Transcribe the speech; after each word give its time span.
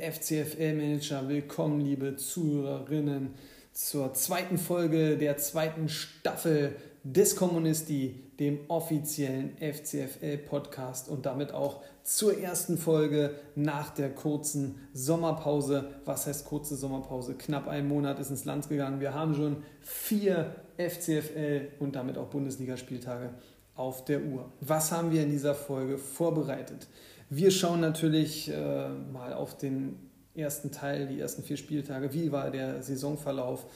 Liebe 0.00 0.12
FCFL-Manager, 0.12 1.28
willkommen, 1.28 1.80
liebe 1.80 2.16
Zuhörerinnen, 2.16 3.34
zur 3.72 4.14
zweiten 4.14 4.56
Folge 4.56 5.18
der 5.18 5.36
zweiten 5.36 5.88
Staffel 5.88 6.74
des 7.04 7.36
Kommunisti, 7.36 8.14
dem 8.38 8.60
offiziellen 8.68 9.56
FCFL-Podcast 9.58 11.08
und 11.08 11.26
damit 11.26 11.52
auch 11.52 11.82
zur 12.02 12.38
ersten 12.38 12.78
Folge 12.78 13.34
nach 13.54 13.90
der 13.90 14.14
kurzen 14.14 14.76
Sommerpause. 14.94 15.90
Was 16.04 16.26
heißt 16.26 16.46
kurze 16.46 16.76
Sommerpause? 16.76 17.34
Knapp 17.34 17.68
ein 17.68 17.86
Monat 17.86 18.18
ist 18.20 18.30
ins 18.30 18.44
Land 18.46 18.68
gegangen. 18.68 19.00
Wir 19.00 19.12
haben 19.12 19.34
schon 19.34 19.62
vier 19.80 20.54
FCFL 20.78 21.68
und 21.78 21.94
damit 21.94 22.16
auch 22.16 22.28
Bundesligaspieltage 22.28 23.34
auf 23.74 24.04
der 24.04 24.22
Uhr. 24.22 24.50
Was 24.60 24.92
haben 24.92 25.10
wir 25.10 25.22
in 25.22 25.30
dieser 25.30 25.54
Folge 25.54 25.98
vorbereitet? 25.98 26.86
Wir 27.32 27.52
schauen 27.52 27.78
natürlich 27.78 28.50
äh, 28.50 28.88
mal 28.88 29.32
auf 29.34 29.56
den 29.56 29.94
ersten 30.34 30.72
Teil, 30.72 31.06
die 31.06 31.20
ersten 31.20 31.44
vier 31.44 31.56
Spieltage. 31.56 32.12
Wie 32.12 32.32
war 32.32 32.50
der 32.50 32.82
Saisonverlauf? 32.82 33.66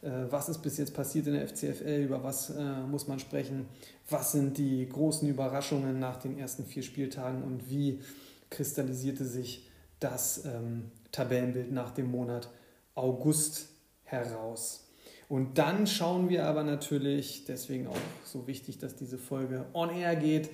Äh, 0.00 0.10
was 0.30 0.48
ist 0.48 0.58
bis 0.58 0.78
jetzt 0.78 0.94
passiert 0.94 1.26
in 1.26 1.32
der 1.32 1.48
FCFL? 1.48 2.04
Über 2.04 2.22
was 2.22 2.50
äh, 2.50 2.62
muss 2.88 3.08
man 3.08 3.18
sprechen? 3.18 3.66
Was 4.08 4.30
sind 4.30 4.58
die 4.58 4.88
großen 4.88 5.28
Überraschungen 5.28 5.98
nach 5.98 6.18
den 6.18 6.38
ersten 6.38 6.64
vier 6.64 6.84
Spieltagen 6.84 7.42
und 7.42 7.68
wie 7.68 7.98
kristallisierte 8.48 9.24
sich 9.24 9.68
das 9.98 10.44
ähm, 10.44 10.92
Tabellenbild 11.10 11.72
nach 11.72 11.90
dem 11.90 12.12
Monat 12.12 12.48
August 12.94 13.70
heraus? 14.04 14.86
Und 15.28 15.58
dann 15.58 15.88
schauen 15.88 16.28
wir 16.28 16.46
aber 16.46 16.62
natürlich, 16.62 17.44
deswegen 17.44 17.88
auch 17.88 17.96
so 18.24 18.46
wichtig, 18.46 18.78
dass 18.78 18.94
diese 18.94 19.18
Folge 19.18 19.66
on 19.74 19.90
air 19.90 20.14
geht, 20.14 20.48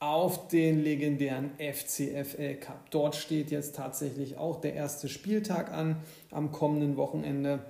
auf 0.00 0.48
den 0.48 0.82
legendären 0.82 1.50
FCFL 1.58 2.54
Cup. 2.56 2.90
Dort 2.90 3.16
steht 3.16 3.50
jetzt 3.50 3.74
tatsächlich 3.74 4.36
auch 4.36 4.60
der 4.60 4.74
erste 4.74 5.08
Spieltag 5.08 5.72
an 5.72 5.96
am 6.30 6.52
kommenden 6.52 6.96
Wochenende. 6.96 7.60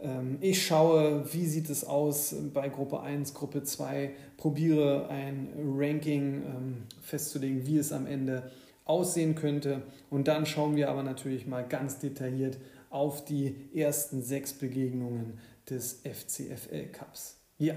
Ähm, 0.00 0.38
ich 0.40 0.66
schaue, 0.66 1.32
wie 1.32 1.46
sieht 1.46 1.70
es 1.70 1.84
aus 1.84 2.34
bei 2.52 2.68
Gruppe 2.68 3.00
1, 3.00 3.34
Gruppe 3.34 3.62
2, 3.62 4.10
probiere 4.36 5.08
ein 5.08 5.48
Ranking 5.76 6.42
ähm, 6.42 6.82
festzulegen, 7.02 7.66
wie 7.66 7.78
es 7.78 7.92
am 7.92 8.06
Ende 8.06 8.50
aussehen 8.84 9.36
könnte. 9.36 9.82
Und 10.10 10.28
dann 10.28 10.46
schauen 10.46 10.74
wir 10.74 10.90
aber 10.90 11.02
natürlich 11.02 11.46
mal 11.46 11.66
ganz 11.66 12.00
detailliert 12.00 12.58
auf 12.90 13.24
die 13.24 13.70
ersten 13.74 14.22
sechs 14.22 14.52
Begegnungen 14.52 15.38
des 15.70 16.02
FCFL 16.02 16.86
Cups. 16.92 17.38
Ja, 17.58 17.74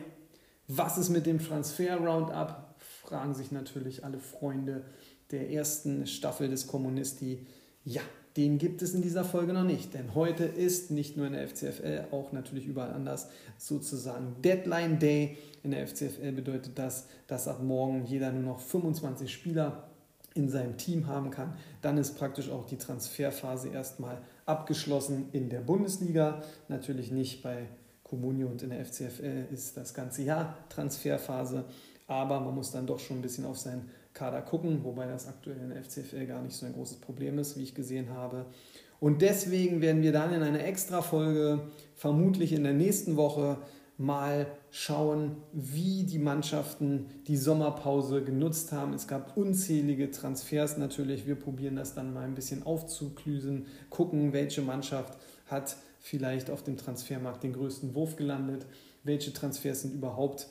was 0.68 0.98
ist 0.98 1.10
mit 1.10 1.26
dem 1.26 1.40
Transfer 1.40 1.96
Roundup? 1.98 2.76
Fragen 3.08 3.34
sich 3.34 3.52
natürlich 3.52 4.04
alle 4.04 4.20
Freunde 4.20 4.84
der 5.32 5.50
ersten 5.52 6.08
Staffel 6.08 6.50
des 6.50 6.68
Kommunisti. 6.68 7.46
Ja, 7.86 8.02
den 8.36 8.58
gibt 8.58 8.82
es 8.82 8.94
in 8.94 9.02
dieser 9.02 9.24
Folge 9.24 9.54
noch 9.54 9.64
nicht, 9.64 9.94
denn 9.94 10.14
heute 10.14 10.44
ist 10.44 10.92
nicht 10.92 11.16
nur 11.16 11.26
in 11.28 11.34
der 11.34 11.48
FCFL, 11.48 12.08
auch 12.12 12.34
natürlich 12.34 12.66
überall 12.66 12.92
anders 12.92 13.30
sozusagen 13.58 14.36
Deadline 14.42 15.00
Day. 15.00 15.38
In 15.64 15.72
der 15.72 15.88
FCFL 15.88 16.34
bedeutet 16.34 16.78
das, 16.78 17.08
dass 17.28 17.48
ab 17.48 17.64
morgen 17.64 18.06
jeder 18.06 18.32
nur 18.32 18.44
noch 18.44 18.60
25 18.60 19.32
Spieler 19.32 19.90
in 20.36 20.50
seinem 20.50 20.78
Team 20.78 21.08
haben 21.08 21.32
kann. 21.32 21.54
Dann 21.82 21.98
ist 21.98 22.18
praktisch 22.18 22.52
auch 22.52 22.66
die 22.66 22.78
Transferphase 22.78 23.70
erstmal 23.70 24.22
abgeschlossen 24.46 25.30
in 25.32 25.50
der 25.50 25.62
Bundesliga. 25.62 26.44
Natürlich 26.68 27.12
nicht 27.12 27.42
bei 27.42 27.68
Comunio 28.04 28.48
und 28.48 28.62
in 28.62 28.70
der 28.70 28.86
FCFL 28.86 29.48
ist 29.52 29.78
das 29.78 29.94
ganze 29.94 30.24
Jahr 30.24 30.58
Transferphase 30.70 31.66
aber 32.08 32.40
man 32.40 32.56
muss 32.56 32.72
dann 32.72 32.88
doch 32.88 33.00
schon 33.00 33.20
ein 33.20 33.22
bisschen 33.22 33.46
auf 33.46 33.58
seinen 33.58 33.90
Kader 34.14 34.42
gucken, 34.42 34.84
wobei 34.84 35.06
das 35.06 35.28
aktuell 35.28 35.58
in 35.58 35.70
der 35.70 35.84
FCFL 35.84 36.26
gar 36.26 36.42
nicht 36.42 36.56
so 36.56 36.66
ein 36.66 36.74
großes 36.74 36.98
Problem 36.98 37.38
ist, 37.38 37.58
wie 37.58 37.64
ich 37.64 37.76
gesehen 37.76 38.10
habe. 38.10 38.46
Und 39.00 39.22
deswegen 39.22 39.82
werden 39.82 40.02
wir 40.02 40.12
dann 40.12 40.34
in 40.34 40.42
einer 40.42 40.64
Extra-Folge, 40.64 41.62
vermutlich 41.94 42.54
in 42.54 42.64
der 42.64 42.74
nächsten 42.74 43.16
Woche, 43.16 43.58
mal 43.98 44.48
schauen, 44.70 45.38
wie 45.54 46.04
die 46.04 46.20
Mannschaften 46.20 47.08
die 47.28 47.38
Sommerpause 47.38 48.24
genutzt 48.24 48.72
haben. 48.72 48.94
Es 48.94 49.08
gab 49.08 49.36
unzählige 49.36 50.12
Transfers 50.12 50.78
natürlich. 50.78 51.26
Wir 51.26 51.36
probieren 51.36 51.76
das 51.76 51.96
dann 51.96 52.14
mal 52.14 52.24
ein 52.24 52.36
bisschen 52.36 52.64
aufzuklüsen, 52.64 53.66
gucken, 53.90 54.34
welche 54.34 54.62
Mannschaft 54.62 55.18
hat 55.48 55.78
vielleicht 56.00 56.52
auf 56.52 56.64
dem 56.64 56.78
Transfermarkt 56.78 57.44
den 57.44 57.54
größten 57.54 57.96
Wurf 57.96 58.16
gelandet, 58.16 58.66
welche 59.04 59.34
Transfers 59.34 59.82
sind 59.82 59.96
überhaupt 59.96 60.48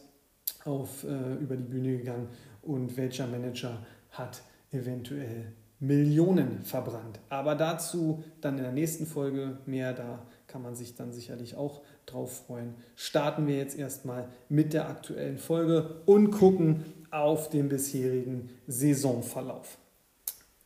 auf, 0.66 1.04
äh, 1.04 1.34
über 1.34 1.56
die 1.56 1.64
Bühne 1.64 1.98
gegangen 1.98 2.28
und 2.62 2.96
welcher 2.96 3.26
Manager 3.26 3.78
hat 4.10 4.42
eventuell 4.70 5.52
Millionen 5.78 6.62
verbrannt. 6.62 7.20
Aber 7.28 7.54
dazu 7.54 8.24
dann 8.40 8.56
in 8.56 8.62
der 8.64 8.72
nächsten 8.72 9.06
Folge 9.06 9.58
mehr, 9.66 9.92
da 9.92 10.22
kann 10.46 10.62
man 10.62 10.74
sich 10.74 10.94
dann 10.94 11.12
sicherlich 11.12 11.56
auch 11.56 11.82
drauf 12.06 12.44
freuen. 12.46 12.74
Starten 12.94 13.46
wir 13.46 13.56
jetzt 13.56 13.78
erstmal 13.78 14.28
mit 14.48 14.72
der 14.72 14.88
aktuellen 14.88 15.38
Folge 15.38 16.00
und 16.06 16.30
gucken 16.30 16.84
auf 17.10 17.50
den 17.50 17.68
bisherigen 17.68 18.48
Saisonverlauf. 18.66 19.78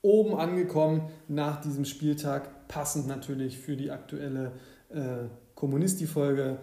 Oben 0.02 0.34
angekommen 0.34 1.10
nach 1.28 1.60
diesem 1.60 1.84
Spieltag, 1.84 2.68
passend 2.68 3.06
natürlich 3.06 3.58
für 3.58 3.76
die 3.76 3.90
aktuelle 3.90 4.52
äh, 4.88 5.26
Kommunisti-Folge, 5.54 6.58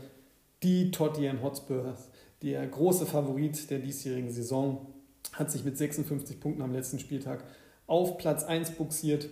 die 0.63 0.89
Tottenham 0.89 1.43
Hotspurs 1.43 2.09
der 2.41 2.65
große 2.67 3.05
Favorit 3.05 3.69
der 3.69 3.79
diesjährigen 3.79 4.31
Saison 4.31 4.87
hat 5.33 5.51
sich 5.51 5.63
mit 5.63 5.77
56 5.77 6.39
Punkten 6.39 6.61
am 6.61 6.73
letzten 6.73 6.99
Spieltag 6.99 7.43
auf 7.85 8.17
Platz 8.17 8.43
1 8.43 8.71
buxiert, 8.71 9.29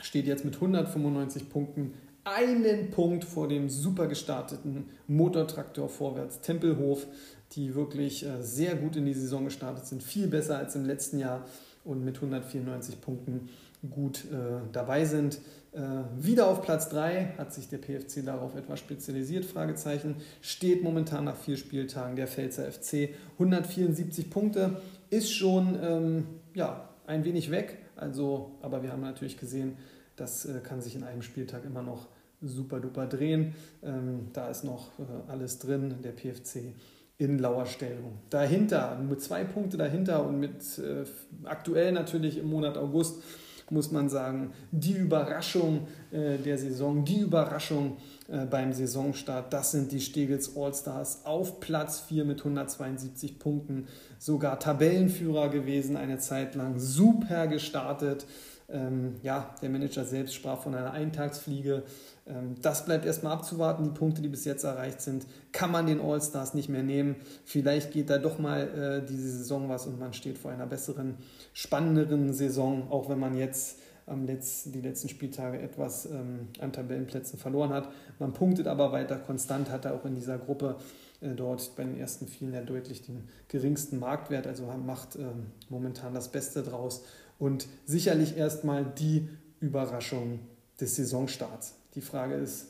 steht 0.00 0.26
jetzt 0.26 0.44
mit 0.44 0.54
195 0.54 1.48
Punkten 1.48 1.94
einen 2.24 2.90
Punkt 2.90 3.24
vor 3.24 3.48
dem 3.48 3.68
super 3.68 4.06
gestarteten 4.06 4.88
Motortraktor 5.06 5.88
vorwärts 5.88 6.40
Tempelhof, 6.40 7.06
die 7.52 7.74
wirklich 7.74 8.26
äh, 8.26 8.42
sehr 8.42 8.76
gut 8.76 8.96
in 8.96 9.06
die 9.06 9.14
Saison 9.14 9.44
gestartet 9.44 9.86
sind, 9.86 10.02
viel 10.02 10.26
besser 10.28 10.58
als 10.58 10.76
im 10.76 10.84
letzten 10.84 11.18
Jahr 11.18 11.46
und 11.84 12.04
mit 12.04 12.16
194 12.16 13.00
Punkten 13.00 13.48
gut 13.88 14.24
äh, 14.30 14.60
dabei 14.72 15.04
sind. 15.04 15.40
Äh, 15.72 15.78
wieder 16.16 16.48
auf 16.48 16.62
Platz 16.62 16.88
3 16.88 17.34
hat 17.38 17.52
sich 17.54 17.68
der 17.68 17.78
PFC 17.78 18.24
darauf 18.24 18.56
etwas 18.56 18.80
spezialisiert, 18.80 19.44
Fragezeichen, 19.44 20.16
steht 20.42 20.82
momentan 20.82 21.24
nach 21.24 21.36
vier 21.36 21.56
Spieltagen 21.56 22.16
der 22.16 22.26
Pfälzer 22.26 22.70
FC 22.70 23.10
174 23.34 24.28
Punkte, 24.28 24.80
ist 25.10 25.32
schon 25.32 25.78
ähm, 25.82 26.26
ja, 26.54 26.88
ein 27.06 27.24
wenig 27.24 27.50
weg, 27.50 27.78
also, 27.96 28.52
aber 28.62 28.82
wir 28.82 28.92
haben 28.92 29.02
natürlich 29.02 29.38
gesehen, 29.38 29.76
das 30.16 30.44
äh, 30.44 30.60
kann 30.62 30.82
sich 30.82 30.96
in 30.96 31.04
einem 31.04 31.22
Spieltag 31.22 31.64
immer 31.64 31.82
noch 31.82 32.08
super 32.42 32.80
duper 32.80 33.06
drehen. 33.06 33.54
Ähm, 33.82 34.28
da 34.32 34.48
ist 34.48 34.64
noch 34.64 34.98
äh, 34.98 35.30
alles 35.30 35.58
drin, 35.58 35.96
der 36.02 36.12
PFC 36.12 36.74
in 37.18 37.38
Lauerstellung. 37.38 38.18
Dahinter, 38.30 38.98
mit 38.98 39.20
zwei 39.20 39.44
Punkte 39.44 39.76
dahinter 39.76 40.26
und 40.26 40.40
mit 40.40 40.78
äh, 40.78 41.04
aktuell 41.44 41.92
natürlich 41.92 42.38
im 42.38 42.48
Monat 42.48 42.78
August 42.78 43.22
muss 43.70 43.90
man 43.90 44.08
sagen, 44.08 44.52
die 44.70 44.92
Überraschung 44.92 45.86
äh, 46.10 46.38
der 46.38 46.58
Saison, 46.58 47.04
die 47.04 47.20
Überraschung 47.20 47.96
äh, 48.28 48.46
beim 48.46 48.72
Saisonstart, 48.72 49.52
das 49.52 49.72
sind 49.72 49.92
die 49.92 50.00
Stegels 50.00 50.56
Allstars 50.56 51.22
auf 51.24 51.60
Platz 51.60 52.00
4 52.00 52.24
mit 52.24 52.38
172 52.38 53.38
Punkten, 53.38 53.86
sogar 54.18 54.58
Tabellenführer 54.58 55.48
gewesen 55.48 55.96
eine 55.96 56.18
Zeit 56.18 56.54
lang, 56.54 56.78
super 56.78 57.46
gestartet. 57.46 58.26
Ähm, 58.72 59.16
ja, 59.22 59.54
der 59.62 59.70
Manager 59.70 60.04
selbst 60.04 60.34
sprach 60.34 60.62
von 60.62 60.74
einer 60.74 60.92
Eintagsfliege. 60.92 61.82
Ähm, 62.26 62.54
das 62.62 62.84
bleibt 62.84 63.04
erstmal 63.04 63.32
abzuwarten. 63.32 63.84
Die 63.84 63.90
Punkte, 63.90 64.22
die 64.22 64.28
bis 64.28 64.44
jetzt 64.44 64.64
erreicht 64.64 65.00
sind, 65.00 65.26
kann 65.52 65.70
man 65.70 65.86
den 65.86 66.00
All-Stars 66.00 66.54
nicht 66.54 66.68
mehr 66.68 66.82
nehmen. 66.82 67.16
Vielleicht 67.44 67.92
geht 67.92 68.10
da 68.10 68.18
doch 68.18 68.38
mal 68.38 69.02
äh, 69.02 69.06
diese 69.06 69.30
Saison 69.30 69.68
was 69.68 69.86
und 69.86 69.98
man 69.98 70.12
steht 70.12 70.38
vor 70.38 70.50
einer 70.50 70.66
besseren, 70.66 71.16
spannenderen 71.52 72.32
Saison, 72.32 72.90
auch 72.90 73.08
wenn 73.08 73.18
man 73.18 73.36
jetzt 73.36 73.80
am 74.06 74.26
letzten, 74.26 74.72
die 74.72 74.80
letzten 74.80 75.08
Spieltage 75.08 75.60
etwas 75.60 76.06
ähm, 76.06 76.48
an 76.58 76.72
Tabellenplätzen 76.72 77.38
verloren 77.38 77.70
hat. 77.70 77.88
Man 78.18 78.32
punktet 78.32 78.66
aber 78.66 78.92
weiter 78.92 79.16
konstant, 79.16 79.70
hat 79.70 79.84
er 79.84 79.94
auch 79.94 80.04
in 80.04 80.14
dieser 80.14 80.38
Gruppe 80.38 80.76
äh, 81.20 81.30
dort 81.34 81.76
bei 81.76 81.84
den 81.84 81.96
ersten 81.96 82.26
vielen 82.26 82.52
ja 82.52 82.62
deutlich 82.62 83.02
den 83.02 83.28
geringsten 83.48 83.98
Marktwert, 83.98 84.46
also 84.46 84.64
macht 84.84 85.16
ähm, 85.16 85.46
momentan 85.68 86.12
das 86.14 86.28
Beste 86.28 86.62
draus 86.62 87.04
und 87.40 87.66
sicherlich 87.86 88.36
erstmal 88.36 88.84
die 88.84 89.28
Überraschung 89.58 90.38
des 90.78 90.94
Saisonstarts. 90.94 91.74
Die 91.96 92.00
Frage 92.00 92.34
ist, 92.34 92.68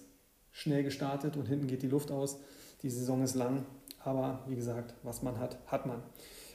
schnell 0.53 0.83
gestartet 0.83 1.37
und 1.37 1.47
hinten 1.47 1.67
geht 1.67 1.83
die 1.83 1.89
Luft 1.89 2.11
aus. 2.11 2.39
Die 2.83 2.89
Saison 2.89 3.23
ist 3.23 3.35
lang, 3.35 3.67
aber 4.03 4.43
wie 4.49 4.57
gesagt, 4.57 4.95
was 5.03 5.23
man 5.23 5.39
hat, 5.39 5.59
hat 5.67 5.85
man. 5.85 6.03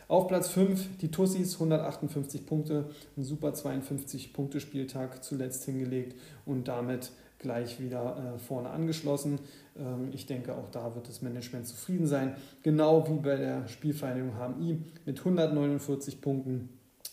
Auf 0.07 0.27
Platz 0.27 0.49
5 0.49 0.97
die 0.99 1.11
Tussis, 1.11 1.55
158 1.55 2.45
Punkte, 2.45 2.89
ein 3.17 3.23
super 3.23 3.49
52-Punkte-Spieltag 3.49 5.23
zuletzt 5.23 5.65
hingelegt 5.65 6.15
und 6.45 6.67
damit 6.67 7.11
gleich 7.39 7.79
wieder 7.79 8.35
äh, 8.35 8.39
vorne 8.39 8.69
angeschlossen. 8.69 9.39
Ähm, 9.77 10.09
ich 10.13 10.25
denke, 10.25 10.55
auch 10.55 10.69
da 10.71 10.95
wird 10.95 11.09
das 11.09 11.21
Management 11.21 11.67
zufrieden 11.67 12.07
sein. 12.07 12.35
Genau 12.63 13.07
wie 13.09 13.19
bei 13.19 13.35
der 13.35 13.67
Spielvereinigung 13.67 14.35
HMI 14.37 14.79
mit 15.05 15.19
149 15.19 16.21
Punkten. 16.21 16.69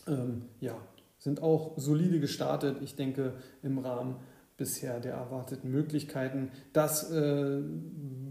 Ähm, 0.07 0.43
ja, 0.59 0.75
sind 1.23 1.41
auch 1.41 1.71
solide 1.77 2.19
gestartet. 2.19 2.77
Ich 2.81 2.97
denke, 2.97 3.33
im 3.61 3.77
Rahmen 3.77 4.17
bisher 4.57 4.99
der 4.99 5.13
erwarteten 5.13 5.71
Möglichkeiten. 5.71 6.51
Das 6.73 7.11
äh, 7.11 7.61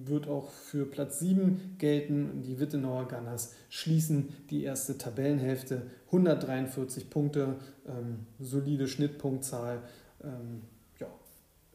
wird 0.05 0.29
auch 0.29 0.51
für 0.51 0.85
Platz 0.85 1.19
7 1.19 1.77
gelten. 1.79 2.43
Die 2.43 2.61
Wittenauer 2.61 3.09
Gunners 3.09 3.55
schließen 3.71 4.29
die 4.51 4.63
erste 4.65 4.99
Tabellenhälfte. 4.99 5.83
143 6.09 7.09
Punkte, 7.09 7.57
ähm, 7.87 8.27
solide 8.39 8.87
Schnittpunktzahl. 8.87 9.81
Ähm, 10.23 10.61
ja, 11.01 11.09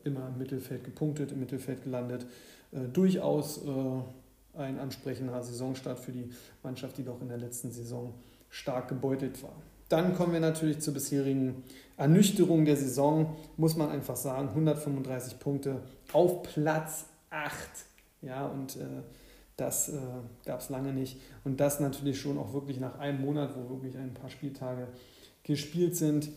immer 0.03 0.27
im 0.27 0.37
Mittelfeld 0.37 0.83
gepunktet, 0.83 1.31
im 1.31 1.39
Mittelfeld 1.39 1.83
gelandet. 1.83 2.27
Äh, 2.71 2.87
durchaus 2.93 3.65
äh, 3.65 4.59
ein 4.59 4.77
ansprechender 4.77 5.41
Saisonstart 5.41 5.99
für 5.99 6.11
die 6.11 6.29
Mannschaft, 6.61 6.99
die 6.99 7.03
doch 7.03 7.19
in 7.21 7.27
der 7.27 7.39
letzten 7.39 7.71
Saison 7.71 8.13
stark 8.51 8.87
gebeutelt 8.87 9.41
war. 9.41 9.55
Dann 9.89 10.15
kommen 10.15 10.33
wir 10.33 10.39
natürlich 10.39 10.79
zur 10.79 10.93
bisherigen 10.93 11.63
Ernüchterung 11.95 12.65
der 12.65 12.75
Saison, 12.75 13.35
muss 13.55 13.75
man 13.75 13.89
einfach 13.89 14.15
sagen. 14.15 14.49
135 14.49 15.39
Punkte 15.39 15.81
auf 16.13 16.43
Platz 16.43 17.05
8. 17.29 17.51
Ja, 18.21 18.47
und 18.47 18.75
äh, 18.75 19.03
das 19.55 19.89
äh, 19.89 19.97
gab 20.45 20.59
es 20.59 20.69
lange 20.69 20.93
nicht. 20.93 21.19
Und 21.43 21.59
das 21.59 21.79
natürlich 21.79 22.19
schon 22.19 22.37
auch 22.37 22.53
wirklich 22.53 22.79
nach 22.79 22.99
einem 22.99 23.21
Monat, 23.21 23.55
wo 23.55 23.69
wirklich 23.69 23.97
ein 23.97 24.13
paar 24.13 24.29
Spieltage 24.29 24.87
gespielt 25.43 25.95
sind. 25.95 26.29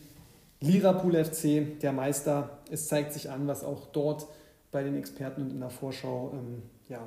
Lirapool 0.61 1.23
FC, 1.23 1.79
der 1.79 1.91
Meister. 1.91 2.59
Es 2.69 2.87
zeigt 2.87 3.13
sich 3.13 3.29
an, 3.29 3.47
was 3.47 3.63
auch 3.63 3.87
dort 3.87 4.27
bei 4.71 4.83
den 4.83 4.95
Experten 4.95 5.41
und 5.41 5.51
in 5.51 5.59
der 5.59 5.69
Vorschau, 5.69 6.31
ähm, 6.33 6.61
ja, 6.87 7.01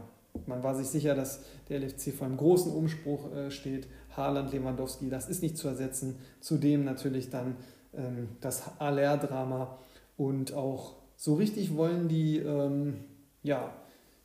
man 0.46 0.62
war 0.62 0.74
sich 0.74 0.88
sicher, 0.88 1.14
dass 1.14 1.40
der 1.68 1.80
LFC 1.80 2.12
vor 2.12 2.26
einem 2.26 2.36
großen 2.36 2.72
Umspruch 2.72 3.32
äh, 3.32 3.50
steht. 3.50 3.86
Haaland, 4.16 4.52
Lewandowski, 4.52 5.08
das 5.08 5.28
ist 5.28 5.42
nicht 5.42 5.56
zu 5.56 5.68
ersetzen. 5.68 6.16
Zudem 6.40 6.84
natürlich 6.84 7.30
dann 7.30 7.56
ähm, 7.94 8.28
das 8.40 8.62
Aller-Drama 8.78 9.78
und 10.16 10.54
auch 10.54 10.96
so 11.16 11.34
richtig 11.34 11.76
wollen 11.76 12.08
die 12.08 12.38
ähm, 12.38 13.04
ja, 13.42 13.72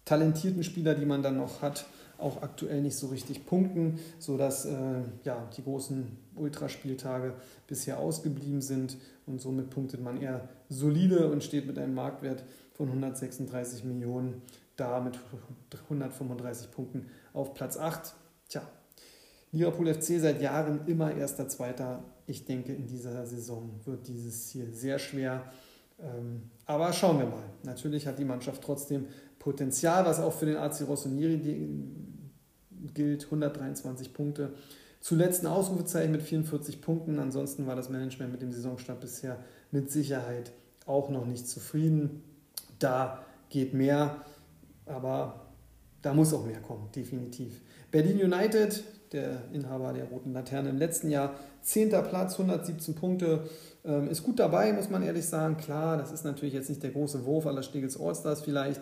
talentierten 0.05 0.63
Spieler, 0.63 0.95
die 0.95 1.05
man 1.05 1.21
dann 1.21 1.37
noch 1.37 1.61
hat, 1.61 1.85
auch 2.17 2.41
aktuell 2.41 2.81
nicht 2.81 2.97
so 2.97 3.07
richtig 3.07 3.45
punkten, 3.45 3.99
sodass 4.17 4.65
äh, 4.65 4.73
ja, 5.23 5.47
die 5.55 5.63
großen 5.63 6.17
Ultraspieltage 6.35 7.33
bisher 7.67 7.99
ausgeblieben 7.99 8.61
sind 8.61 8.97
und 9.25 9.39
somit 9.39 9.69
punktet 9.69 10.01
man 10.01 10.21
eher 10.21 10.49
solide 10.67 11.31
und 11.31 11.43
steht 11.43 11.67
mit 11.67 11.77
einem 11.77 11.93
Marktwert 11.93 12.43
von 12.73 12.87
136 12.87 13.83
Millionen 13.83 14.41
da 14.75 14.99
mit 14.99 15.19
135 15.83 16.71
Punkten 16.71 17.07
auf 17.33 17.53
Platz 17.53 17.77
8. 17.77 18.13
Tja, 18.47 18.61
Liverpool 19.51 19.93
FC 19.93 20.19
seit 20.19 20.41
Jahren 20.41 20.85
immer 20.87 21.13
erster, 21.13 21.47
zweiter. 21.47 22.03
Ich 22.27 22.45
denke, 22.45 22.73
in 22.73 22.85
dieser 22.85 23.25
Saison 23.25 23.71
wird 23.85 24.07
dieses 24.07 24.47
Ziel 24.47 24.71
sehr 24.73 24.99
schwer. 24.99 25.43
Ähm, 25.99 26.43
aber 26.65 26.93
schauen 26.93 27.19
wir 27.19 27.25
mal. 27.25 27.43
Natürlich 27.63 28.05
hat 28.07 28.19
die 28.19 28.25
Mannschaft 28.25 28.63
trotzdem 28.63 29.07
Potenzial, 29.39 30.05
was 30.05 30.19
auch 30.19 30.33
für 30.33 30.45
den 30.45 30.57
AC 30.57 30.87
Rossoneri 30.87 31.37
gilt. 32.93 33.25
123 33.25 34.13
Punkte. 34.13 34.53
Zuletzt 34.99 35.43
ein 35.43 35.47
Ausrufezeichen 35.47 36.11
mit 36.11 36.21
44 36.21 36.81
Punkten. 36.81 37.19
Ansonsten 37.19 37.65
war 37.65 37.75
das 37.75 37.89
Management 37.89 38.31
mit 38.31 38.41
dem 38.41 38.51
Saisonstart 38.51 38.99
bisher 38.99 39.39
mit 39.71 39.91
Sicherheit 39.91 40.51
auch 40.85 41.09
noch 41.09 41.25
nicht 41.25 41.47
zufrieden. 41.47 42.23
Da 42.79 43.25
geht 43.49 43.73
mehr, 43.73 44.23
aber 44.85 45.47
da 46.01 46.13
muss 46.13 46.33
auch 46.33 46.45
mehr 46.45 46.61
kommen, 46.61 46.89
definitiv. 46.95 47.61
Berlin 47.91 48.21
United, 48.21 48.83
der 49.13 49.43
Inhaber 49.53 49.93
der 49.93 50.05
Roten 50.05 50.33
Laterne 50.33 50.69
im 50.69 50.77
letzten 50.77 51.09
Jahr. 51.09 51.35
Zehnter 51.61 52.01
Platz, 52.01 52.33
117 52.33 52.95
Punkte. 52.95 53.43
Ähm, 53.85 54.09
ist 54.09 54.23
gut 54.23 54.39
dabei, 54.39 54.73
muss 54.73 54.89
man 54.89 55.03
ehrlich 55.03 55.25
sagen. 55.25 55.57
Klar, 55.57 55.97
das 55.97 56.11
ist 56.11 56.23
natürlich 56.23 56.53
jetzt 56.53 56.69
nicht 56.69 56.83
der 56.83 56.91
große 56.91 57.25
Wurf 57.25 57.47
aller 57.47 57.63
Stegels 57.63 57.99
Allstars 57.99 58.41
vielleicht. 58.41 58.81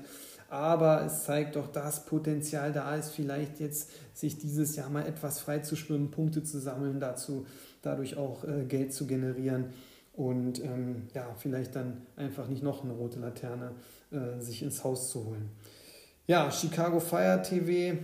Aber 0.50 1.04
es 1.06 1.26
zeigt 1.26 1.56
doch, 1.58 1.68
dass 1.68 2.06
Potenzial 2.06 2.72
da 2.72 2.96
ist, 2.96 3.10
vielleicht 3.10 3.60
jetzt 3.60 3.90
sich 4.14 4.38
dieses 4.38 4.76
Jahr 4.76 4.90
mal 4.90 5.06
etwas 5.06 5.40
frei 5.40 5.60
zu 5.60 5.76
schwimmen, 5.76 6.10
Punkte 6.10 6.42
zu 6.44 6.60
sammeln, 6.60 7.00
dazu, 7.00 7.46
dadurch 7.82 8.18
auch 8.18 8.46
äh, 8.46 8.64
Geld 8.64 8.94
zu 8.94 9.08
generieren 9.08 9.74
und 10.18 10.64
ähm, 10.64 11.04
ja, 11.14 11.28
vielleicht 11.38 11.76
dann 11.76 12.02
einfach 12.16 12.48
nicht 12.48 12.64
noch 12.64 12.84
eine 12.84 12.94
rote 12.94 13.20
Laterne 13.20 13.74
äh, 14.12 14.42
sich 14.42 14.64
ins 14.64 14.84
Haus 14.84 15.10
zu 15.10 15.26
holen. 15.26 15.52
Ja, 16.26 16.52
Chicago 16.52 17.00
Fire 17.00 17.42
TV 17.42 18.00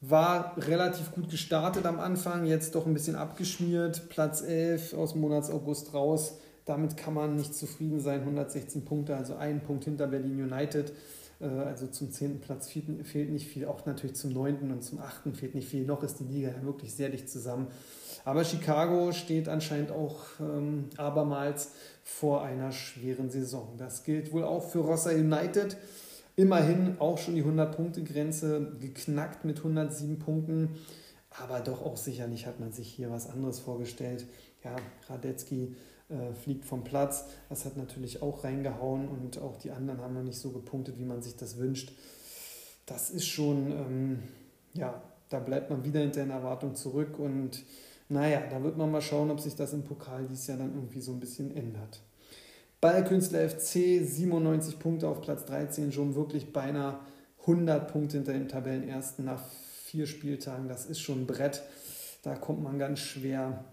war 0.00 0.56
relativ 0.58 1.12
gut 1.12 1.30
gestartet 1.30 1.84
am 1.84 1.98
Anfang, 1.98 2.46
jetzt 2.46 2.74
doch 2.74 2.86
ein 2.86 2.94
bisschen 2.94 3.16
abgeschmiert. 3.16 4.08
Platz 4.08 4.42
11 4.42 4.94
aus 4.94 5.12
dem 5.12 5.20
Monats 5.20 5.50
August 5.50 5.92
raus. 5.92 6.38
Damit 6.64 6.96
kann 6.96 7.14
man 7.14 7.34
nicht 7.34 7.54
zufrieden 7.54 8.00
sein. 8.00 8.20
116 8.20 8.84
Punkte, 8.84 9.16
also 9.16 9.34
ein 9.34 9.60
Punkt 9.60 9.84
hinter 9.84 10.06
Berlin 10.06 10.42
United. 10.42 10.92
Äh, 11.40 11.46
also 11.46 11.86
zum 11.88 12.12
10. 12.12 12.40
Platz 12.40 12.68
fehlt 12.68 13.30
nicht 13.30 13.48
viel, 13.48 13.66
auch 13.66 13.86
natürlich 13.86 14.16
zum 14.16 14.32
9. 14.32 14.70
und 14.70 14.82
zum 14.82 15.00
8. 15.00 15.34
fehlt 15.34 15.54
nicht 15.54 15.68
viel. 15.68 15.84
Noch 15.84 16.02
ist 16.02 16.20
die 16.20 16.24
Liga 16.24 16.50
ja 16.50 16.62
wirklich 16.62 16.94
sehr 16.94 17.08
dicht 17.08 17.28
zusammen. 17.28 17.68
Aber 18.24 18.44
Chicago 18.44 19.12
steht 19.12 19.48
anscheinend 19.48 19.90
auch 19.90 20.18
ähm, 20.40 20.90
abermals 20.96 21.72
vor 22.04 22.42
einer 22.42 22.72
schweren 22.72 23.30
Saison. 23.30 23.74
Das 23.78 24.04
gilt 24.04 24.32
wohl 24.32 24.44
auch 24.44 24.68
für 24.68 24.80
Rossa 24.80 25.10
United 25.10 25.76
immerhin 26.38 27.00
auch 27.00 27.18
schon 27.18 27.34
die 27.34 27.42
100-Punkte-Grenze 27.42 28.76
geknackt 28.80 29.44
mit 29.44 29.58
107 29.58 30.20
Punkten. 30.20 30.78
Aber 31.30 31.58
doch 31.60 31.84
auch 31.84 31.96
sicherlich 31.96 32.46
hat 32.46 32.60
man 32.60 32.70
sich 32.70 32.88
hier 32.88 33.10
was 33.10 33.28
anderes 33.28 33.58
vorgestellt. 33.58 34.24
Ja, 34.62 34.76
Radetzky 35.08 35.74
äh, 36.08 36.32
fliegt 36.34 36.64
vom 36.64 36.84
Platz. 36.84 37.24
Das 37.48 37.64
hat 37.64 37.76
natürlich 37.76 38.22
auch 38.22 38.44
reingehauen 38.44 39.08
und 39.08 39.38
auch 39.38 39.56
die 39.56 39.72
anderen 39.72 40.00
haben 40.00 40.14
noch 40.14 40.22
nicht 40.22 40.38
so 40.38 40.50
gepunktet, 40.50 40.96
wie 40.98 41.04
man 41.04 41.22
sich 41.22 41.34
das 41.34 41.58
wünscht. 41.58 41.92
Das 42.86 43.10
ist 43.10 43.26
schon, 43.26 43.72
ähm, 43.72 44.22
ja, 44.74 45.02
da 45.28 45.40
bleibt 45.40 45.70
man 45.70 45.82
wieder 45.82 46.00
hinter 46.00 46.20
den 46.20 46.30
Erwartungen 46.30 46.76
zurück 46.76 47.18
und 47.18 47.64
naja, 48.08 48.42
da 48.48 48.62
wird 48.62 48.78
man 48.78 48.92
mal 48.92 49.02
schauen, 49.02 49.32
ob 49.32 49.40
sich 49.40 49.56
das 49.56 49.72
im 49.72 49.82
Pokal 49.82 50.24
dieses 50.28 50.46
Jahr 50.46 50.58
dann 50.58 50.74
irgendwie 50.74 51.00
so 51.00 51.12
ein 51.12 51.20
bisschen 51.20 51.54
ändert. 51.54 52.00
Ballkünstler 52.80 53.48
FC 53.48 54.04
97 54.04 54.78
Punkte 54.78 55.08
auf 55.08 55.20
Platz 55.20 55.44
13, 55.46 55.90
schon 55.90 56.14
wirklich 56.14 56.52
beinahe 56.52 57.00
100 57.40 57.90
Punkte 57.90 58.18
hinter 58.18 58.32
dem 58.32 58.48
Tabellenersten 58.48 59.24
nach 59.24 59.42
vier 59.84 60.06
Spieltagen. 60.06 60.68
Das 60.68 60.86
ist 60.86 61.00
schon 61.00 61.22
ein 61.22 61.26
Brett. 61.26 61.62
Da 62.22 62.36
kommt 62.36 62.62
man 62.62 62.78
ganz 62.78 63.00
schwer 63.00 63.64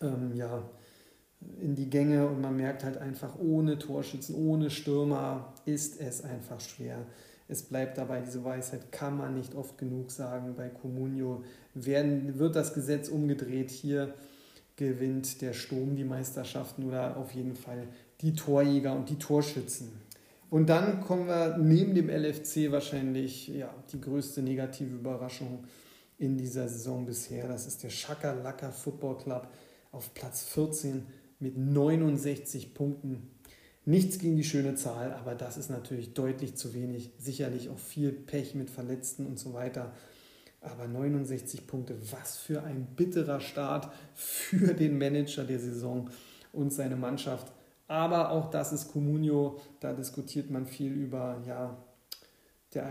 ähm, 0.00 0.32
ja, 0.34 0.62
in 1.60 1.74
die 1.74 1.90
Gänge 1.90 2.28
und 2.28 2.40
man 2.40 2.56
merkt 2.56 2.84
halt 2.84 2.98
einfach, 2.98 3.38
ohne 3.38 3.78
Torschützen, 3.78 4.36
ohne 4.36 4.70
Stürmer 4.70 5.52
ist 5.64 6.00
es 6.00 6.22
einfach 6.22 6.60
schwer. 6.60 6.98
Es 7.48 7.62
bleibt 7.62 7.98
dabei, 7.98 8.20
diese 8.20 8.44
Weisheit 8.44 8.92
kann 8.92 9.16
man 9.16 9.34
nicht 9.34 9.54
oft 9.54 9.78
genug 9.78 10.10
sagen. 10.10 10.54
Bei 10.56 10.68
Comunio 10.68 11.42
werden, 11.74 12.38
wird 12.38 12.56
das 12.56 12.72
Gesetz 12.72 13.08
umgedreht. 13.08 13.70
Hier 13.70 14.14
gewinnt 14.76 15.40
der 15.42 15.52
Sturm 15.52 15.94
die 15.96 16.04
Meisterschaften 16.04 16.84
oder 16.84 17.16
auf 17.16 17.32
jeden 17.32 17.54
Fall 17.54 17.88
die 18.24 18.32
Torjäger 18.32 18.94
und 18.94 19.08
die 19.10 19.18
Torschützen. 19.18 19.92
Und 20.50 20.68
dann 20.68 21.00
kommen 21.00 21.26
wir 21.26 21.58
neben 21.58 21.94
dem 21.94 22.08
LFC 22.08 22.70
wahrscheinlich 22.70 23.48
ja, 23.48 23.74
die 23.92 24.00
größte 24.00 24.40
negative 24.40 24.94
Überraschung 24.94 25.64
in 26.18 26.38
dieser 26.38 26.68
Saison 26.68 27.04
bisher. 27.04 27.48
Das 27.48 27.66
ist 27.66 27.82
der 27.82 27.90
Schakalaka 27.90 28.70
Football 28.70 29.18
Club 29.18 29.48
auf 29.92 30.14
Platz 30.14 30.42
14 30.44 31.06
mit 31.40 31.58
69 31.58 32.72
Punkten. 32.72 33.30
Nichts 33.84 34.18
gegen 34.18 34.36
die 34.36 34.44
schöne 34.44 34.76
Zahl, 34.76 35.12
aber 35.12 35.34
das 35.34 35.58
ist 35.58 35.68
natürlich 35.68 36.14
deutlich 36.14 36.54
zu 36.54 36.72
wenig. 36.72 37.10
Sicherlich 37.18 37.68
auch 37.68 37.78
viel 37.78 38.12
Pech 38.12 38.54
mit 38.54 38.70
Verletzten 38.70 39.26
und 39.26 39.38
so 39.38 39.52
weiter. 39.52 39.92
Aber 40.62 40.88
69 40.88 41.66
Punkte, 41.66 41.96
was 42.10 42.38
für 42.38 42.62
ein 42.62 42.86
bitterer 42.96 43.40
Start 43.40 43.92
für 44.14 44.72
den 44.72 44.96
Manager 44.96 45.44
der 45.44 45.58
Saison 45.58 46.08
und 46.52 46.72
seine 46.72 46.96
Mannschaft. 46.96 47.52
Aber 47.94 48.30
auch 48.32 48.50
das 48.50 48.72
ist 48.72 48.90
Comunio, 48.90 49.60
da 49.78 49.92
diskutiert 49.92 50.50
man 50.50 50.66
viel 50.66 50.90
über, 50.90 51.40
ja, 51.46 51.76
der 52.74 52.90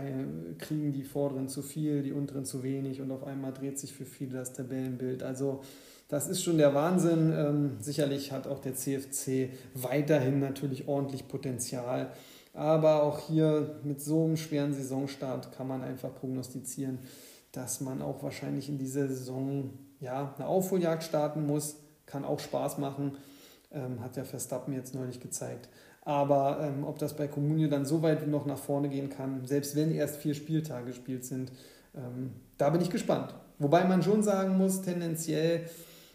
kriegen 0.56 0.94
die 0.94 1.04
Vorderen 1.04 1.46
zu 1.46 1.60
viel, 1.60 2.02
die 2.02 2.12
Unteren 2.12 2.46
zu 2.46 2.62
wenig 2.62 3.02
und 3.02 3.10
auf 3.10 3.22
einmal 3.24 3.52
dreht 3.52 3.78
sich 3.78 3.92
für 3.92 4.06
viele 4.06 4.38
das 4.38 4.54
Tabellenbild. 4.54 5.22
Also 5.22 5.60
das 6.08 6.26
ist 6.26 6.42
schon 6.42 6.56
der 6.56 6.74
Wahnsinn. 6.74 7.34
Ähm, 7.36 7.76
sicherlich 7.80 8.32
hat 8.32 8.46
auch 8.46 8.60
der 8.60 8.76
CFC 8.76 9.50
weiterhin 9.74 10.40
natürlich 10.40 10.88
ordentlich 10.88 11.28
Potenzial. 11.28 12.10
Aber 12.54 13.02
auch 13.02 13.28
hier 13.28 13.78
mit 13.84 14.00
so 14.00 14.24
einem 14.24 14.38
schweren 14.38 14.72
Saisonstart 14.72 15.52
kann 15.52 15.68
man 15.68 15.82
einfach 15.82 16.14
prognostizieren, 16.14 16.98
dass 17.52 17.82
man 17.82 18.00
auch 18.00 18.22
wahrscheinlich 18.22 18.70
in 18.70 18.78
dieser 18.78 19.06
Saison 19.08 19.68
ja, 20.00 20.34
eine 20.38 20.46
Aufholjagd 20.46 21.02
starten 21.02 21.46
muss. 21.46 21.76
Kann 22.06 22.24
auch 22.24 22.40
Spaß 22.40 22.78
machen 22.78 23.18
ähm, 23.74 24.00
hat 24.00 24.16
ja 24.16 24.24
Verstappen 24.24 24.72
jetzt 24.74 24.94
neulich 24.94 25.20
gezeigt. 25.20 25.68
Aber 26.02 26.60
ähm, 26.60 26.84
ob 26.84 26.98
das 26.98 27.16
bei 27.16 27.28
Comunio 27.28 27.68
dann 27.68 27.86
so 27.86 28.02
weit 28.02 28.26
noch 28.28 28.46
nach 28.46 28.58
vorne 28.58 28.88
gehen 28.88 29.08
kann, 29.08 29.46
selbst 29.46 29.74
wenn 29.74 29.92
erst 29.92 30.16
vier 30.16 30.34
Spieltage 30.34 30.86
gespielt 30.86 31.24
sind, 31.24 31.50
ähm, 31.94 32.32
da 32.58 32.70
bin 32.70 32.80
ich 32.80 32.90
gespannt. 32.90 33.34
Wobei 33.58 33.84
man 33.84 34.02
schon 34.02 34.22
sagen 34.22 34.56
muss, 34.58 34.82
tendenziell 34.82 35.68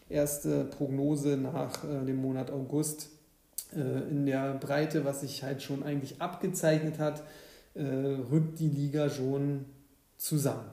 erste 0.08 0.64
Prognose 0.64 1.36
nach 1.36 1.84
äh, 1.84 2.04
dem 2.04 2.16
Monat 2.16 2.50
August 2.50 3.08
äh, 3.74 4.08
in 4.10 4.26
der 4.26 4.54
Breite, 4.54 5.04
was 5.04 5.22
sich 5.22 5.42
halt 5.42 5.62
schon 5.62 5.82
eigentlich 5.82 6.20
abgezeichnet 6.20 6.98
hat, 6.98 7.22
äh, 7.74 7.82
rückt 7.82 8.58
die 8.58 8.68
Liga 8.68 9.08
schon 9.08 9.64
zusammen. 10.16 10.70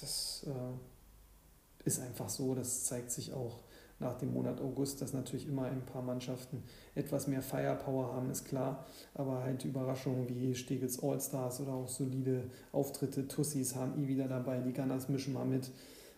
Das 0.00 0.46
äh, 0.46 1.86
ist 1.86 2.00
einfach 2.00 2.28
so, 2.28 2.54
das 2.54 2.84
zeigt 2.84 3.10
sich 3.10 3.32
auch 3.32 3.63
nach 4.00 4.14
dem 4.18 4.32
Monat 4.32 4.60
August, 4.60 5.00
dass 5.00 5.12
natürlich 5.12 5.48
immer 5.48 5.64
ein 5.64 5.82
paar 5.84 6.02
Mannschaften 6.02 6.62
etwas 6.94 7.26
mehr 7.26 7.42
Firepower 7.42 8.14
haben, 8.14 8.30
ist 8.30 8.44
klar. 8.44 8.84
Aber 9.14 9.42
halt 9.42 9.64
Überraschungen 9.64 10.28
wie 10.28 10.54
Stegels 10.54 11.02
All-Stars 11.02 11.60
oder 11.60 11.72
auch 11.72 11.88
solide 11.88 12.44
Auftritte, 12.72 13.28
Tussis 13.28 13.74
haben 13.74 14.02
eh 14.02 14.08
wieder 14.08 14.28
dabei, 14.28 14.58
die 14.58 14.72
Gunners 14.72 15.08
mischen 15.08 15.34
mal 15.34 15.46
mit. 15.46 15.70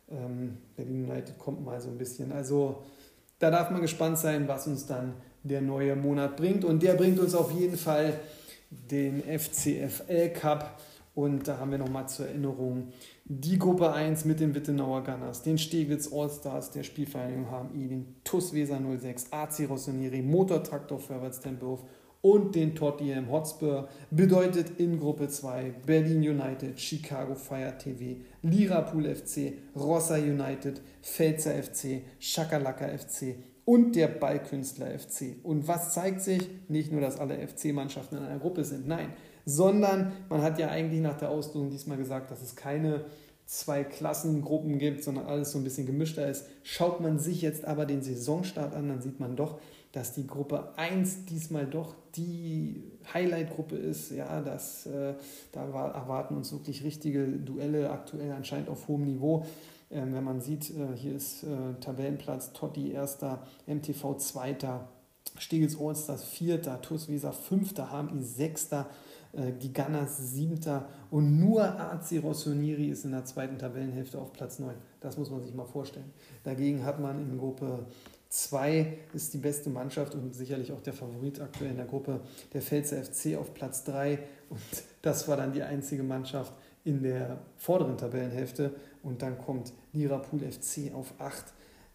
Ähm, 0.09 0.59
Berlin 0.76 1.04
United 1.04 1.38
kommt 1.38 1.64
mal 1.64 1.80
so 1.80 1.88
ein 1.90 1.99
bisschen. 1.99 2.33
Also 2.33 2.83
da 3.38 3.50
darf 3.50 3.71
man 3.71 3.83
gespannt 3.83 4.18
sein, 4.18 4.49
was 4.49 4.66
uns 4.66 4.87
dann 4.87 5.14
der 5.42 5.61
neue 5.61 5.97
Monat 5.97 6.37
bringt. 6.37 6.64
Und 6.64 6.83
der 6.83 6.95
bringt 6.95 7.18
uns 7.18 7.35
auf 7.35 7.52
jeden 7.52 7.76
Fall 7.76 8.14
den 8.71 9.23
FCFL 9.23 10.30
Cup. 10.30 10.80
Und 11.14 11.49
da 11.49 11.59
haben 11.59 11.71
wir 11.71 11.78
nochmal 11.78 12.09
zur 12.09 12.26
Erinnerung 12.26 12.92
die 13.28 13.59
Gruppe 13.59 13.92
1 13.92 14.25
mit 14.25 14.38
den 14.38 14.54
Wittenauer 14.54 15.02
Gunners, 15.02 15.42
den 15.42 15.59
Steglitz 15.59 16.12
Allstars 16.12 16.71
der 16.71 16.85
Spielvereinigung 16.85 17.47
HMI, 17.50 17.88
den 17.88 18.16
TUS 18.23 18.52
Weser 18.52 18.78
06, 18.80 19.33
AC 19.33 19.68
Rossoneri, 19.68 20.23
Motortraktor 20.23 21.00
Vorwärts 21.00 21.40
Tempelhof 21.40 21.83
und 22.23 22.54
den 22.54 22.76
Tottenham 22.76 23.28
Hotspur. 23.28 23.88
Bedeutet 24.12 24.78
in 24.78 25.00
Gruppe 25.00 25.26
2 25.26 25.75
Berlin 25.85 26.18
United, 26.18 26.78
Chicago 26.78 27.35
Fire 27.35 27.76
TV, 27.76 28.21
Lirapool 28.42 29.12
FC, 29.12 29.54
Rossa 29.75 30.14
United, 30.14 30.80
Pfälzer 31.02 31.61
FC, 31.61 32.02
Schakalaka 32.21 32.87
FC 32.87 33.35
und 33.64 33.97
der 33.97 34.06
Ballkünstler 34.06 34.97
FC. 34.97 35.35
Und 35.42 35.66
was 35.66 35.92
zeigt 35.92 36.21
sich? 36.21 36.49
Nicht 36.68 36.92
nur, 36.92 37.00
dass 37.00 37.18
alle 37.18 37.37
FC-Mannschaften 37.45 38.18
in 38.18 38.23
einer 38.23 38.38
Gruppe 38.38 38.64
sind, 38.64 38.87
nein, 38.87 39.09
sondern 39.47 40.12
man 40.29 40.43
hat 40.43 40.59
ja 40.59 40.69
eigentlich 40.69 41.00
nach 41.00 41.17
der 41.17 41.31
Auslosung 41.31 41.71
diesmal 41.71 41.97
gesagt, 41.97 42.31
dass 42.31 42.43
es 42.43 42.57
keine 42.57 43.05
zwei 43.47 43.85
Klassengruppen 43.85 44.79
gibt, 44.79 45.05
sondern 45.05 45.26
alles 45.26 45.53
so 45.53 45.59
ein 45.59 45.65
bisschen 45.65 45.87
gemischter 45.87 46.29
ist. 46.29 46.47
Schaut 46.65 47.00
man 47.00 47.19
sich 47.21 47.43
jetzt 47.43 47.65
aber 47.65 47.87
den 47.87 48.03
Saisonstart 48.03 48.75
an, 48.75 48.88
dann 48.88 49.00
sieht 49.00 49.21
man 49.21 49.37
doch, 49.37 49.61
dass 49.93 50.12
die 50.12 50.26
Gruppe 50.26 50.73
1 50.76 51.26
diesmal 51.26 51.65
doch 51.65 51.95
die 52.17 52.83
Highlight-Gruppe 53.15 53.76
ist. 53.76 54.11
Ja, 54.11 54.43
das, 54.43 54.85
äh, 54.87 55.15
da 55.53 55.73
war, 55.73 55.95
erwarten 55.95 56.37
uns 56.37 56.53
wirklich 56.53 56.83
richtige 56.83 57.25
Duelle, 57.26 57.91
aktuell 57.91 58.33
anscheinend 58.33 58.69
auf 58.69 58.88
hohem 58.88 59.05
Niveau. 59.05 59.47
Ähm, 59.93 60.12
wenn 60.12 60.25
man 60.25 60.41
sieht, 60.41 60.71
äh, 60.71 60.97
hier 60.97 61.15
ist 61.15 61.45
äh, 61.45 61.81
Tabellenplatz 61.81 62.53
Totti 62.53 62.91
erster, 62.91 63.47
MTV 63.67 64.17
zweiter, 64.17 64.88
Stegels 65.38 65.81
Allstars 65.81 66.25
vierter, 66.25 66.81
TuS 66.83 67.09
Weser 67.09 67.33
fünfter, 67.33 67.91
HMI 67.93 68.23
sechster, 68.23 68.87
äh, 69.37 69.52
Gunners 69.73 70.33
siebter 70.33 70.88
und 71.11 71.38
nur 71.38 71.62
AC 71.62 72.23
Rossoneri 72.23 72.88
ist 72.88 73.05
in 73.05 73.12
der 73.12 73.25
zweiten 73.25 73.59
Tabellenhälfte 73.59 74.19
auf 74.19 74.33
Platz 74.33 74.59
9. 74.59 74.75
Das 75.00 75.16
muss 75.16 75.31
man 75.31 75.43
sich 75.43 75.55
mal 75.55 75.66
vorstellen. 75.66 76.11
Dagegen 76.45 76.85
hat 76.85 77.00
man 77.00 77.21
in 77.21 77.38
Gruppe 77.38 77.87
2 78.28 78.99
ist 79.14 79.35
die 79.35 79.38
beste 79.38 79.71
Mannschaft 79.71 80.14
und 80.14 80.35
sicherlich 80.35 80.73
auch 80.73 80.81
der 80.81 80.93
Favorit 80.93 81.40
aktuell 81.40 81.71
in 81.71 81.76
der 81.76 81.87
Gruppe, 81.87 82.21
der 82.52 82.61
Pfälzer 82.61 83.02
FC 83.02 83.37
auf 83.37 83.55
Platz 83.55 83.85
3 83.85 84.19
und 84.50 84.61
das 85.02 85.28
war 85.28 85.37
dann 85.37 85.52
die 85.52 85.62
einzige 85.62 86.02
Mannschaft 86.02 86.52
in 86.85 87.02
der 87.02 87.38
vorderen 87.57 87.97
Tabellenhälfte 87.97 88.75
und 89.02 89.23
dann 89.23 89.38
kommt 89.38 89.73
Lirapool 89.93 90.40
FC 90.40 90.93
auf 90.95 91.14
8, 91.19 91.45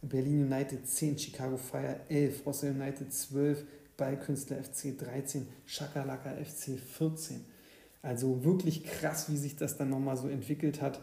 Berlin 0.02 0.46
United 0.52 0.88
10, 0.88 1.20
Chicago 1.20 1.58
Fire 1.58 2.00
11, 2.10 2.46
Rossell 2.46 2.72
United 2.72 3.14
12, 3.14 3.64
Ballkünstler 4.02 4.58
FC 4.64 4.98
13, 4.98 5.48
Schakalaka 5.68 6.32
FC 6.32 6.80
14. 6.80 7.46
Also 8.02 8.44
wirklich 8.44 8.84
krass, 8.84 9.30
wie 9.30 9.38
sich 9.38 9.56
das 9.56 9.78
dann 9.78 9.92
nochmal 9.92 10.18
so 10.18 10.28
entwickelt 10.28 10.82
hat. 10.82 11.00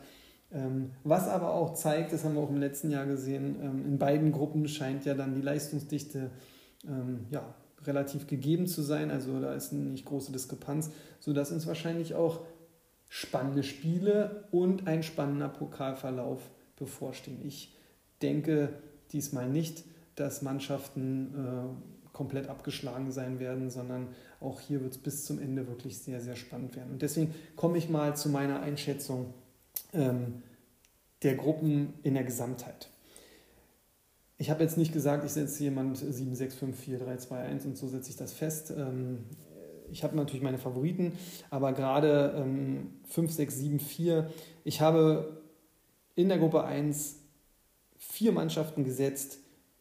Ähm, 0.50 0.90
was 1.05 1.28
aber 1.28 1.55
auch 1.55 1.75
zeigt, 1.75 2.12
das 2.12 2.25
haben 2.25 2.35
wir 2.35 2.43
auch 2.43 2.50
im 2.50 2.59
letzten 2.59 2.90
Jahr 2.90 3.07
gesehen, 3.07 3.57
ähm, 3.62 3.85
in 3.87 3.99
beiden 3.99 4.33
Gruppen 4.33 4.67
scheint 4.67 5.05
ja 5.05 5.14
dann 5.14 5.37
die 5.37 5.43
Leistungsdichte 5.43 6.33
ähm, 6.88 7.26
ja, 7.31 7.55
relativ 7.85 8.26
gegeben 8.26 8.67
zu 8.67 8.83
sein. 8.83 9.12
Also 9.12 9.40
da 9.40 9.55
ist 9.55 9.73
eine 9.73 9.83
nicht 9.83 10.05
große 10.05 10.33
Diskrepanz, 10.33 10.90
sodass 11.21 11.52
uns 11.52 11.69
wahrscheinlich 11.69 12.17
auch 12.17 12.40
spannende 13.09 13.62
Spiele 13.62 14.49
und 14.50 14.88
ein 14.88 15.05
spannender 15.05 15.49
Pokalverlauf 15.49 16.50
bevorstehen. 16.75 17.47
Ich 17.47 17.76
denke 18.23 18.71
diesmal 19.12 19.49
nicht, 19.49 19.85
dass 20.17 20.43
Mannschaften 20.43 21.35
äh, 21.37 21.98
komplett 22.19 22.49
abgeschlagen 22.49 23.13
sein 23.13 23.39
werden, 23.39 23.71
sondern 23.71 24.09
auch 24.41 24.59
hier 24.61 24.83
wird 24.83 24.93
es 24.93 24.99
bis 24.99 25.25
zum 25.25 25.39
Ende 25.39 25.69
wirklich 25.69 25.99
sehr, 25.99 26.21
sehr 26.21 26.35
spannend 26.35 26.75
werden. 26.75 26.91
Und 26.91 27.01
deswegen 27.01 27.33
komme 27.55 27.79
ich 27.79 27.89
mal 27.89 28.17
zu 28.17 28.29
meiner 28.29 28.61
Einschätzung 28.61 29.33
ähm, 29.93 30.43
der 31.23 31.37
Gruppen 31.37 31.95
in 32.03 32.15
der 32.15 32.25
Gesamtheit. 32.25 32.89
Ich 34.37 34.51
habe 34.51 34.65
jetzt 34.65 34.77
nicht 34.77 34.93
gesagt, 34.93 35.25
ich 35.25 35.31
setze 35.31 35.63
jemand 35.63 35.97
7, 35.97 36.35
6, 36.35 36.55
5, 36.57 36.77
4, 36.77 36.99
3, 36.99 37.17
2, 37.19 37.39
1 37.39 37.67
und 37.67 37.77
so 37.77 37.87
setze 37.87 38.11
ich 38.11 38.17
das 38.17 38.33
fest. 38.33 38.73
Ähm, 38.77 39.19
ich 39.93 40.03
habe 40.03 40.17
natürlich 40.17 40.43
meine 40.43 40.59
Favoriten, 40.59 41.13
aber 41.51 41.73
gerade 41.73 42.35
ähm, 42.37 42.95
5, 43.11 43.31
6, 43.31 43.57
7, 43.57 43.79
4. 43.79 44.29
Ich 44.65 44.81
habe 44.81 45.41
in 46.17 46.29
der 46.29 46.39
Gruppe 46.39 46.65
1 46.65 47.15
vier 47.97 48.33
Mannschaften 48.33 48.83
gesetzt, 48.83 49.39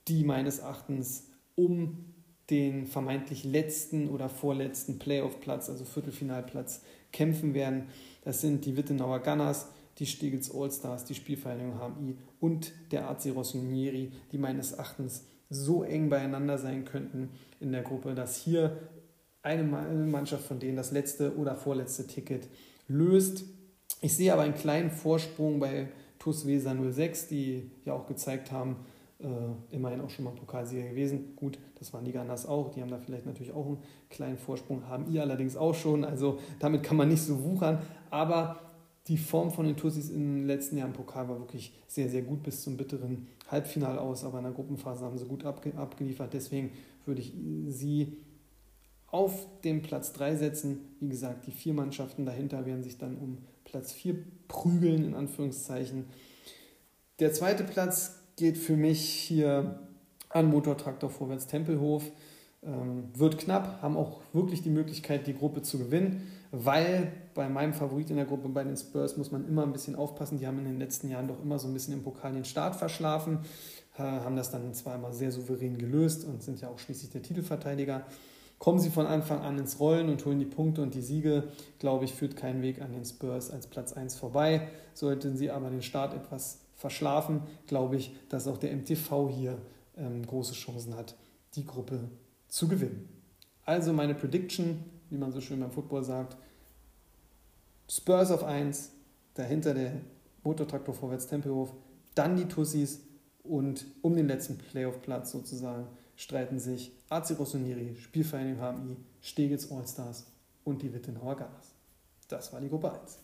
die 0.08 0.24
meines 0.24 0.60
Erachtens 0.60 1.32
um 1.56 2.14
den 2.50 2.86
vermeintlich 2.86 3.44
letzten 3.44 4.10
oder 4.10 4.30
vorletzten 4.30 5.00
Playoff-Platz, 5.00 5.70
also 5.70 5.86
Viertelfinalplatz, 5.86 6.82
kämpfen 7.12 7.54
werden. 7.54 7.88
Das 8.24 8.42
sind 8.42 8.66
die 8.66 8.78
Wittenauer 8.78 9.20
Gunners, 9.20 9.68
die 10.00 10.06
Stegels 10.06 10.54
Allstars, 10.54 11.06
die 11.06 11.16
Spielvereinigung 11.16 11.80
HMI 11.80 12.18
und 12.40 12.72
der 12.92 13.10
AC 13.10 13.32
Rossinieri, 13.34 14.12
die 14.32 14.38
meines 14.38 14.74
Erachtens 14.74 15.26
so 15.50 15.84
eng 15.84 16.10
beieinander 16.10 16.58
sein 16.58 16.86
könnten 16.86 17.30
in 17.60 17.72
der 17.72 17.82
Gruppe, 17.82 18.14
dass 18.14 18.36
hier 18.38 18.78
eine 19.42 19.64
Mannschaft 19.64 20.46
von 20.46 20.60
denen 20.60 20.76
das 20.76 20.92
letzte 20.92 21.36
oder 21.38 21.56
vorletzte 21.56 22.06
Ticket 22.06 22.48
löst. 22.88 23.46
Ich 24.02 24.16
sehe 24.16 24.34
aber 24.34 24.44
einen 24.44 24.56
kleinen 24.56 24.92
Vorsprung 24.92 25.60
bei 25.60 25.88
TuS 26.20 26.46
Weser 26.46 26.76
06, 26.92 27.28
die 27.28 27.72
ja 27.86 27.94
auch 27.94 28.08
gezeigt 28.08 28.52
haben, 28.52 28.78
äh, 29.20 29.76
immerhin 29.76 30.02
auch 30.02 30.10
schon 30.10 30.26
mal 30.26 30.32
Pokalsieger 30.32 30.90
gewesen. 30.90 31.36
Gut, 31.36 31.58
das 31.80 31.94
waren 31.94 32.06
die 32.06 32.12
Ganas 32.12 32.46
auch, 32.46 32.70
die 32.70 32.82
haben 32.82 32.92
da 32.92 33.00
vielleicht 33.00 33.26
natürlich 33.26 33.54
auch 33.54 33.66
einen 33.66 33.80
kleinen 34.10 34.38
Vorsprung, 34.38 34.88
haben 34.88 35.12
ihr 35.12 35.22
allerdings 35.22 35.58
auch 35.58 35.74
schon, 35.74 36.04
also 36.04 36.40
damit 36.60 36.84
kann 36.84 36.98
man 36.98 37.10
nicht 37.10 37.22
so 37.24 37.44
wuchern, 37.44 37.80
aber 38.10 38.60
die 39.08 39.18
Form 39.18 39.52
von 39.52 39.66
den 39.66 39.78
Tussis 39.78 40.10
im 40.10 40.46
letzten 40.46 40.78
Jahr 40.78 40.88
im 40.88 40.94
Pokal 40.94 41.30
war 41.30 41.40
wirklich 41.40 41.74
sehr, 41.88 42.10
sehr 42.10 42.22
gut 42.22 42.44
bis 42.44 42.62
zum 42.62 42.78
bitteren 42.78 43.28
Halbfinal 43.50 43.98
aus, 43.98 44.24
aber 44.24 44.38
in 44.40 44.44
der 44.44 44.54
Gruppenphase 44.54 45.06
haben 45.06 45.18
sie 45.18 45.26
gut 45.26 45.46
abge 45.46 45.74
abgeliefert, 45.76 46.34
deswegen 46.34 46.72
würde 47.06 47.22
ich 47.22 47.34
sie 47.68 48.18
auf 49.08 49.48
den 49.64 49.82
Platz 49.82 50.12
3 50.14 50.36
setzen. 50.36 50.80
Wie 51.00 51.08
gesagt, 51.08 51.48
die 51.48 51.52
vier 51.52 51.74
Mannschaften 51.74 52.26
dahinter 52.26 52.66
werden 52.66 52.84
sich 52.84 52.98
dann 52.98 53.18
um 53.18 53.38
Platz 53.64 53.94
4 53.94 54.16
prügeln, 54.48 55.06
in 55.06 55.16
Anführungszeichen. 55.16 56.06
Der 57.20 57.34
zweite 57.34 57.64
Platz 57.64 58.17
geht 58.38 58.58
für 58.58 58.78
mich 58.78 59.02
hier 59.02 59.80
an 60.30 60.46
Motortraktor 60.46 61.10
Vorwärts 61.10 61.48
Tempelhof. 61.48 62.04
Ähm, 62.64 63.10
wird 63.14 63.38
knapp, 63.38 63.82
haben 63.82 63.98
auch 63.98 64.22
wirklich 64.34 64.62
die 64.62 64.70
Möglichkeit, 64.70 65.28
die 65.28 65.36
Gruppe 65.36 65.62
zu 65.62 65.78
gewinnen, 65.78 66.28
weil 66.52 67.12
bei 67.36 67.50
meinem 67.50 67.74
Favorit 67.74 68.10
in 68.10 68.16
der 68.16 68.26
Gruppe, 68.26 68.50
bei 68.50 68.64
den 68.64 68.76
Spurs, 68.76 69.16
muss 69.16 69.32
man 69.32 69.48
immer 69.48 69.64
ein 69.64 69.74
bisschen 69.74 69.96
aufpassen. 69.96 70.40
Die 70.40 70.48
haben 70.48 70.58
in 70.60 70.66
den 70.66 70.80
letzten 70.80 71.10
Jahren 71.10 71.28
doch 71.28 71.42
immer 71.42 71.60
so 71.60 71.68
ein 71.68 71.74
bisschen 71.74 71.94
im 71.94 72.04
Pokal 72.04 72.34
den 72.34 72.46
Start 72.46 72.76
verschlafen, 72.76 73.40
äh, 73.98 74.02
haben 74.02 74.36
das 74.36 74.50
dann 74.50 74.64
immer 74.64 75.14
sehr 75.14 75.32
souverän 75.32 75.78
gelöst 75.78 76.26
und 76.26 76.42
sind 76.42 76.62
ja 76.62 76.70
auch 76.70 76.80
schließlich 76.80 77.12
der 77.12 77.22
Titelverteidiger. 77.22 78.06
Kommen 78.60 78.80
sie 78.80 78.90
von 78.90 79.06
Anfang 79.06 79.42
an 79.42 79.60
ins 79.60 79.80
Rollen 79.80 80.10
und 80.10 80.26
holen 80.26 80.40
die 80.40 80.46
Punkte 80.46 80.82
und 80.82 80.96
die 80.96 81.02
Siege, 81.02 81.44
glaube 81.78 82.06
ich, 82.06 82.16
führt 82.16 82.36
kein 82.36 82.64
Weg 82.64 82.82
an 82.82 82.92
den 82.92 83.06
Spurs 83.06 83.52
als 83.52 83.68
Platz 83.68 83.94
1 83.94 84.16
vorbei. 84.16 84.68
Sollten 84.96 85.38
sie 85.38 85.52
aber 85.52 85.70
den 85.70 85.84
Start 85.84 86.16
etwas 86.16 86.67
verschlafen, 86.78 87.42
glaube 87.66 87.98
ich, 87.98 88.16
dass 88.30 88.48
auch 88.48 88.58
der 88.58 88.74
MTV 88.74 89.30
hier 89.30 89.58
ähm, 89.98 90.26
große 90.26 90.54
Chancen 90.54 90.96
hat, 90.96 91.16
die 91.56 91.66
Gruppe 91.66 92.00
zu 92.48 92.68
gewinnen. 92.68 93.10
Also 93.66 93.92
meine 93.92 94.16
Prediction, 94.16 94.84
wie 95.10 95.18
man 95.18 95.34
so 95.34 95.42
schön 95.42 95.60
beim 95.60 95.72
Football 95.72 96.04
sagt, 96.04 96.38
Spurs 97.90 98.32
auf 98.32 98.44
1, 98.44 98.92
dahinter 99.34 99.74
der 99.74 99.94
Motortraktor 100.44 100.94
vorwärts 100.94 101.28
Tempelhof, 101.28 101.74
dann 102.16 102.36
die 102.36 102.46
Tussis 102.46 103.02
und 103.44 103.86
um 104.02 104.16
den 104.16 104.28
letzten 104.28 104.58
Playoff-Platz 104.58 105.32
sozusagen 105.32 105.88
streiten 106.16 106.60
sich 106.60 106.92
AC 107.10 107.38
Rossoneri, 107.38 107.96
Spielvereinigung 107.96 108.62
HMI, 108.62 108.98
Stegels 109.22 109.72
Allstars 109.72 110.28
und 110.64 110.82
die 110.82 110.94
Wittenauer 110.94 111.38
Gunners. 111.38 111.74
Das 112.28 112.52
war 112.54 112.62
die 112.62 112.70
Gruppe 112.70 112.92
1. 112.92 113.20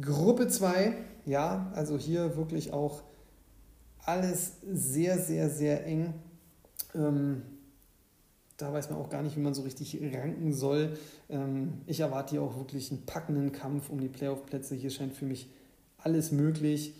Gruppe 0.00 0.48
2, 0.48 0.96
ja, 1.24 1.70
also 1.74 1.96
hier 1.96 2.36
wirklich 2.36 2.72
auch 2.72 3.02
alles 4.04 4.54
sehr, 4.70 5.18
sehr, 5.18 5.48
sehr 5.48 5.86
eng. 5.86 6.14
Ähm, 6.94 7.42
da 8.56 8.72
weiß 8.72 8.90
man 8.90 8.98
auch 8.98 9.08
gar 9.08 9.22
nicht, 9.22 9.36
wie 9.36 9.40
man 9.40 9.54
so 9.54 9.62
richtig 9.62 9.98
ranken 10.14 10.52
soll. 10.52 10.96
Ähm, 11.28 11.80
ich 11.86 12.00
erwarte 12.00 12.32
hier 12.32 12.42
auch 12.42 12.56
wirklich 12.56 12.90
einen 12.90 13.06
packenden 13.06 13.52
Kampf 13.52 13.90
um 13.90 14.00
die 14.00 14.08
Playoff-Plätze. 14.08 14.74
Hier 14.74 14.90
scheint 14.90 15.14
für 15.14 15.24
mich 15.24 15.50
alles 15.98 16.32
möglich. 16.32 16.94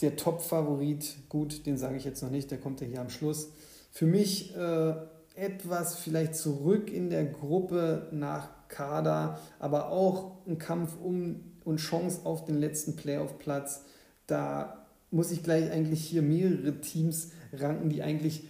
Der 0.00 0.16
Top-Favorit, 0.16 1.16
gut, 1.28 1.66
den 1.66 1.78
sage 1.78 1.96
ich 1.96 2.04
jetzt 2.04 2.22
noch 2.22 2.30
nicht, 2.30 2.50
der 2.50 2.58
kommt 2.58 2.80
ja 2.80 2.86
hier 2.86 3.00
am 3.00 3.10
Schluss. 3.10 3.50
Für 3.92 4.06
mich 4.06 4.56
äh, 4.56 4.94
etwas 5.36 5.96
vielleicht 5.96 6.34
zurück 6.34 6.90
in 6.90 7.10
der 7.10 7.24
Gruppe 7.24 8.08
nach 8.12 8.48
Kader, 8.68 9.38
aber 9.58 9.90
auch 9.90 10.32
ein 10.46 10.58
Kampf 10.58 10.96
um 11.00 11.53
und 11.64 11.78
Chance 11.78 12.20
auf 12.24 12.44
den 12.44 12.56
letzten 12.56 12.96
Playoff-Platz. 12.96 13.84
Da 14.26 14.86
muss 15.10 15.30
ich 15.30 15.42
gleich 15.42 15.70
eigentlich 15.70 16.04
hier 16.04 16.22
mehrere 16.22 16.80
Teams 16.80 17.30
ranken, 17.52 17.88
die 17.88 18.02
eigentlich 18.02 18.48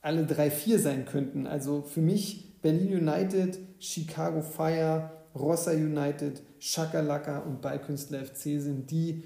alle 0.00 0.24
drei, 0.26 0.50
vier 0.50 0.78
sein 0.78 1.04
könnten. 1.04 1.46
Also 1.46 1.82
für 1.82 2.00
mich 2.00 2.60
Berlin 2.60 3.08
United, 3.08 3.58
Chicago 3.78 4.42
Fire, 4.42 5.10
Rossa 5.34 5.72
United, 5.72 6.42
Shakalaka 6.58 7.38
und 7.40 7.60
Ballkünstler 7.60 8.24
FC 8.24 8.60
sind 8.60 8.90
die, 8.90 9.22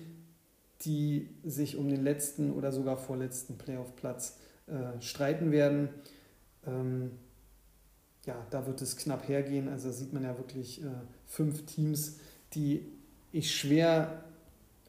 die 0.85 1.28
sich 1.44 1.76
um 1.76 1.88
den 1.88 2.02
letzten 2.02 2.52
oder 2.52 2.73
sogar 2.73 2.97
vorletzten 2.97 3.56
Playoff-Platz 3.56 4.38
äh, 4.66 5.00
streiten 5.00 5.52
werden. 5.52 5.88
Ähm, 6.66 7.12
ja, 8.26 8.47
da 8.50 8.66
wird 8.66 8.82
es 8.82 8.97
knapp 8.97 9.28
hergehen. 9.28 9.68
Also 9.68 9.90
sieht 9.90 10.12
man 10.12 10.25
ja 10.25 10.37
wirklich 10.37 10.82
äh, 10.82 10.88
fünf 11.26 11.66
Teams, 11.66 12.18
die 12.54 12.87
ich 13.32 13.54
schwer 13.54 14.23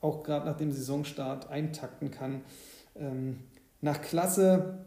auch 0.02 0.24
gerade 0.24 0.46
nach 0.46 0.58
dem 0.58 0.72
Saisonstart 0.72 1.50
eintakten 1.50 2.12
kann. 2.12 2.42
Ähm, 2.96 3.40
nach 3.82 4.02
Klasse 4.02 4.80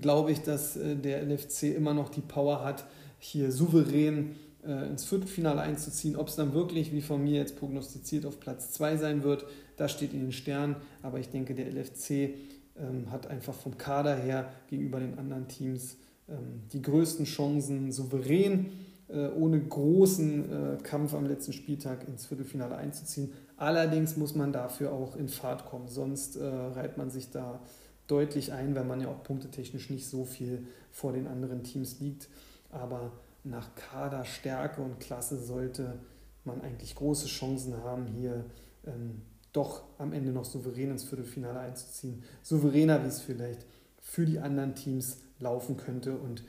glaube 0.00 0.32
ich, 0.32 0.40
dass 0.40 0.76
äh, 0.76 0.96
der 0.96 1.22
LFC 1.22 1.74
immer 1.74 1.94
noch 1.94 2.08
die 2.08 2.22
Power 2.22 2.64
hat, 2.64 2.84
hier 3.18 3.52
souverän 3.52 4.36
äh, 4.66 4.88
ins 4.88 5.04
Viertelfinale 5.04 5.60
einzuziehen. 5.60 6.16
Ob 6.16 6.28
es 6.28 6.36
dann 6.36 6.54
wirklich, 6.54 6.92
wie 6.92 7.02
von 7.02 7.22
mir 7.22 7.38
jetzt 7.38 7.58
prognostiziert, 7.58 8.26
auf 8.26 8.40
Platz 8.40 8.70
2 8.72 8.96
sein 8.96 9.22
wird, 9.22 9.46
das 9.76 9.92
steht 9.92 10.12
in 10.12 10.20
den 10.20 10.32
Sternen. 10.32 10.76
Aber 11.02 11.18
ich 11.18 11.28
denke, 11.28 11.54
der 11.54 11.66
LFC 11.70 12.34
ähm, 12.76 13.10
hat 13.10 13.26
einfach 13.26 13.54
vom 13.54 13.76
Kader 13.78 14.16
her 14.16 14.50
gegenüber 14.68 15.00
den 15.00 15.18
anderen 15.18 15.48
Teams 15.48 15.96
ähm, 16.28 16.62
die 16.72 16.82
größten 16.82 17.26
Chancen, 17.26 17.92
souverän, 17.92 18.72
ohne 19.08 19.60
großen 19.60 20.78
Kampf 20.82 21.14
am 21.14 21.26
letzten 21.26 21.52
Spieltag 21.52 22.08
ins 22.08 22.26
Viertelfinale 22.26 22.76
einzuziehen. 22.76 23.32
Allerdings 23.56 24.16
muss 24.16 24.34
man 24.34 24.52
dafür 24.52 24.92
auch 24.92 25.16
in 25.16 25.28
Fahrt 25.28 25.66
kommen, 25.66 25.88
sonst 25.88 26.38
reiht 26.40 26.96
man 26.96 27.10
sich 27.10 27.30
da 27.30 27.60
deutlich 28.06 28.52
ein, 28.52 28.74
weil 28.74 28.84
man 28.84 29.00
ja 29.00 29.08
auch 29.08 29.22
punktetechnisch 29.22 29.90
nicht 29.90 30.08
so 30.08 30.24
viel 30.24 30.66
vor 30.90 31.12
den 31.12 31.26
anderen 31.26 31.62
Teams 31.62 32.00
liegt. 32.00 32.28
Aber 32.70 33.12
nach 33.44 33.74
Kaderstärke 33.74 34.80
und 34.80 35.00
Klasse 35.00 35.38
sollte 35.38 35.98
man 36.44 36.60
eigentlich 36.62 36.94
große 36.94 37.26
Chancen 37.26 37.76
haben, 37.82 38.06
hier 38.06 38.44
ähm, 38.86 39.22
doch 39.52 39.84
am 39.98 40.12
Ende 40.12 40.32
noch 40.32 40.44
souverän 40.44 40.90
ins 40.90 41.04
Viertelfinale 41.04 41.60
einzuziehen. 41.60 42.22
Souveräner, 42.42 43.02
wie 43.04 43.08
es 43.08 43.20
vielleicht 43.20 43.64
für 44.00 44.26
die 44.26 44.40
anderen 44.40 44.74
Teams 44.74 45.20
laufen 45.38 45.76
könnte. 45.76 46.16
Und 46.16 46.42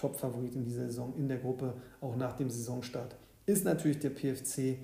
Top-Favorit 0.00 0.54
in 0.54 0.64
dieser 0.64 0.86
Saison 0.86 1.14
in 1.16 1.28
der 1.28 1.38
Gruppe, 1.38 1.74
auch 2.00 2.16
nach 2.16 2.36
dem 2.36 2.48
Saisonstart, 2.48 3.16
ist 3.46 3.64
natürlich 3.64 3.98
der 3.98 4.10
PFC, 4.10 4.78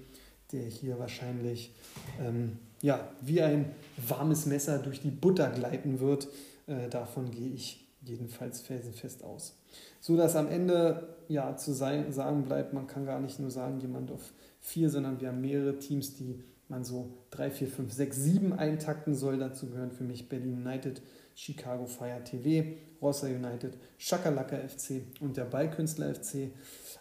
der 0.53 0.63
hier 0.63 0.99
wahrscheinlich 0.99 1.75
ähm, 2.21 2.59
ja, 2.83 3.09
wie 3.23 3.41
ein 3.41 3.73
warmes 3.97 4.47
Messer 4.47 4.79
durch 4.79 5.01
die 5.01 5.11
Butter 5.11 5.51
gleiten 5.51 6.01
wird. 6.01 6.29
Äh, 6.67 6.89
davon 6.89 7.31
gehe 7.31 7.51
ich 7.51 7.87
jedenfalls 8.03 8.61
felsenfest 8.61 9.25
aus. 9.25 9.57
So 10.01 10.17
dass 10.17 10.37
am 10.37 10.49
Ende 10.49 11.17
ja 11.29 11.57
zu 11.57 11.73
sein, 11.73 12.13
sagen 12.13 12.45
bleibt, 12.45 12.73
man 12.73 12.87
kann 12.87 13.07
gar 13.07 13.21
nicht 13.21 13.41
nur 13.41 13.51
sagen, 13.51 13.81
jemand 13.81 14.11
auf 14.13 14.33
vier, 14.61 14.91
sondern 14.91 15.21
wir 15.21 15.29
haben 15.29 15.41
mehrere 15.41 15.79
Teams, 15.79 16.15
die 16.15 16.43
man 16.69 16.85
so 16.85 17.09
3, 17.31 17.51
4, 17.51 17.69
5, 17.69 17.93
6, 17.93 18.17
7 18.17 18.53
eintakten 18.53 19.15
soll. 19.15 19.39
Dazu 19.39 19.69
gehören 19.69 19.93
für 19.93 20.05
mich 20.05 20.29
Berlin 20.29 20.67
United, 20.67 21.01
Chicago 21.37 21.85
Fire 21.85 22.25
TV, 22.25 22.79
Rossa 23.01 23.27
United, 23.27 23.77
Shakalaka 23.99 24.57
FC 24.57 25.03
und 25.21 25.37
der 25.37 25.45
Ballkünstler 25.45 26.15
FC. 26.15 26.51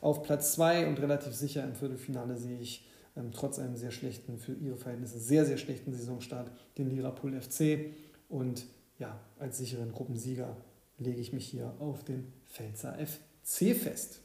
Auf 0.02 0.24
Platz 0.24 0.54
2 0.54 0.88
und 0.88 1.00
relativ 1.00 1.34
sicher 1.34 1.64
im 1.64 1.74
Viertelfinale 1.74 2.38
sehe 2.38 2.60
ich 2.60 2.86
ähm, 3.16 3.32
trotz 3.32 3.60
einem 3.60 3.78
sehr 3.78 3.92
schlechten, 3.92 4.38
für 4.38 4.52
ihre 4.54 4.76
Verhältnisse 4.76 5.20
sehr, 5.20 5.46
sehr 5.46 5.58
schlechten 5.58 5.94
Saisonstart, 5.94 6.52
den 6.78 6.90
Lirapool 6.90 7.40
FC. 7.40 7.94
Und 8.28 8.66
ja, 9.00 9.18
als 9.40 9.58
sicheren 9.58 9.94
Gruppensieger 9.94 10.58
lege 10.98 11.22
ich 11.22 11.32
mich 11.32 11.48
hier 11.48 11.74
auf 11.80 12.04
den 12.04 12.34
Pfälzer 12.50 12.98
FC 12.98 13.74
fest. 13.74 14.20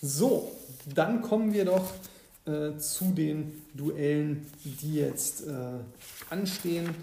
So, 0.00 0.50
dann 0.94 1.20
kommen 1.20 1.52
wir 1.52 1.66
doch 1.66 1.92
äh, 2.46 2.78
zu 2.78 3.12
den 3.12 3.62
Duellen, 3.74 4.46
die 4.64 4.94
jetzt 4.94 5.46
äh, 5.46 5.52
anstehen 6.30 6.94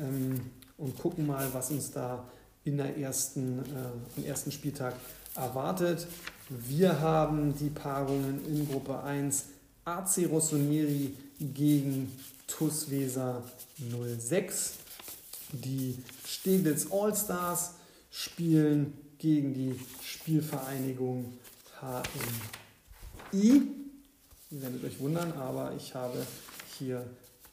ähm, 0.00 0.40
und 0.78 0.98
gucken 0.98 1.26
mal, 1.26 1.48
was 1.52 1.70
uns 1.70 1.90
da 1.90 2.24
in 2.64 2.76
der 2.76 2.96
ersten, 2.96 3.60
äh, 3.60 4.18
am 4.18 4.24
ersten 4.24 4.50
Spieltag 4.50 4.94
erwartet. 5.34 6.06
Wir 6.48 7.00
haben 7.00 7.56
die 7.56 7.70
Paarungen 7.70 8.44
in 8.46 8.68
Gruppe 8.68 9.02
1 9.02 9.44
AC 9.84 10.26
Rossonieri 10.30 11.14
gegen 11.40 12.12
TUS 12.46 12.90
Weser 12.90 13.42
06. 14.18 14.74
Die 15.52 15.96
Steglitz 16.24 16.90
Allstars 16.90 17.74
spielen 18.10 18.94
gegen 19.18 19.54
die 19.54 19.78
Spielvereinigung 20.02 21.32
HMI. 21.80 23.62
Ihr 24.50 24.62
werdet 24.62 24.84
euch 24.84 24.98
wundern, 25.00 25.32
aber 25.32 25.72
ich 25.76 25.94
habe 25.94 26.26
hier 26.78 27.04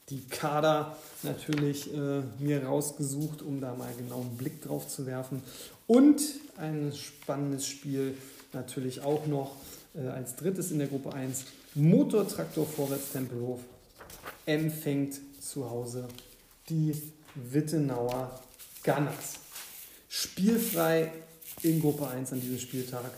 die 0.09 0.21
Kader 0.27 0.97
natürlich 1.23 1.93
äh, 1.93 2.21
mir 2.39 2.65
rausgesucht, 2.65 3.41
um 3.41 3.61
da 3.61 3.73
mal 3.75 3.91
genau 3.97 4.21
einen 4.21 4.37
Blick 4.37 4.61
drauf 4.61 4.87
zu 4.87 5.05
werfen. 5.05 5.41
Und 5.87 6.21
ein 6.57 6.93
spannendes 6.93 7.65
Spiel 7.67 8.17
natürlich 8.51 9.01
auch 9.01 9.25
noch 9.27 9.55
äh, 9.95 10.07
als 10.07 10.35
drittes 10.35 10.71
in 10.71 10.79
der 10.79 10.87
Gruppe 10.87 11.13
1 11.13 11.45
Motortraktor 11.75 12.65
Vorwärts 12.65 13.11
Tempelhof 13.13 13.61
empfängt 14.45 15.19
zu 15.41 15.69
Hause 15.69 16.07
die 16.69 16.93
Wittenauer 17.35 18.39
Gunners. 18.83 19.35
Spielfrei 20.07 21.11
in 21.63 21.81
Gruppe 21.81 22.07
1 22.07 22.33
an 22.33 22.41
diesem 22.41 22.59
Spieltag 22.59 23.11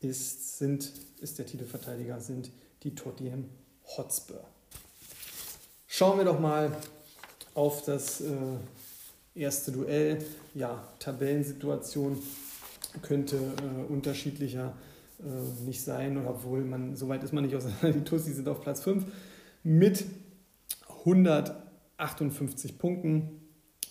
ist, 0.00 0.58
sind, 0.58 0.90
ist 1.20 1.38
der 1.38 1.46
Titelverteidiger, 1.46 2.20
sind 2.20 2.50
die 2.82 2.94
Tottenham 2.94 3.48
Hotspur. 3.96 4.42
Schauen 5.94 6.16
wir 6.16 6.24
doch 6.24 6.40
mal 6.40 6.74
auf 7.52 7.84
das 7.84 8.22
äh, 8.22 8.32
erste 9.34 9.72
Duell. 9.72 10.24
Ja, 10.54 10.82
Tabellensituation 10.98 12.18
könnte 13.02 13.36
äh, 13.36 13.92
unterschiedlicher 13.92 14.72
äh, 15.20 15.64
nicht 15.66 15.82
sein, 15.82 16.26
obwohl 16.26 16.64
man, 16.64 16.96
so 16.96 17.10
weit 17.10 17.22
ist 17.22 17.34
man 17.34 17.44
nicht 17.44 17.54
aus, 17.54 17.64
die 17.82 18.04
Tussi 18.04 18.32
sind 18.32 18.48
auf 18.48 18.62
Platz 18.62 18.80
5 18.80 19.04
mit 19.64 20.06
158 21.00 22.78
Punkten 22.78 23.42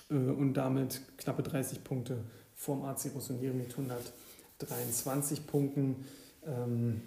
äh, 0.10 0.16
und 0.16 0.56
damit 0.56 1.02
knappe 1.18 1.44
30 1.44 1.84
Punkte 1.84 2.24
vorm 2.56 2.84
AC 2.84 3.12
Rossoneri 3.14 3.54
mit 3.54 3.70
123 3.78 5.46
Punkten. 5.46 6.04
Ähm, 6.48 7.04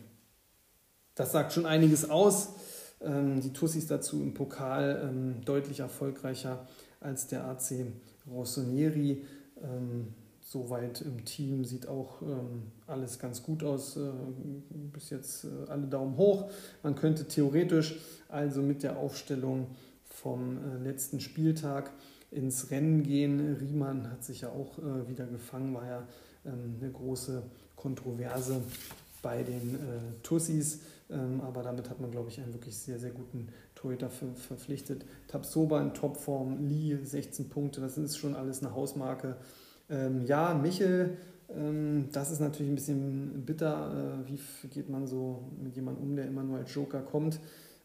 das 1.16 1.32
sagt 1.32 1.52
schon 1.52 1.66
einiges 1.66 2.08
aus. 2.08 2.50
Ähm, 3.00 3.40
die 3.40 3.52
Tussis 3.52 3.86
dazu 3.86 4.20
im 4.22 4.34
Pokal 4.34 5.08
ähm, 5.08 5.44
deutlich 5.44 5.80
erfolgreicher 5.80 6.66
als 7.00 7.26
der 7.26 7.44
AC 7.44 7.86
Rossoneri. 8.30 9.24
Ähm, 9.62 10.08
soweit 10.40 11.00
im 11.00 11.24
Team 11.24 11.64
sieht 11.64 11.88
auch 11.88 12.22
alles 12.86 13.18
ganz 13.18 13.42
gut 13.42 13.64
aus. 13.64 13.96
Äh, 13.96 14.10
bis 14.92 15.10
jetzt 15.10 15.44
äh, 15.44 15.48
alle 15.68 15.86
Daumen 15.86 16.16
hoch. 16.16 16.50
Man 16.82 16.94
könnte 16.94 17.26
theoretisch 17.26 17.98
also 18.28 18.62
mit 18.62 18.82
der 18.82 18.98
Aufstellung 18.98 19.68
vom 20.04 20.58
äh, 20.58 20.82
letzten 20.82 21.20
Spieltag 21.20 21.90
ins 22.30 22.70
Rennen 22.70 23.02
gehen. 23.02 23.56
Riemann 23.60 24.10
hat 24.10 24.24
sich 24.24 24.42
ja 24.42 24.48
auch 24.48 24.78
äh, 24.78 25.08
wieder 25.08 25.26
gefangen, 25.26 25.74
war 25.74 25.86
ja 25.86 26.06
ähm, 26.46 26.76
eine 26.80 26.90
große 26.90 27.42
Kontroverse 27.76 28.62
bei 29.22 29.42
den 29.42 29.74
äh, 29.74 29.78
Tussis. 30.22 30.80
Ähm, 31.10 31.40
aber 31.42 31.62
damit 31.62 31.90
hat 31.90 32.00
man, 32.00 32.10
glaube 32.10 32.30
ich, 32.30 32.40
einen 32.40 32.54
wirklich 32.54 32.76
sehr, 32.76 32.98
sehr 32.98 33.10
guten 33.10 33.48
Torhüter 33.74 34.08
ver 34.08 34.34
verpflichtet. 34.34 35.04
Tabsoba 35.28 35.80
in 35.82 35.92
Topform, 35.92 36.66
Lee 36.66 36.98
16 37.02 37.48
Punkte, 37.48 37.80
das 37.80 37.98
ist 37.98 38.16
schon 38.16 38.34
alles 38.34 38.62
eine 38.62 38.74
Hausmarke. 38.74 39.36
Ähm, 39.90 40.24
ja, 40.24 40.54
Michel, 40.54 41.18
ähm, 41.50 42.08
das 42.12 42.30
ist 42.30 42.40
natürlich 42.40 42.72
ein 42.72 42.76
bisschen 42.76 43.44
bitter. 43.44 44.22
Äh, 44.24 44.30
wie 44.30 44.68
geht 44.68 44.88
man 44.88 45.06
so 45.06 45.44
mit 45.62 45.76
jemandem 45.76 46.02
um, 46.04 46.16
der 46.16 46.26
immer 46.26 46.42
nur 46.42 46.58
als 46.58 46.74
Joker 46.74 47.00
kommt? 47.00 47.40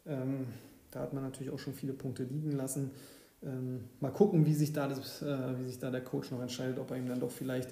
Da 0.06 1.02
hat 1.02 1.14
man 1.14 1.22
natürlich 1.22 1.54
auch 1.54 1.60
schon 1.60 1.74
viele 1.74 1.94
Punkte 1.94 2.24
liegen 2.24 2.54
lassen. 2.54 2.90
mal 4.00 4.12
gucken, 4.12 4.48
wie 4.48 4.56
sich, 4.56 4.74
da 4.74 4.88
das, 4.88 5.22
äh, 5.22 5.60
wie 5.60 5.66
sich 5.66 5.78
da 5.78 5.92
der 5.92 6.04
Coach 6.04 6.32
noch 6.32 6.42
entscheidet, 6.42 6.80
ob 6.80 6.90
er 6.90 6.98
ihm 6.98 7.08
dann 7.08 7.20
doch 7.20 7.30
vielleicht 7.30 7.72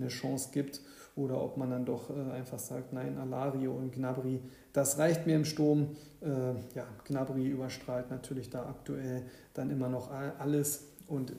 eine 0.00 0.08
Chance 0.08 0.50
gibt 0.52 0.80
oder 1.16 1.42
ob 1.42 1.56
man 1.56 1.70
dann 1.70 1.84
doch 1.84 2.10
äh, 2.10 2.32
einfach 2.32 2.58
sagt, 2.58 2.92
nein, 2.92 3.18
Alario 3.18 3.72
und 3.72 3.92
Gnabry, 3.92 4.40
das 4.72 4.98
reicht 4.98 5.26
mir 5.26 5.36
im 5.36 5.44
Sturm. 5.44 5.96
Äh, 6.20 6.28
ja, 6.74 6.86
Gnabry 7.04 7.48
überstrahlt 7.48 8.10
natürlich 8.10 8.50
da 8.50 8.66
aktuell 8.66 9.22
dann 9.54 9.70
immer 9.70 9.88
noch 9.88 10.10
alles 10.10 10.84
und 11.08 11.32
äh, 11.32 11.34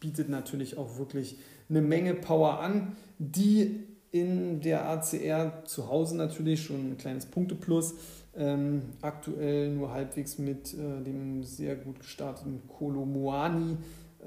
bietet 0.00 0.28
natürlich 0.28 0.76
auch 0.76 0.98
wirklich 0.98 1.38
eine 1.68 1.80
Menge 1.80 2.14
Power 2.14 2.60
an, 2.60 2.96
die 3.18 3.86
in 4.10 4.60
der 4.60 4.88
ACR 4.88 5.64
zu 5.64 5.88
Hause 5.88 6.16
natürlich 6.16 6.62
schon 6.62 6.92
ein 6.92 6.98
kleines 6.98 7.26
Punkteplus. 7.26 7.94
Ähm, 8.36 8.82
aktuell 9.00 9.70
nur 9.70 9.92
halbwegs 9.92 10.38
mit 10.38 10.74
äh, 10.74 11.02
dem 11.02 11.42
sehr 11.42 11.74
gut 11.74 12.00
gestarteten 12.00 12.60
Kolomuani 12.68 13.78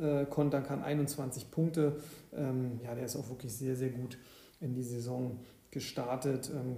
äh, 0.01 0.25
kontern 0.25 0.63
kann, 0.63 0.83
21 0.83 1.51
Punkte. 1.51 1.97
Ähm, 2.33 2.79
ja, 2.83 2.95
der 2.95 3.05
ist 3.05 3.15
auch 3.15 3.29
wirklich 3.29 3.53
sehr, 3.53 3.75
sehr 3.75 3.89
gut 3.89 4.17
in 4.61 4.73
die 4.73 4.83
Saison 4.83 5.39
gestartet. 5.71 6.51
Ähm, 6.53 6.77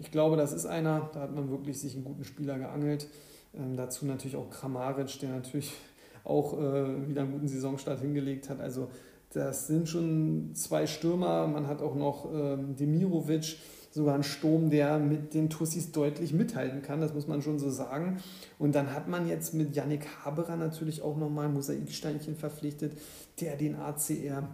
ich 0.00 0.10
glaube, 0.10 0.36
das 0.36 0.52
ist 0.52 0.66
einer, 0.66 1.10
da 1.12 1.20
hat 1.20 1.34
man 1.34 1.50
wirklich 1.50 1.80
sich 1.80 1.94
einen 1.94 2.04
guten 2.04 2.24
Spieler 2.24 2.58
geangelt. 2.58 3.08
Ähm, 3.54 3.76
dazu 3.76 4.06
natürlich 4.06 4.36
auch 4.36 4.50
Kramaric, 4.50 5.18
der 5.20 5.30
natürlich 5.30 5.72
auch 6.24 6.58
äh, 6.58 7.08
wieder 7.08 7.22
einen 7.22 7.32
guten 7.32 7.48
Saisonstart 7.48 8.00
hingelegt 8.00 8.48
hat. 8.48 8.60
Also 8.60 8.88
das 9.32 9.66
sind 9.66 9.88
schon 9.88 10.54
zwei 10.54 10.86
Stürmer. 10.86 11.46
Man 11.46 11.66
hat 11.66 11.80
auch 11.80 11.94
noch 11.94 12.30
ähm, 12.32 12.76
Demirovic, 12.76 13.56
sogar 13.92 14.14
einen 14.14 14.24
Sturm, 14.24 14.70
der 14.70 14.98
mit 14.98 15.34
den 15.34 15.50
Tussis 15.50 15.92
deutlich 15.92 16.32
mithalten 16.32 16.82
kann. 16.82 17.00
Das 17.00 17.12
muss 17.12 17.28
man 17.28 17.42
schon 17.42 17.58
so 17.58 17.70
sagen. 17.70 18.20
Und 18.58 18.74
dann 18.74 18.92
hat 18.92 19.06
man 19.06 19.28
jetzt 19.28 19.52
mit 19.52 19.76
Yannick 19.76 20.06
Haberer 20.24 20.56
natürlich 20.56 21.02
auch 21.02 21.16
nochmal 21.16 21.46
ein 21.46 21.52
Mosaiksteinchen 21.52 22.36
verpflichtet, 22.36 22.98
der 23.40 23.56
den 23.56 23.76
ACR 23.76 24.48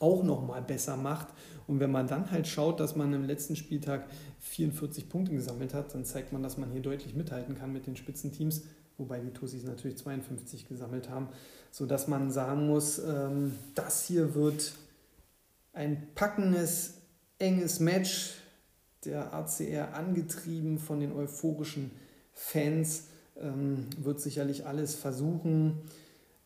auch 0.00 0.24
nochmal 0.24 0.62
besser 0.62 0.96
macht. 0.96 1.28
Und 1.68 1.78
wenn 1.78 1.92
man 1.92 2.08
dann 2.08 2.30
halt 2.32 2.48
schaut, 2.48 2.80
dass 2.80 2.96
man 2.96 3.12
im 3.12 3.24
letzten 3.24 3.54
Spieltag 3.54 4.06
44 4.40 5.08
Punkte 5.08 5.32
gesammelt 5.32 5.74
hat, 5.74 5.94
dann 5.94 6.04
zeigt 6.04 6.32
man, 6.32 6.42
dass 6.42 6.58
man 6.58 6.72
hier 6.72 6.82
deutlich 6.82 7.14
mithalten 7.14 7.56
kann 7.56 7.72
mit 7.72 7.86
den 7.86 7.94
Spitzenteams, 7.94 8.62
wobei 8.98 9.20
die 9.20 9.30
Tussis 9.30 9.62
natürlich 9.62 9.96
52 9.98 10.68
gesammelt 10.68 11.08
haben, 11.08 11.28
sodass 11.70 12.08
man 12.08 12.32
sagen 12.32 12.66
muss, 12.66 12.98
ähm, 12.98 13.54
das 13.76 14.04
hier 14.04 14.34
wird 14.34 14.74
ein 15.72 16.08
packendes, 16.16 16.94
enges 17.38 17.78
Match. 17.78 18.41
Der 19.04 19.32
ACR 19.32 19.94
angetrieben 19.94 20.78
von 20.78 21.00
den 21.00 21.12
euphorischen 21.12 21.90
Fans 22.32 23.04
ähm, 23.36 23.86
wird 23.98 24.20
sicherlich 24.20 24.66
alles 24.66 24.94
versuchen, 24.94 25.82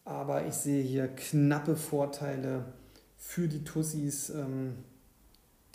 aber 0.05 0.47
ich 0.47 0.55
sehe 0.55 0.83
hier 0.83 1.09
knappe 1.09 1.77
Vorteile 1.77 2.65
für 3.17 3.49
die 3.49 3.65
Tussis. 3.65 4.31
Ähm, 4.31 4.75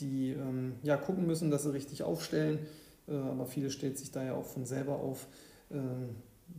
die 0.02 0.32
ähm, 0.32 0.74
ja, 0.84 0.98
gucken 0.98 1.26
müssen, 1.26 1.52
dass 1.52 1.63
sie 1.63 1.74
richtig 1.74 2.04
aufstellen. 2.04 2.60
Äh, 3.08 3.15
aber 3.15 3.46
viele 3.46 3.70
stellt 3.70 3.98
sich 3.98 4.12
da 4.12 4.24
ja 4.24 4.34
auch 4.34 4.46
von 4.46 4.65
selber 4.65 4.98
auf. 4.98 5.28
Ähm, 5.72 6.15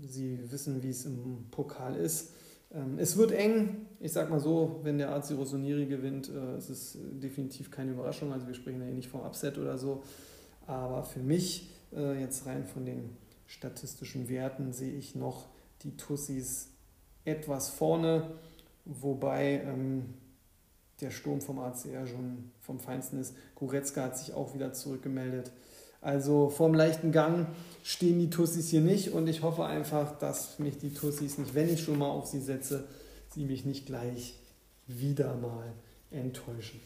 sie 0.07 0.39
wissen, 0.51 0.83
wie 0.83 0.91
es 0.91 1.05
im 1.05 1.47
Pokal 1.51 1.97
ist. 1.97 2.31
Ähm, 2.75 2.99
es 2.99 3.17
wird 3.17 3.33
eng. 3.33 3.87
Ich 4.01 4.13
sag 4.13 4.31
mal 4.31 4.41
so, 4.41 4.81
wenn 4.83 4.99
der 4.99 5.15
AC 5.15 5.33
Rossoneri 5.33 5.87
gewinnt, 5.87 6.29
äh, 6.29 6.59
ist 6.59 6.71
es 6.71 6.99
definitiv 7.01 7.71
keine 7.71 7.93
Überraschung. 7.93 8.33
Also 8.33 8.47
wir 8.47 8.55
sprechen 8.55 8.81
ja 8.81 8.87
hier 8.87 8.95
nicht 8.95 9.09
vom 9.09 9.21
Upset 9.21 9.59
oder 9.59 9.79
so. 9.79 10.03
Aber 10.67 11.05
für 11.05 11.21
mich, 11.21 11.71
äh, 11.95 12.21
jetzt 12.21 12.47
rein 12.47 12.65
von 12.67 12.85
den 12.85 13.17
statistischen 13.47 14.29
Werten, 14.29 14.73
sehe 14.73 14.95
ich 14.95 15.15
noch 15.15 15.49
die 15.83 15.97
Tussis 15.97 16.71
etwas 17.25 17.69
vorne. 17.69 18.33
Wobei 18.85 19.63
ähm, 19.65 20.15
der 21.01 21.11
Sturm 21.11 21.41
vom 21.41 21.59
ACR 21.59 22.07
schon 22.07 22.51
vom 22.61 22.81
Feinsten 22.81 23.21
ist. 23.21 23.37
Goretzka 23.55 24.05
hat 24.05 24.19
sich 24.19 24.35
auch 24.35 24.55
wieder 24.55 24.73
zurückgemeldet. 24.73 25.53
Also 26.03 26.51
vorm 26.51 26.75
leichten 26.75 27.13
Gang 27.13 27.47
stehen 27.83 28.19
die 28.19 28.29
Tussis 28.29 28.69
hier 28.69 28.81
nicht 28.81 29.13
und 29.13 29.29
ich 29.29 29.43
hoffe 29.43 29.65
einfach, 29.65 30.19
dass 30.19 30.59
mich 30.59 30.77
die 30.79 30.93
Tussis 30.93 31.39
nicht, 31.39 31.55
wenn 31.55 31.73
ich 31.73 31.83
schon 31.83 31.99
mal 31.99 32.11
auf 32.11 32.27
sie 32.27 32.41
setze, 32.41 32.85
sie 33.31 33.45
mich 33.45 33.65
nicht 33.65 33.87
gleich 33.87 34.35
wieder 34.87 35.35
mal 35.37 35.73
enttäuschen. 36.11 36.81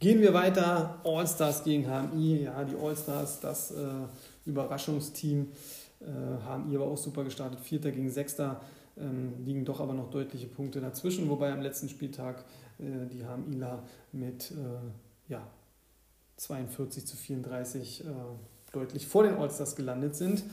Gehen 0.00 0.20
wir 0.20 0.32
weiter. 0.32 1.00
All-Stars 1.04 1.64
gegen 1.64 1.84
HMI. 1.84 2.44
Ja, 2.44 2.62
die 2.62 2.76
All-Stars, 2.76 3.40
das 3.40 3.72
äh, 3.72 3.84
Überraschungsteam. 4.46 5.48
Äh, 6.00 6.04
HMI 6.04 6.78
war 6.78 6.86
auch 6.86 6.96
super 6.96 7.24
gestartet. 7.24 7.58
Vierter 7.60 7.90
gegen 7.90 8.08
Sechster 8.08 8.60
ähm, 8.96 9.32
liegen 9.44 9.64
doch 9.64 9.80
aber 9.80 9.94
noch 9.94 10.10
deutliche 10.10 10.46
Punkte 10.46 10.80
dazwischen, 10.80 11.28
wobei 11.28 11.52
am 11.52 11.62
letzten 11.62 11.88
Spieltag 11.88 12.44
äh, 12.78 13.06
die 13.12 13.24
HMILA 13.24 13.82
mit 14.12 14.52
äh, 14.52 15.32
ja, 15.32 15.42
42 16.38 17.06
zu 17.06 17.16
34 17.16 18.04
äh, 18.04 18.06
deutlich 18.72 19.06
vor 19.06 19.24
den 19.24 19.34
Allstars 19.34 19.76
gelandet 19.76 20.16
sind. 20.16 20.44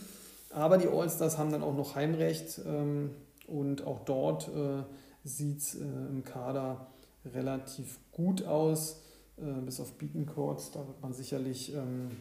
Aber 0.49 0.77
die 0.77 0.87
Allstars 0.87 1.37
haben 1.37 1.51
dann 1.51 1.63
auch 1.63 1.75
noch 1.75 1.95
Heimrecht 1.95 2.61
ähm, 2.65 3.11
und 3.47 3.85
auch 3.85 4.05
dort 4.05 4.47
äh, 4.49 4.83
sieht 5.23 5.59
es 5.59 5.75
äh, 5.75 5.83
im 5.83 6.23
Kader 6.23 6.87
relativ 7.25 7.99
gut 8.11 8.45
aus, 8.45 9.01
äh, 9.37 9.61
bis 9.61 9.79
auf 9.79 9.93
Beatencourt. 9.93 10.75
Da 10.75 10.79
wird 10.87 11.01
man 11.01 11.13
sicherlich 11.13 11.73
ähm, 11.73 12.11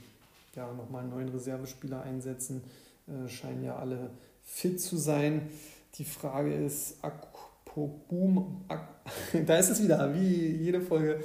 ja, 0.54 0.72
nochmal 0.72 1.02
einen 1.02 1.10
neuen 1.10 1.28
Reservespieler 1.28 2.02
einsetzen. 2.02 2.62
Äh, 3.06 3.28
scheinen 3.28 3.64
ja 3.64 3.76
alle 3.76 4.10
fit 4.42 4.80
zu 4.80 4.96
sein. 4.96 5.48
Die 5.96 6.04
Frage 6.04 6.54
ist, 6.54 7.04
Akpoguma, 7.04 8.46
Ak, 8.68 8.88
da 9.46 9.56
ist 9.56 9.70
es 9.70 9.82
wieder, 9.82 10.12
wie 10.14 10.56
jede 10.56 10.80
Folge, 10.80 11.22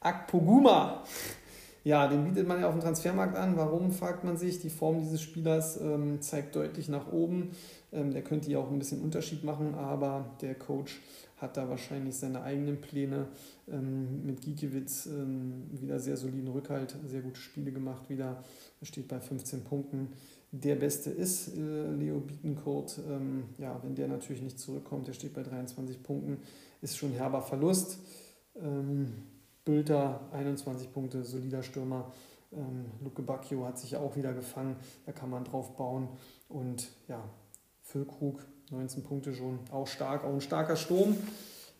Akpoguma. 0.00 1.04
Ja, 1.84 2.06
den 2.06 2.24
bietet 2.24 2.46
man 2.46 2.60
ja 2.60 2.68
auf 2.68 2.74
dem 2.74 2.80
Transfermarkt 2.80 3.36
an. 3.36 3.56
Warum, 3.56 3.90
fragt 3.90 4.24
man 4.24 4.36
sich. 4.36 4.60
Die 4.60 4.70
Form 4.70 5.00
dieses 5.00 5.20
Spielers 5.20 5.80
ähm, 5.80 6.20
zeigt 6.20 6.54
deutlich 6.54 6.88
nach 6.88 7.10
oben. 7.12 7.50
Ähm, 7.92 8.12
der 8.12 8.22
könnte 8.22 8.50
ja 8.50 8.58
auch 8.58 8.70
ein 8.70 8.78
bisschen 8.78 9.00
Unterschied 9.00 9.42
machen, 9.44 9.74
aber 9.74 10.36
der 10.40 10.54
Coach 10.54 11.00
hat 11.38 11.56
da 11.56 11.68
wahrscheinlich 11.68 12.14
seine 12.16 12.42
eigenen 12.42 12.80
Pläne. 12.80 13.26
Ähm, 13.68 14.24
mit 14.24 14.40
Gikiewicz 14.42 15.06
ähm, 15.06 15.64
wieder 15.72 15.98
sehr 15.98 16.16
soliden 16.16 16.48
Rückhalt, 16.48 16.94
sehr 17.06 17.20
gute 17.20 17.40
Spiele 17.40 17.72
gemacht 17.72 18.08
wieder. 18.08 18.44
Er 18.80 18.86
steht 18.86 19.08
bei 19.08 19.18
15 19.18 19.64
Punkten 19.64 20.08
der 20.52 20.76
Beste 20.76 21.10
ist, 21.10 21.56
äh, 21.56 21.90
Leo 21.92 22.20
Bietencourt. 22.20 23.00
Ähm, 23.08 23.44
ja, 23.58 23.80
wenn 23.82 23.94
der 23.94 24.06
natürlich 24.06 24.42
nicht 24.42 24.58
zurückkommt, 24.58 25.08
der 25.08 25.14
steht 25.14 25.32
bei 25.32 25.42
23 25.42 26.02
Punkten, 26.02 26.38
ist 26.82 26.98
schon 26.98 27.12
herber 27.12 27.40
Verlust. 27.40 27.98
Ähm, 28.62 29.14
Bülter 29.64 30.20
21 30.32 30.92
Punkte, 30.92 31.24
solider 31.24 31.62
Stürmer. 31.62 32.12
Ähm, 32.52 32.86
Luke 33.02 33.22
Bacchio 33.22 33.64
hat 33.64 33.78
sich 33.78 33.96
auch 33.96 34.16
wieder 34.16 34.32
gefangen, 34.32 34.76
da 35.06 35.12
kann 35.12 35.30
man 35.30 35.44
drauf 35.44 35.76
bauen. 35.76 36.08
Und 36.48 36.88
ja, 37.08 37.22
Füllkrug 37.82 38.44
19 38.70 39.02
Punkte 39.02 39.34
schon, 39.34 39.60
auch 39.70 39.86
stark, 39.86 40.24
auch 40.24 40.32
ein 40.32 40.40
starker 40.40 40.76
Sturm. 40.76 41.16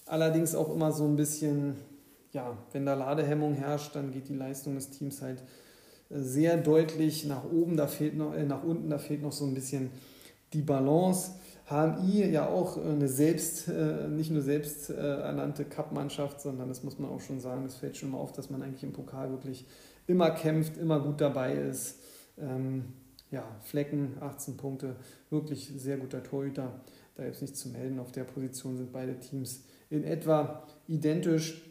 Allerdings 0.07 0.55
auch 0.55 0.73
immer 0.73 0.93
so 0.93 1.05
ein 1.05 1.17
bisschen, 1.17 1.77
ja, 2.33 2.57
wenn 2.73 2.87
da 2.87 2.95
Ladehemmung 2.95 3.55
herrscht, 3.55 3.95
dann 3.97 4.13
geht 4.13 4.29
die 4.29 4.35
Leistung 4.35 4.75
des 4.75 4.91
Teams 4.91 5.23
halt 5.23 5.43
sehr 6.11 6.59
deutlich 6.59 7.25
nach 7.25 7.45
oben, 7.45 7.77
da 7.77 7.87
fehlt 7.87 8.17
noch, 8.17 8.35
äh, 8.35 8.45
nach 8.45 8.63
unten, 8.63 8.91
da 8.91 8.99
fehlt 8.99 9.23
noch 9.23 9.33
so 9.33 9.47
ein 9.47 9.55
bisschen 9.55 9.91
die 10.53 10.63
Balance. 10.63 11.33
HMI 11.69 12.31
ja 12.31 12.49
auch 12.49 12.77
eine 12.77 13.09
selbst, 13.09 13.69
äh, 13.69 14.09
nicht 14.09 14.31
nur 14.31 14.43
selbst 14.43 14.91
äh, 14.91 14.95
ernannte 14.95 15.65
Cup-Mannschaft, 15.65 16.41
sondern 16.41 16.69
das 16.69 16.83
muss 16.83 16.99
man 16.99 17.11
auch 17.11 17.21
schon 17.21 17.41
sagen, 17.41 17.63
das 17.65 17.77
fällt 17.77 17.97
schon 17.97 18.11
mal 18.11 18.19
auf, 18.19 18.33
dass 18.33 18.51
man 18.51 18.63
eigentlich 18.63 18.83
im 18.83 18.93
Pokal 18.93 19.31
wirklich 19.31 19.67
immer 20.07 20.31
kämpft, 20.31 20.77
immer 20.77 21.01
gut 21.01 21.21
dabei 21.21 21.55
ist. 21.55 22.01
Ähm, 22.39 22.85
ja, 23.31 23.45
Flecken, 23.63 24.17
18 24.21 24.57
Punkte, 24.57 24.97
wirklich 25.31 25.73
sehr 25.77 25.97
guter 25.97 26.23
Torhüter. 26.23 26.81
Da 27.15 27.25
gibt 27.25 27.37
es 27.37 27.43
nichts 27.43 27.61
zu 27.61 27.69
melden. 27.69 27.99
Auf 27.99 28.13
der 28.13 28.25
Position 28.25 28.77
sind 28.77 28.93
beide 28.93 29.19
Teams 29.19 29.65
in 29.91 30.05
etwa 30.05 30.67
identisch. 30.89 31.63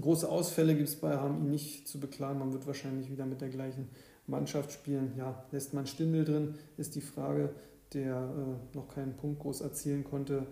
Große 0.00 0.28
Ausfälle 0.28 0.74
gibt 0.74 0.88
es 0.88 0.96
bei 0.96 1.16
HMI 1.16 1.48
nicht 1.48 1.88
zu 1.88 2.00
beklagen. 2.00 2.38
Man 2.38 2.52
wird 2.52 2.66
wahrscheinlich 2.66 3.10
wieder 3.10 3.26
mit 3.26 3.40
der 3.40 3.48
gleichen 3.48 3.88
Mannschaft 4.26 4.72
spielen. 4.72 5.12
Ja, 5.16 5.44
lässt 5.50 5.74
man 5.74 5.86
Stindel 5.86 6.24
drin, 6.24 6.54
ist 6.76 6.94
die 6.94 7.00
Frage, 7.00 7.50
der 7.94 8.16
äh, 8.16 8.76
noch 8.76 8.88
keinen 8.88 9.16
Punkt 9.16 9.40
groß 9.40 9.60
erzielen 9.60 10.04
konnte. 10.04 10.46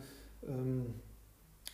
Ähm, 0.47 0.95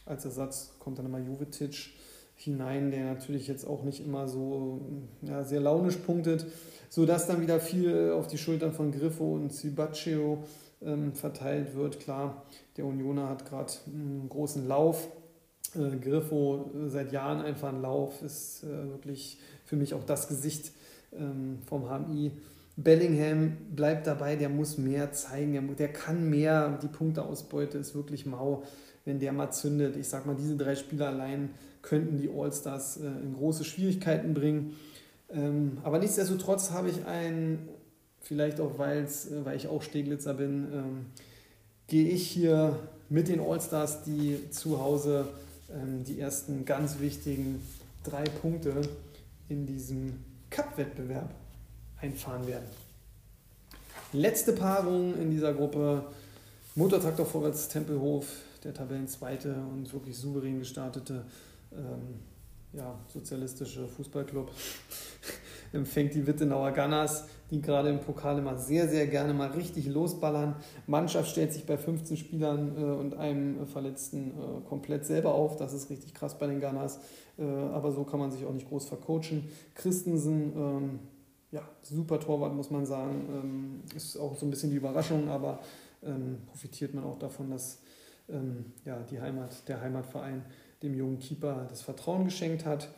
als 0.05 0.25
Ersatz 0.25 0.75
kommt 0.79 0.99
dann 0.99 1.07
immer 1.07 1.19
Jovetic 1.19 1.91
hinein, 2.37 2.91
der 2.91 3.05
natürlich 3.05 3.49
jetzt 3.49 3.67
auch 3.67 3.83
nicht 3.83 4.05
immer 4.05 4.29
so 4.29 4.81
ja, 5.23 5.43
sehr 5.43 5.61
launisch 5.61 5.97
punktet, 5.97 6.47
sodass 6.91 7.27
dann 7.27 7.41
wieder 7.41 7.61
viel 7.61 8.13
auf 8.13 8.27
die 8.27 8.39
Schultern 8.39 8.73
von 8.73 8.93
Griffo 8.93 9.35
und 9.35 9.53
Cibaccio 9.53 10.45
ähm, 10.83 11.15
verteilt 11.15 11.75
wird. 11.75 11.99
Klar, 12.01 12.45
der 12.77 12.85
Unioner 12.85 13.29
hat 13.29 13.49
gerade 13.49 13.73
einen 13.87 14.29
großen 14.29 14.69
Lauf 14.69 15.09
äh, 15.77 15.97
Griffo 15.97 16.71
äh, 16.75 16.89
seit 16.89 17.13
Jahren 17.13 17.41
einfach 17.41 17.69
ein 17.69 17.83
Lauf, 17.83 18.23
ist 18.23 18.65
äh, 18.65 18.91
wirklich 18.91 19.39
für 19.65 19.77
mich 19.77 19.95
auch 19.95 20.05
das 20.05 20.29
Gesicht 20.29 20.73
ähm, 21.13 21.59
vom 21.67 21.89
HMI. 21.89 22.33
Bellingham 22.77 23.57
bleibt 23.75 24.07
dabei, 24.07 24.37
der 24.37 24.51
muss 24.51 24.77
mehr 24.77 25.11
zeigen, 25.13 25.53
der, 25.53 25.63
der 25.63 25.93
kann 25.93 26.29
mehr. 26.29 26.79
Die 26.83 26.89
Punkteausbeute 26.89 27.79
ist 27.79 27.95
wirklich 27.95 28.27
mau, 28.27 28.65
wenn 29.07 29.19
der 29.19 29.33
mal 29.33 29.51
zündet. 29.51 29.97
Ich 29.97 30.09
sag 30.09 30.27
mal, 30.27 30.37
diese 30.37 30.57
drei 30.57 30.77
Spieler 30.77 31.09
allein 31.09 31.51
könnten 31.81 32.19
die 32.19 32.29
All-Stars 32.29 32.99
äh, 32.99 33.07
in 33.07 33.35
große 33.35 33.65
Schwierigkeiten 33.65 34.35
bringen. 34.35 34.77
Ähm, 35.31 35.79
aber 35.85 35.99
nichtsdestotrotz 35.99 36.71
habe 36.71 36.91
ich 36.91 37.07
ein, 37.07 37.69
vielleicht 38.21 38.61
auch 38.61 38.79
weil's, 38.79 39.31
äh, 39.31 39.45
weil 39.45 39.57
ich 39.57 39.69
auch 39.69 39.83
Steglitzer 39.83 40.35
bin, 40.35 40.67
ähm, 40.73 41.07
gehe 41.87 42.09
ich 42.09 42.27
hier 42.27 42.79
mit 43.09 43.29
den 43.29 43.41
All-Stars, 43.41 44.03
die 44.03 44.51
zu 44.51 44.81
Hause 44.81 45.29
ähm, 45.73 46.05
die 46.05 46.21
ersten 46.21 46.67
ganz 46.67 47.01
wichtigen 47.01 47.63
drei 48.05 48.25
Punkte 48.25 48.83
in 49.49 49.65
diesem 49.65 50.25
Cup-Wettbewerb 50.51 51.31
einfahren 52.01 52.47
werden. 52.47 52.67
Letzte 54.13 54.53
Paarung 54.53 55.15
in 55.21 55.31
dieser 55.31 55.53
Gruppe: 55.53 56.05
Motortraktor 56.75 57.27
Vorwärts 57.27 57.69
Tempelhof, 57.69 58.27
der 58.65 58.75
Tabellenzweite 58.75 59.55
und 59.73 59.93
wirklich 59.93 60.17
souverän 60.17 60.59
gestartete 60.59 61.25
ähm, 61.73 62.21
ja, 62.73 62.99
sozialistische 63.09 63.89
Fußballclub 63.89 64.51
empfängt 65.73 66.15
die 66.15 66.27
Wittenauer 66.27 66.73
Gunners, 66.73 67.27
die 67.51 67.61
gerade 67.61 67.89
im 67.89 68.01
Pokal 68.01 68.39
immer 68.39 68.57
sehr, 68.57 68.89
sehr 68.89 69.07
gerne 69.07 69.35
mal 69.35 69.51
richtig 69.51 69.87
losballern. 69.87 70.57
Mannschaft 70.87 71.31
stellt 71.31 71.53
sich 71.53 71.65
bei 71.65 71.77
15 71.77 72.17
Spielern 72.17 72.77
äh, 72.77 72.83
und 72.83 73.15
einem 73.17 73.67
Verletzten 73.67 74.31
äh, 74.31 74.69
komplett 74.69 75.07
selber 75.07 75.35
auf. 75.35 75.57
Das 75.57 75.73
ist 75.73 75.91
richtig 75.91 76.15
krass 76.15 76.39
bei 76.39 76.47
den 76.47 76.61
Gunners. 76.61 77.01
Äh, 77.39 77.45
aber 77.45 77.93
so 77.93 78.05
kann 78.05 78.21
man 78.21 78.31
sich 78.31 78.45
auch 78.45 78.53
nicht 78.53 78.69
groß 78.69 78.87
vercoachen. 78.87 79.49
Christensen, 79.75 80.53
ähm, 80.57 80.99
ja, 81.57 81.63
super 81.81 82.21
Torwart, 82.21 82.55
muss 82.55 82.71
man 82.71 82.85
sagen. 82.85 83.25
Ähm, 83.31 83.97
ist 83.97 84.17
auch 84.19 84.37
so 84.37 84.47
ein 84.47 84.51
bisschen 84.51 84.71
die 84.71 84.77
Überraschung, 84.77 85.29
aber 85.31 85.61
ähm, 86.05 86.39
profitiert 86.47 86.93
man 86.93 87.05
auch 87.05 87.19
davon, 87.19 87.51
dass 87.51 87.81
ähm, 88.29 88.73
ja, 88.85 88.99
die 89.11 89.21
Heimat, 89.21 89.67
der 89.67 89.81
Heimatverein 89.81 90.45
dem 90.83 90.95
jungen 90.95 91.19
Keeper 91.19 91.67
das 91.71 91.81
Vertrauen 91.81 92.25
geschenkt 92.25 92.67
hat. 92.67 92.89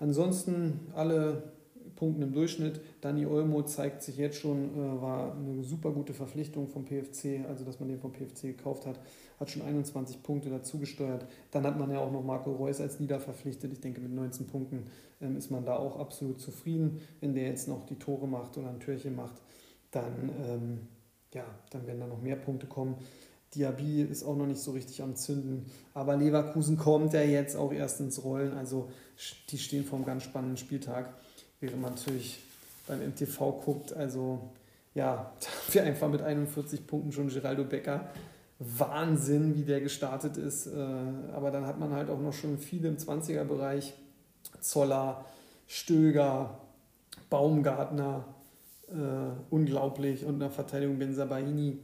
Ansonsten 0.00 0.80
alle 0.94 1.52
Punkte 1.96 2.22
im 2.22 2.32
Durchschnitt. 2.32 2.80
Dani 3.00 3.26
Olmo 3.26 3.62
zeigt 3.62 4.02
sich 4.02 4.16
jetzt 4.16 4.38
schon, 4.38 4.74
äh, 4.74 5.02
war 5.02 5.34
eine 5.34 5.64
super 5.64 5.90
gute 5.90 6.14
Verpflichtung 6.14 6.68
vom 6.68 6.84
PFC, 6.84 7.44
also 7.48 7.64
dass 7.64 7.80
man 7.80 7.88
den 7.88 7.98
vom 7.98 8.12
PFC 8.12 8.42
gekauft 8.42 8.86
hat, 8.86 9.00
hat 9.40 9.50
schon 9.50 9.62
21 9.62 10.22
Punkte 10.22 10.50
dazugesteuert. 10.50 11.26
Dann 11.50 11.64
hat 11.64 11.78
man 11.78 11.90
ja 11.90 11.98
auch 11.98 12.12
noch 12.12 12.22
Marco 12.22 12.52
Reus 12.52 12.80
als 12.80 13.00
Leader 13.00 13.18
verpflichtet. 13.18 13.72
Ich 13.72 13.80
denke, 13.80 14.00
mit 14.00 14.12
19 14.12 14.46
Punkten 14.46 14.84
ähm, 15.20 15.36
ist 15.36 15.50
man 15.50 15.64
da 15.64 15.76
auch 15.76 15.98
absolut 15.98 16.40
zufrieden. 16.40 17.00
Wenn 17.20 17.34
der 17.34 17.44
jetzt 17.44 17.68
noch 17.68 17.84
die 17.86 17.96
Tore 17.96 18.28
macht 18.28 18.56
oder 18.58 18.68
ein 18.68 18.80
Türchen 18.80 19.16
macht, 19.16 19.42
dann, 19.90 20.30
ähm, 20.46 20.78
ja, 21.34 21.44
dann 21.70 21.86
werden 21.86 22.00
da 22.00 22.06
noch 22.06 22.22
mehr 22.22 22.36
Punkte 22.36 22.66
kommen. 22.66 22.96
Diaby 23.54 24.02
ist 24.02 24.22
auch 24.24 24.36
noch 24.36 24.46
nicht 24.46 24.60
so 24.60 24.72
richtig 24.72 25.02
am 25.02 25.16
Zünden. 25.16 25.66
Aber 25.94 26.16
Leverkusen 26.16 26.76
kommt 26.76 27.12
ja 27.12 27.22
jetzt 27.22 27.56
auch 27.56 27.72
erst 27.72 28.00
ins 28.00 28.22
Rollen. 28.22 28.52
Also 28.52 28.90
die 29.48 29.58
stehen 29.58 29.84
vor 29.84 29.96
einem 29.96 30.06
ganz 30.06 30.24
spannenden 30.24 30.56
Spieltag. 30.56 31.14
Während 31.60 31.80
man 31.80 31.92
natürlich 31.92 32.40
beim 32.86 33.00
MTV 33.00 33.62
guckt, 33.64 33.92
also 33.92 34.50
ja, 34.94 35.32
da 35.40 35.46
haben 35.46 35.74
wir 35.74 35.82
einfach 35.84 36.08
mit 36.08 36.22
41 36.22 36.86
Punkten 36.86 37.12
schon 37.12 37.28
Geraldo 37.28 37.64
Becker. 37.64 38.08
Wahnsinn, 38.58 39.54
wie 39.54 39.64
der 39.64 39.80
gestartet 39.80 40.38
ist. 40.38 40.66
Äh, 40.66 40.78
aber 41.34 41.50
dann 41.50 41.66
hat 41.66 41.78
man 41.78 41.92
halt 41.92 42.08
auch 42.08 42.20
noch 42.20 42.32
schon 42.32 42.58
viele 42.58 42.88
im 42.88 42.96
20er-Bereich. 42.96 43.94
Zoller, 44.60 45.24
Stöger, 45.66 46.58
Baumgartner, 47.28 48.24
äh, 48.88 48.94
unglaublich. 49.50 50.24
Und 50.24 50.34
in 50.34 50.40
der 50.40 50.50
Verteidigung 50.50 50.98
Benzabaini 50.98 51.78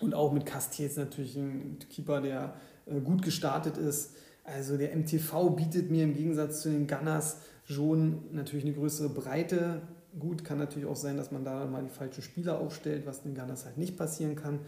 und 0.00 0.14
auch 0.14 0.32
mit 0.32 0.46
Castells 0.46 0.96
natürlich 0.96 1.36
ein 1.36 1.78
Keeper, 1.90 2.20
der 2.20 2.54
äh, 2.86 3.00
gut 3.00 3.22
gestartet 3.22 3.76
ist. 3.76 4.14
Also 4.44 4.76
der 4.76 4.96
MTV 4.96 5.50
bietet 5.50 5.90
mir 5.90 6.04
im 6.04 6.14
Gegensatz 6.14 6.62
zu 6.62 6.70
den 6.70 6.86
Gunners 6.86 7.38
schon 7.66 8.32
natürlich 8.32 8.64
eine 8.64 8.74
größere 8.74 9.08
Breite. 9.08 9.82
Gut, 10.18 10.44
kann 10.44 10.58
natürlich 10.58 10.88
auch 10.88 10.96
sein, 10.96 11.16
dass 11.16 11.30
man 11.30 11.44
da 11.44 11.66
mal 11.66 11.82
die 11.82 11.90
falschen 11.90 12.22
Spieler 12.22 12.58
aufstellt, 12.58 13.06
was 13.06 13.22
den 13.22 13.34
Gunners 13.34 13.64
halt 13.64 13.76
nicht 13.76 13.96
passieren 13.96 14.34
kann. 14.34 14.60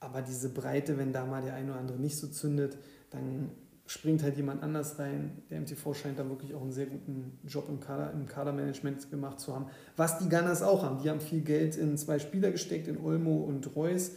Aber 0.00 0.22
diese 0.22 0.48
Breite, 0.48 0.96
wenn 0.96 1.12
da 1.12 1.26
mal 1.26 1.42
der 1.42 1.54
eine 1.54 1.72
oder 1.72 1.80
andere 1.80 1.98
nicht 1.98 2.16
so 2.16 2.28
zündet, 2.28 2.78
dann 3.10 3.50
springt 3.86 4.22
halt 4.22 4.36
jemand 4.36 4.62
anders 4.62 4.98
rein. 4.98 5.42
Der 5.50 5.60
MTV 5.60 5.94
scheint 5.94 6.18
da 6.18 6.28
wirklich 6.28 6.54
auch 6.54 6.62
einen 6.62 6.72
sehr 6.72 6.86
guten 6.86 7.38
Job 7.46 7.68
im, 7.68 7.80
Kader, 7.80 8.12
im 8.12 8.26
Kadermanagement 8.26 9.10
gemacht 9.10 9.40
zu 9.40 9.54
haben. 9.54 9.66
Was 9.96 10.18
die 10.18 10.28
Gunners 10.28 10.62
auch 10.62 10.82
haben. 10.82 11.02
Die 11.02 11.10
haben 11.10 11.20
viel 11.20 11.40
Geld 11.40 11.76
in 11.76 11.96
zwei 11.96 12.18
Spieler 12.18 12.50
gesteckt, 12.50 12.86
in 12.86 12.98
Olmo 12.98 13.36
und 13.38 13.74
Reus 13.74 14.12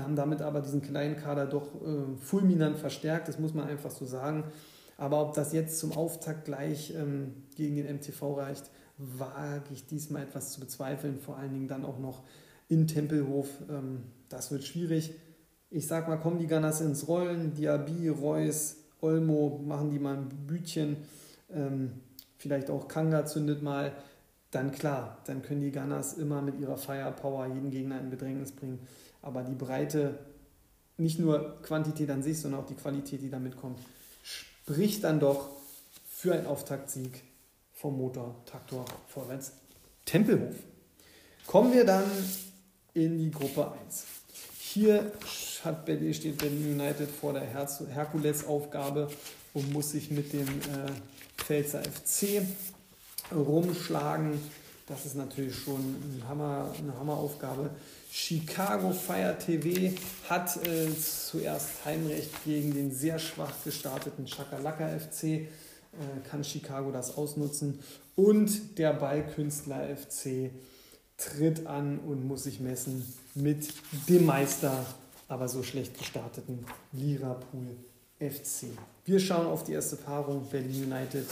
haben 0.00 0.16
damit 0.16 0.40
aber 0.40 0.60
diesen 0.60 0.80
kleinen 0.80 1.16
Kader 1.16 1.46
doch 1.46 1.74
äh, 1.82 2.16
fulminant 2.18 2.78
verstärkt, 2.78 3.28
das 3.28 3.38
muss 3.38 3.52
man 3.52 3.68
einfach 3.68 3.90
so 3.90 4.06
sagen. 4.06 4.44
Aber 5.02 5.20
ob 5.20 5.34
das 5.34 5.52
jetzt 5.52 5.78
zum 5.78 5.92
Auftakt 5.92 6.44
gleich 6.44 6.94
ähm, 6.94 7.34
gegen 7.56 7.76
den 7.76 7.92
MTV 7.96 8.34
reicht, 8.38 8.70
wage 8.98 9.72
ich 9.72 9.86
diesmal 9.86 10.22
etwas 10.22 10.52
zu 10.52 10.60
bezweifeln. 10.60 11.18
Vor 11.18 11.36
allen 11.36 11.52
Dingen 11.52 11.68
dann 11.68 11.84
auch 11.84 11.98
noch 11.98 12.22
in 12.68 12.86
Tempelhof. 12.86 13.48
Ähm, 13.68 14.04
das 14.28 14.50
wird 14.52 14.64
schwierig. 14.64 15.14
Ich 15.70 15.86
sag 15.86 16.06
mal, 16.06 16.16
kommen 16.16 16.38
die 16.38 16.46
Gunners 16.46 16.80
ins 16.80 17.08
Rollen. 17.08 17.54
Diaby, 17.54 18.08
Reus, 18.08 18.76
Olmo 19.00 19.60
machen 19.66 19.90
die 19.90 19.98
mal 19.98 20.16
ein 20.16 20.28
Bütchen. 20.46 20.98
Ähm, 21.50 21.92
vielleicht 22.36 22.70
auch 22.70 22.86
Kanga 22.86 23.26
zündet 23.26 23.62
mal. 23.62 23.92
Dann 24.50 24.70
klar, 24.70 25.18
dann 25.24 25.42
können 25.42 25.62
die 25.62 25.72
Gunners 25.72 26.14
immer 26.14 26.42
mit 26.42 26.60
ihrer 26.60 26.76
Firepower 26.76 27.46
jeden 27.46 27.70
Gegner 27.70 27.98
in 28.00 28.10
Bedrängnis 28.10 28.52
bringen 28.52 28.80
aber 29.22 29.42
die 29.42 29.54
Breite, 29.54 30.18
nicht 30.98 31.18
nur 31.18 31.62
Quantität 31.62 32.10
an 32.10 32.22
sich, 32.22 32.38
sondern 32.38 32.60
auch 32.60 32.66
die 32.66 32.74
Qualität, 32.74 33.22
die 33.22 33.30
damit 33.30 33.56
kommt, 33.56 33.78
spricht 34.62 35.04
dann 35.04 35.20
doch 35.20 35.48
für 36.08 36.34
einen 36.34 36.46
Auftaktsieg 36.46 37.22
vom 37.74 37.98
Motor 37.98 38.34
Traktor 38.46 38.84
vorwärts 39.08 39.52
Tempelhof. 40.04 40.54
Kommen 41.46 41.72
wir 41.72 41.84
dann 41.84 42.04
in 42.94 43.18
die 43.18 43.30
Gruppe 43.30 43.72
1. 43.86 44.04
Hier 44.58 45.12
hat 45.64 45.88
steht 46.12 46.38
Berlin 46.38 46.80
United 46.80 47.10
vor 47.10 47.32
der 47.32 47.44
Herkulesaufgabe 47.44 49.10
und 49.52 49.72
muss 49.72 49.90
sich 49.90 50.10
mit 50.10 50.32
dem 50.32 50.48
äh, 50.48 50.90
Pfälzer 51.36 51.82
FC 51.82 52.42
rumschlagen. 53.34 54.40
Das 54.86 55.06
ist 55.06 55.16
natürlich 55.16 55.56
schon 55.56 55.80
ein 55.80 56.22
Hammer, 56.28 56.72
eine 56.78 56.98
Hammeraufgabe. 56.98 57.70
Chicago 58.14 58.90
Fire 58.90 59.38
TV 59.38 59.96
hat 60.28 60.58
äh, 60.66 60.86
zuerst 60.98 61.82
Heimrecht 61.86 62.44
gegen 62.44 62.74
den 62.74 62.94
sehr 62.94 63.18
schwach 63.18 63.54
gestarteten 63.64 64.26
Chakalaka 64.26 64.86
FC. 64.86 65.24
Äh, 65.24 65.48
kann 66.28 66.44
Chicago 66.44 66.92
das 66.92 67.16
ausnutzen? 67.16 67.78
Und 68.14 68.76
der 68.78 68.92
Ballkünstler 68.92 69.96
FC 69.96 70.50
tritt 71.16 71.66
an 71.66 72.00
und 72.00 72.28
muss 72.28 72.42
sich 72.42 72.60
messen 72.60 73.02
mit 73.34 73.68
dem 74.10 74.26
Meister, 74.26 74.84
aber 75.28 75.48
so 75.48 75.62
schlecht 75.62 75.96
gestarteten 75.96 76.66
Liverpool 76.92 77.78
FC. 78.18 78.66
Wir 79.06 79.20
schauen 79.20 79.46
auf 79.46 79.64
die 79.64 79.72
erste 79.72 79.96
Paarung 79.96 80.46
Berlin 80.50 80.92
United 80.92 81.24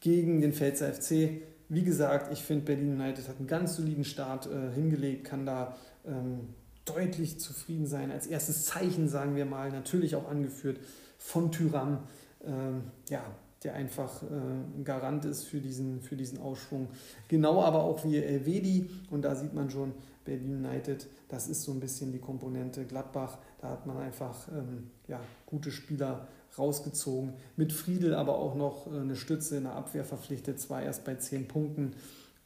gegen 0.00 0.40
den 0.40 0.54
Pfälzer 0.54 0.94
FC 0.94 1.42
wie 1.68 1.82
gesagt, 1.82 2.32
ich 2.32 2.42
finde, 2.42 2.64
Berlin 2.64 3.00
United 3.00 3.28
hat 3.28 3.38
einen 3.38 3.46
ganz 3.46 3.76
soliden 3.76 4.04
Start 4.04 4.46
äh, 4.46 4.72
hingelegt, 4.74 5.24
kann 5.24 5.44
da 5.44 5.76
ähm, 6.06 6.54
deutlich 6.84 7.38
zufrieden 7.38 7.86
sein. 7.86 8.10
Als 8.10 8.26
erstes 8.26 8.64
Zeichen, 8.64 9.08
sagen 9.08 9.36
wir 9.36 9.44
mal, 9.44 9.70
natürlich 9.70 10.16
auch 10.16 10.28
angeführt 10.28 10.78
von 11.18 11.52
Tyram, 11.52 11.98
ähm, 12.44 12.84
ja, 13.10 13.22
der 13.64 13.74
einfach 13.74 14.22
äh, 14.22 14.82
Garant 14.84 15.24
ist 15.24 15.44
für 15.44 15.60
diesen, 15.60 16.00
für 16.00 16.16
diesen 16.16 16.38
Ausschwung. 16.38 16.88
Genau 17.26 17.62
aber 17.62 17.82
auch 17.82 18.04
wie 18.04 18.16
Elvedi 18.16 18.88
und 19.10 19.22
da 19.22 19.34
sieht 19.34 19.52
man 19.52 19.70
schon, 19.70 19.92
Berlin 20.24 20.64
United, 20.64 21.06
das 21.28 21.48
ist 21.48 21.62
so 21.62 21.72
ein 21.72 21.80
bisschen 21.80 22.12
die 22.12 22.18
Komponente 22.18 22.84
Gladbach, 22.84 23.38
da 23.60 23.70
hat 23.70 23.86
man 23.86 23.96
einfach 23.96 24.46
ähm, 24.48 24.90
ja, 25.08 25.20
gute 25.46 25.70
Spieler 25.70 26.28
rausgezogen. 26.58 27.34
Mit 27.56 27.72
Friedel 27.72 28.14
aber 28.14 28.36
auch 28.36 28.54
noch 28.54 28.86
äh, 28.86 28.98
eine 28.98 29.16
Stütze 29.16 29.56
in 29.56 29.64
der 29.64 29.74
Abwehr 29.74 30.04
verpflichtet, 30.04 30.60
zwar 30.60 30.82
erst 30.82 31.04
bei 31.04 31.14
10 31.14 31.48
Punkten, 31.48 31.92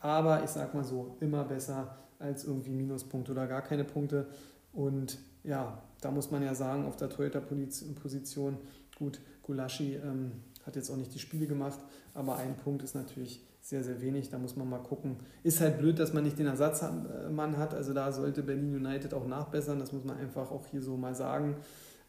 aber 0.01 0.43
ich 0.45 0.51
sag 0.51 0.75
mal 0.75 0.85
so, 0.85 1.17
immer 1.21 1.45
besser 1.45 1.97
als 2.19 2.45
irgendwie 2.45 2.71
Minuspunkte 2.71 3.33
oder 3.33 3.47
gar 3.47 3.63
keine 3.63 3.85
Punkte. 3.85 4.27
Und 4.73 5.19
ja, 5.45 5.79
da 6.01 6.11
muss 6.11 6.31
man 6.31 6.43
ja 6.43 6.55
sagen, 6.55 6.87
auf 6.87 6.97
der 6.97 7.09
Toyota-Position, 7.09 8.59
gut, 8.99 9.21
Gulaschi 9.43 9.97
ähm, 9.97 10.33
hat 10.65 10.77
jetzt 10.77 10.91
auch 10.91 10.97
nicht 10.97 11.15
die 11.15 11.19
Spiele 11.19 11.47
gemacht, 11.47 11.79
aber 12.15 12.37
ein 12.37 12.57
Punkt 12.57 12.83
ist 12.83 12.95
natürlich 12.95 13.43
sehr, 13.63 13.85
sehr 13.85 14.01
wenig. 14.01 14.29
Da 14.29 14.39
muss 14.39 14.57
man 14.57 14.69
mal 14.69 14.83
gucken. 14.83 15.17
Ist 15.45 15.61
halt 15.61 15.79
blöd, 15.79 15.99
dass 15.99 16.13
man 16.13 16.25
nicht 16.25 16.39
den 16.39 16.47
Ersatzmann 16.47 17.57
hat. 17.57 17.75
Also 17.75 17.95
da 17.95 18.11
sollte 18.13 18.43
Berlin 18.43 18.75
United 18.75 19.15
auch 19.15 19.27
nachbessern. 19.27 19.79
Das 19.79 19.93
muss 19.93 20.05
man 20.05 20.19
einfach 20.19 20.51
auch 20.51 20.67
hier 20.67 20.83
so 20.83 20.97
mal 20.97 21.15
sagen. 21.15 21.57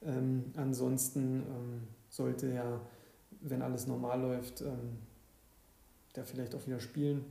Ähm, 0.06 0.52
ansonsten 0.56 1.44
ähm, 1.44 1.88
sollte 2.10 2.54
ja, 2.54 2.80
wenn 3.42 3.62
alles 3.62 3.88
normal 3.88 4.22
läuft, 4.22 4.62
ähm, 4.62 4.98
der 6.16 6.26
vielleicht 6.26 6.56
auch 6.56 6.66
wieder 6.68 6.80
spielen. 6.80 7.26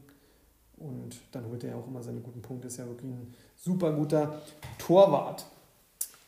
Und 0.77 1.21
dann 1.31 1.47
holt 1.47 1.63
er 1.65 1.71
ja 1.71 1.77
auch 1.77 1.87
immer 1.87 2.03
seine 2.03 2.21
guten 2.21 2.43
Punkte. 2.43 2.69
Ist 2.69 2.79
ja 2.79 2.87
wirklich 2.87 3.11
ein 3.11 3.35
super 3.57 3.93
guter 3.93 4.43
Torwart. 4.79 5.47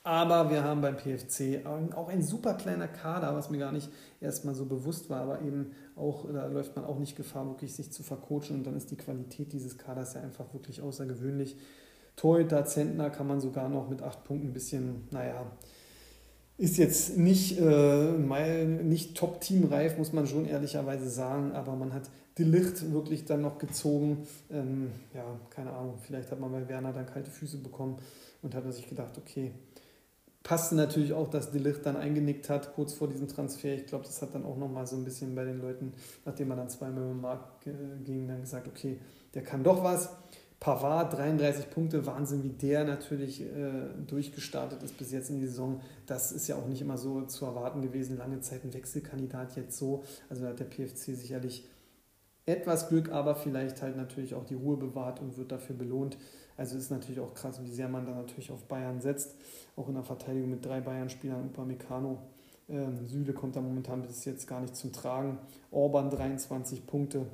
Aber 0.06 0.50
wir 0.50 0.62
haben 0.62 0.82
beim 0.82 0.98
PFC 0.98 1.64
auch 1.64 2.08
ein 2.08 2.22
super 2.22 2.52
kleiner 2.54 2.88
Kader, 2.88 3.34
was 3.34 3.48
mir 3.48 3.56
gar 3.56 3.72
nicht 3.72 3.88
erstmal 4.20 4.54
so 4.54 4.66
bewusst 4.66 5.08
war, 5.08 5.22
aber 5.22 5.40
eben 5.40 5.72
auch, 5.96 6.30
da 6.30 6.46
läuft 6.46 6.76
man 6.76 6.84
auch 6.84 6.98
nicht 6.98 7.16
Gefahr, 7.16 7.46
wirklich 7.46 7.74
sich 7.74 7.90
zu 7.90 8.02
vercoachen 8.02 8.56
und 8.56 8.64
dann 8.64 8.76
ist 8.76 8.90
die 8.90 8.96
Qualität 8.96 9.54
dieses 9.54 9.78
Kaders 9.78 10.12
ja 10.12 10.20
einfach 10.20 10.52
wirklich 10.52 10.82
außergewöhnlich. 10.82 11.56
Torhüter 12.16 12.66
Zentner 12.66 13.08
kann 13.08 13.26
man 13.26 13.40
sogar 13.40 13.70
noch 13.70 13.88
mit 13.88 14.02
acht 14.02 14.24
Punkten 14.24 14.48
ein 14.48 14.52
bisschen, 14.52 15.08
naja, 15.10 15.46
ist 16.56 16.76
jetzt 16.76 17.16
nicht, 17.16 17.58
äh, 17.58 18.12
nicht 18.64 19.16
top-teamreif, 19.16 19.98
muss 19.98 20.12
man 20.12 20.26
schon 20.26 20.46
ehrlicherweise 20.46 21.10
sagen, 21.10 21.52
aber 21.52 21.74
man 21.74 21.92
hat 21.92 22.10
die 22.38 22.44
Licht 22.44 22.92
wirklich 22.92 23.24
dann 23.24 23.42
noch 23.42 23.58
gezogen. 23.58 24.26
Ähm, 24.50 24.90
ja, 25.14 25.24
keine 25.50 25.72
Ahnung, 25.72 25.98
vielleicht 26.00 26.30
hat 26.30 26.40
man 26.40 26.52
bei 26.52 26.68
Werner 26.68 26.92
dann 26.92 27.06
kalte 27.06 27.30
Füße 27.30 27.58
bekommen 27.58 27.96
und 28.42 28.54
hat 28.54 28.72
sich 28.72 28.88
gedacht, 28.88 29.18
okay, 29.18 29.52
passte 30.44 30.76
natürlich 30.76 31.12
auch, 31.12 31.28
dass 31.28 31.50
De 31.50 31.60
Licht 31.60 31.84
dann 31.86 31.96
eingenickt 31.96 32.48
hat, 32.50 32.74
kurz 32.74 32.92
vor 32.92 33.08
diesem 33.08 33.26
Transfer. 33.26 33.74
Ich 33.74 33.86
glaube, 33.86 34.04
das 34.04 34.22
hat 34.22 34.34
dann 34.34 34.44
auch 34.44 34.56
nochmal 34.56 34.86
so 34.86 34.94
ein 34.94 35.04
bisschen 35.04 35.34
bei 35.34 35.44
den 35.44 35.60
Leuten, 35.60 35.92
nachdem 36.24 36.48
man 36.48 36.58
dann 36.58 36.68
zweimal 36.68 37.10
im 37.10 37.20
Markt 37.20 37.66
ging, 38.04 38.28
dann 38.28 38.42
gesagt, 38.42 38.68
okay, 38.68 39.00
der 39.32 39.42
kann 39.42 39.64
doch 39.64 39.82
was. 39.82 40.10
Pavard, 40.64 41.12
33 41.12 41.68
Punkte, 41.68 42.06
Wahnsinn, 42.06 42.42
wie 42.42 42.48
der 42.48 42.84
natürlich 42.84 43.42
äh, 43.42 43.90
durchgestartet 44.06 44.82
ist 44.82 44.96
bis 44.96 45.12
jetzt 45.12 45.28
in 45.28 45.38
die 45.38 45.46
Saison. 45.46 45.82
Das 46.06 46.32
ist 46.32 46.48
ja 46.48 46.56
auch 46.56 46.64
nicht 46.64 46.80
immer 46.80 46.96
so 46.96 47.20
zu 47.26 47.44
erwarten 47.44 47.82
gewesen. 47.82 48.16
Lange 48.16 48.40
Zeit 48.40 48.64
ein 48.64 48.72
Wechselkandidat, 48.72 49.56
jetzt 49.56 49.76
so. 49.76 50.04
Also 50.30 50.46
hat 50.46 50.58
der 50.60 50.64
PFC 50.64 51.14
sicherlich 51.16 51.68
etwas 52.46 52.88
Glück, 52.88 53.12
aber 53.12 53.34
vielleicht 53.34 53.82
halt 53.82 53.98
natürlich 53.98 54.34
auch 54.34 54.46
die 54.46 54.54
Ruhe 54.54 54.78
bewahrt 54.78 55.20
und 55.20 55.36
wird 55.36 55.52
dafür 55.52 55.76
belohnt. 55.76 56.16
Also 56.56 56.78
ist 56.78 56.90
natürlich 56.90 57.20
auch 57.20 57.34
krass, 57.34 57.60
wie 57.62 57.70
sehr 57.70 57.90
man 57.90 58.06
da 58.06 58.12
natürlich 58.12 58.50
auf 58.50 58.64
Bayern 58.64 59.02
setzt. 59.02 59.34
Auch 59.76 59.88
in 59.88 59.94
der 59.96 60.02
Verteidigung 60.02 60.48
mit 60.48 60.64
drei 60.64 60.80
Bayern-Spielern, 60.80 61.44
Upamecano. 61.44 62.22
Ähm, 62.70 63.06
Süle 63.06 63.34
kommt 63.34 63.54
da 63.56 63.60
momentan 63.60 64.00
bis 64.00 64.24
jetzt 64.24 64.46
gar 64.46 64.62
nicht 64.62 64.74
zum 64.74 64.94
Tragen. 64.94 65.38
Orban 65.70 66.08
23 66.08 66.86
Punkte, 66.86 67.26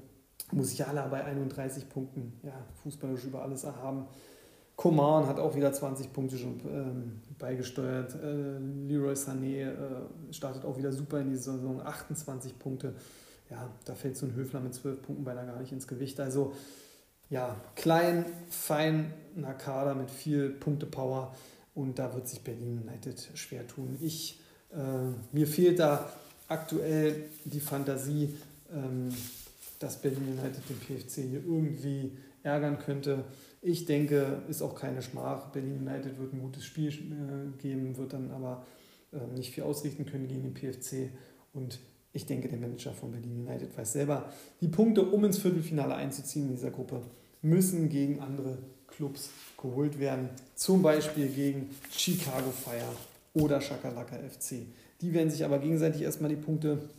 Musiala 0.53 1.07
bei 1.07 1.25
31 1.25 1.89
Punkten, 1.89 2.33
ja, 2.43 2.65
fußballisch 2.83 3.25
über 3.25 3.43
alles 3.43 3.65
erhaben. 3.65 4.07
Coman 4.77 5.27
hat 5.27 5.39
auch 5.39 5.55
wieder 5.55 5.73
20 5.73 6.13
Punkte 6.13 6.39
schon 6.39 6.61
ähm, 6.67 7.21
beigesteuert. 7.39 8.15
Äh, 8.15 8.59
Leroy 8.87 9.13
Sané 9.13 9.69
äh, 9.69 10.33
startet 10.33 10.65
auch 10.65 10.79
wieder 10.79 10.91
super 10.91 11.21
in 11.21 11.29
die 11.29 11.37
Saison, 11.37 11.83
28 11.83 12.59
Punkte. 12.59 12.95
Ja, 13.51 13.69
da 13.85 13.95
fällt 13.95 14.17
so 14.17 14.27
ein 14.27 14.35
Höfler 14.35 14.61
mit 14.61 14.75
12 14.75 15.03
Punkten 15.03 15.25
beinahe 15.25 15.47
gar 15.47 15.61
nicht 15.61 15.73
ins 15.73 15.87
Gewicht. 15.87 16.19
Also 16.19 16.55
ja, 17.29 17.57
klein, 17.77 18.25
feiner 18.49 19.55
Kader 19.59 19.95
mit 19.95 20.11
viel 20.11 20.51
Punktepower 20.51 21.35
und 21.75 21.99
da 21.99 22.15
wird 22.15 22.29
sich 22.29 22.43
Berlin 22.43 22.83
United 22.87 23.31
schwer 23.35 23.67
tun. 23.67 23.97
Ich, 24.01 24.41
äh, 24.73 24.77
mir 25.33 25.47
fehlt 25.47 25.79
da 25.79 26.11
aktuell 26.49 27.29
die 27.45 27.61
Fantasie, 27.61 28.35
ähm, 28.73 29.11
dass 29.81 30.01
Berlin 30.01 30.39
United 30.39 30.63
den 30.69 30.79
PFC 30.79 31.23
hier 31.29 31.43
irgendwie 31.45 32.13
ärgern 32.43 32.79
könnte. 32.79 33.25
Ich 33.63 33.87
denke, 33.87 34.43
ist 34.49 34.63
auch 34.63 34.75
keine 34.75 35.03
Schmach. 35.03 35.51
Berlin 35.51 35.81
United 35.81 36.19
wird 36.19 36.33
ein 36.33 36.41
gutes 36.41 36.65
Spiel 36.65 36.89
äh, 36.89 37.61
geben, 37.61 37.97
wird 37.97 38.13
dann 38.13 38.31
aber 38.31 38.65
äh, 39.13 39.19
nicht 39.35 39.53
viel 39.53 39.65
ausrichten 39.65 40.07
können 40.07 40.29
gegen 40.29 40.43
den 40.43 40.55
PFC. 40.55 41.11
Und 41.53 41.81
ich 42.13 42.27
denke, 42.27 42.49
der 42.49 42.59
Manager 42.59 42.93
von 42.93 43.11
Berlin 43.11 43.47
United 43.47 43.77
weiß 43.77 43.95
selber, 43.95 44.31
die 44.61 44.69
Punkte, 44.69 45.03
um 45.03 45.25
ins 45.25 45.39
Viertelfinale 45.39 45.95
einzuziehen 45.95 46.47
in 46.47 46.57
dieser 46.57 46.71
Gruppe, 46.71 47.03
müssen 47.43 47.89
gegen 47.89 48.21
andere 48.21 48.59
Clubs 48.87 49.31
geholt 49.57 49.99
werden. 49.99 50.29
Zum 50.55 50.83
Beispiel 50.83 51.29
gegen 51.29 51.71
Chicago 51.91 52.51
Fire 52.51 52.95
oder 53.33 53.61
Shakalaka 53.61 54.17
FC. 54.17 54.67
Die 55.01 55.15
werden 55.15 55.31
sich 55.31 55.45
aber 55.45 55.59
gegenseitig 55.59 56.03
erstmal 56.03 56.31
die 56.31 56.37
Punkte 56.37 56.91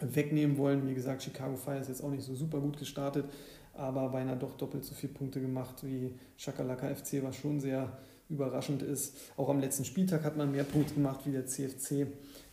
wegnehmen 0.00 0.56
wollen. 0.56 0.88
Wie 0.88 0.94
gesagt, 0.94 1.22
Chicago 1.22 1.56
Fire 1.56 1.78
ist 1.78 1.88
jetzt 1.88 2.02
auch 2.02 2.10
nicht 2.10 2.24
so 2.24 2.34
super 2.34 2.58
gut 2.60 2.78
gestartet, 2.78 3.26
aber 3.74 4.08
beinahe 4.08 4.36
doch 4.36 4.56
doppelt 4.56 4.84
so 4.84 4.94
viele 4.94 5.12
Punkte 5.12 5.40
gemacht 5.40 5.76
wie 5.82 6.14
Shakalaka 6.36 6.94
FC, 6.94 7.22
was 7.22 7.36
schon 7.36 7.60
sehr 7.60 7.92
überraschend 8.28 8.82
ist. 8.82 9.16
Auch 9.36 9.48
am 9.48 9.60
letzten 9.60 9.84
Spieltag 9.84 10.24
hat 10.24 10.36
man 10.36 10.52
mehr 10.52 10.64
Punkte 10.64 10.94
gemacht 10.94 11.20
wie 11.24 11.32
der 11.32 11.46
CFC. 11.46 12.06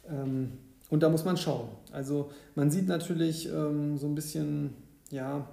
Ähm, 0.09 0.53
und 0.89 1.03
da 1.03 1.09
muss 1.09 1.25
man 1.25 1.37
schauen. 1.37 1.69
Also 1.91 2.31
man 2.55 2.71
sieht 2.71 2.87
natürlich 2.87 3.47
ähm, 3.49 3.97
so 3.97 4.07
ein 4.07 4.15
bisschen, 4.15 4.73
ja, 5.11 5.47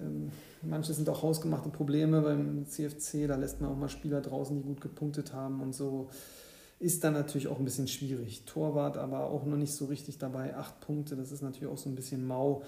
ähm, 0.00 0.30
manche 0.62 0.92
sind 0.92 1.08
auch 1.08 1.22
hausgemachte 1.22 1.68
Probleme 1.68 2.20
beim 2.20 2.66
CFC. 2.66 3.26
Da 3.28 3.36
lässt 3.36 3.60
man 3.60 3.70
auch 3.70 3.76
mal 3.76 3.88
Spieler 3.88 4.20
draußen, 4.20 4.56
die 4.56 4.62
gut 4.62 4.80
gepunktet 4.80 5.32
haben 5.32 5.60
und 5.60 5.74
so 5.74 6.08
ist 6.84 7.02
dann 7.02 7.14
natürlich 7.14 7.48
auch 7.48 7.58
ein 7.58 7.64
bisschen 7.64 7.88
schwierig. 7.88 8.44
Torwart 8.44 8.98
aber 8.98 9.30
auch 9.30 9.46
noch 9.46 9.56
nicht 9.56 9.72
so 9.72 9.86
richtig 9.86 10.18
dabei. 10.18 10.54
Acht 10.54 10.80
Punkte, 10.80 11.16
das 11.16 11.32
ist 11.32 11.40
natürlich 11.40 11.72
auch 11.72 11.78
so 11.78 11.88
ein 11.88 11.94
bisschen 11.94 12.26
mau. 12.26 12.62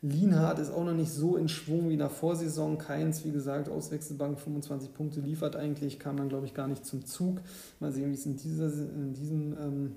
Lienhardt 0.00 0.58
ist 0.58 0.70
auch 0.70 0.84
noch 0.84 0.94
nicht 0.94 1.10
so 1.10 1.36
in 1.36 1.50
Schwung 1.50 1.90
wie 1.90 1.92
in 1.92 1.98
der 1.98 2.08
Vorsaison. 2.08 2.78
Keins, 2.78 3.26
wie 3.26 3.30
gesagt, 3.30 3.68
Auswechselbank 3.68 4.40
25 4.40 4.94
Punkte 4.94 5.20
liefert 5.20 5.54
eigentlich, 5.54 5.98
kam 5.98 6.16
dann, 6.16 6.30
glaube 6.30 6.46
ich, 6.46 6.54
gar 6.54 6.66
nicht 6.66 6.86
zum 6.86 7.04
Zug. 7.04 7.42
Mal 7.78 7.92
sehen, 7.92 8.10
wie 8.10 8.14
es 8.14 8.24
in, 8.24 8.36
dieser, 8.36 8.72
in, 8.72 9.12
diesem, 9.12 9.52
ähm, 9.60 9.94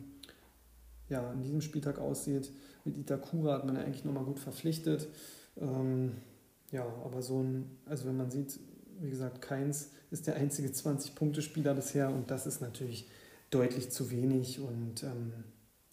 ja, 1.08 1.32
in 1.32 1.42
diesem 1.42 1.62
Spieltag 1.62 1.98
aussieht. 1.98 2.52
Mit 2.84 2.98
Itakura 2.98 3.54
hat 3.54 3.66
man 3.66 3.76
ja 3.76 3.84
eigentlich 3.84 4.04
nochmal 4.04 4.26
gut 4.26 4.40
verpflichtet. 4.40 5.08
Ähm, 5.58 6.14
ja, 6.72 6.86
aber 7.06 7.22
so 7.22 7.40
ein, 7.40 7.70
also 7.86 8.06
wenn 8.06 8.18
man 8.18 8.30
sieht, 8.30 8.60
wie 9.00 9.10
gesagt, 9.10 9.42
Keins 9.42 9.92
ist 10.10 10.28
der 10.28 10.36
einzige 10.36 10.68
20-Punkte-Spieler 10.68 11.74
bisher 11.74 12.10
und 12.10 12.30
das 12.32 12.46
ist 12.48 12.60
natürlich 12.60 13.08
deutlich 13.52 13.92
zu 13.92 14.10
wenig 14.10 14.60
und 14.60 15.04
ähm, 15.04 15.34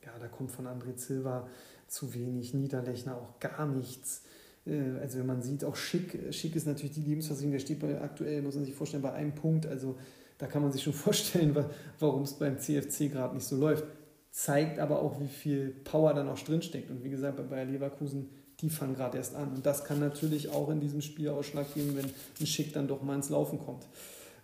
ja, 0.04 0.12
da 0.18 0.28
kommt 0.28 0.50
von 0.50 0.66
André 0.66 0.96
Silva 0.96 1.46
zu 1.88 2.14
wenig, 2.14 2.54
Niederlechner 2.54 3.16
auch 3.16 3.38
gar 3.40 3.66
nichts. 3.66 4.22
Äh, 4.66 4.98
also 5.00 5.18
wenn 5.18 5.26
man 5.26 5.42
sieht, 5.42 5.64
auch 5.64 5.76
Schick, 5.76 6.32
Schick 6.32 6.56
ist 6.56 6.66
natürlich 6.66 6.94
die 6.94 7.02
Lebensversicherung, 7.02 7.52
der 7.52 7.58
steht 7.58 7.80
bei, 7.80 8.00
aktuell, 8.00 8.42
muss 8.42 8.54
man 8.54 8.64
sich 8.64 8.74
vorstellen, 8.74 9.02
bei 9.02 9.12
einem 9.12 9.34
Punkt. 9.34 9.66
Also 9.66 9.96
da 10.38 10.46
kann 10.46 10.62
man 10.62 10.72
sich 10.72 10.82
schon 10.82 10.92
vorstellen, 10.94 11.56
warum 11.98 12.22
es 12.22 12.34
beim 12.34 12.58
CFC 12.58 13.10
gerade 13.10 13.34
nicht 13.34 13.46
so 13.46 13.56
läuft. 13.56 13.84
Zeigt 14.30 14.78
aber 14.78 15.02
auch, 15.02 15.20
wie 15.20 15.28
viel 15.28 15.70
Power 15.70 16.14
da 16.14 16.22
noch 16.22 16.38
drinsteckt. 16.38 16.90
Und 16.90 17.02
wie 17.02 17.10
gesagt, 17.10 17.36
bei 17.36 17.42
Bayer 17.42 17.64
Leverkusen, 17.64 18.28
die 18.60 18.70
fangen 18.70 18.94
gerade 18.94 19.16
erst 19.16 19.34
an. 19.34 19.52
Und 19.54 19.66
das 19.66 19.84
kann 19.84 19.98
natürlich 19.98 20.50
auch 20.50 20.68
in 20.68 20.80
diesem 20.80 21.00
Spiel 21.00 21.30
Ausschlag 21.30 21.72
geben, 21.74 21.96
wenn 21.96 22.06
ein 22.40 22.46
Schick 22.46 22.72
dann 22.72 22.86
doch 22.86 23.02
mal 23.02 23.16
ins 23.16 23.30
Laufen 23.30 23.58
kommt. 23.58 23.86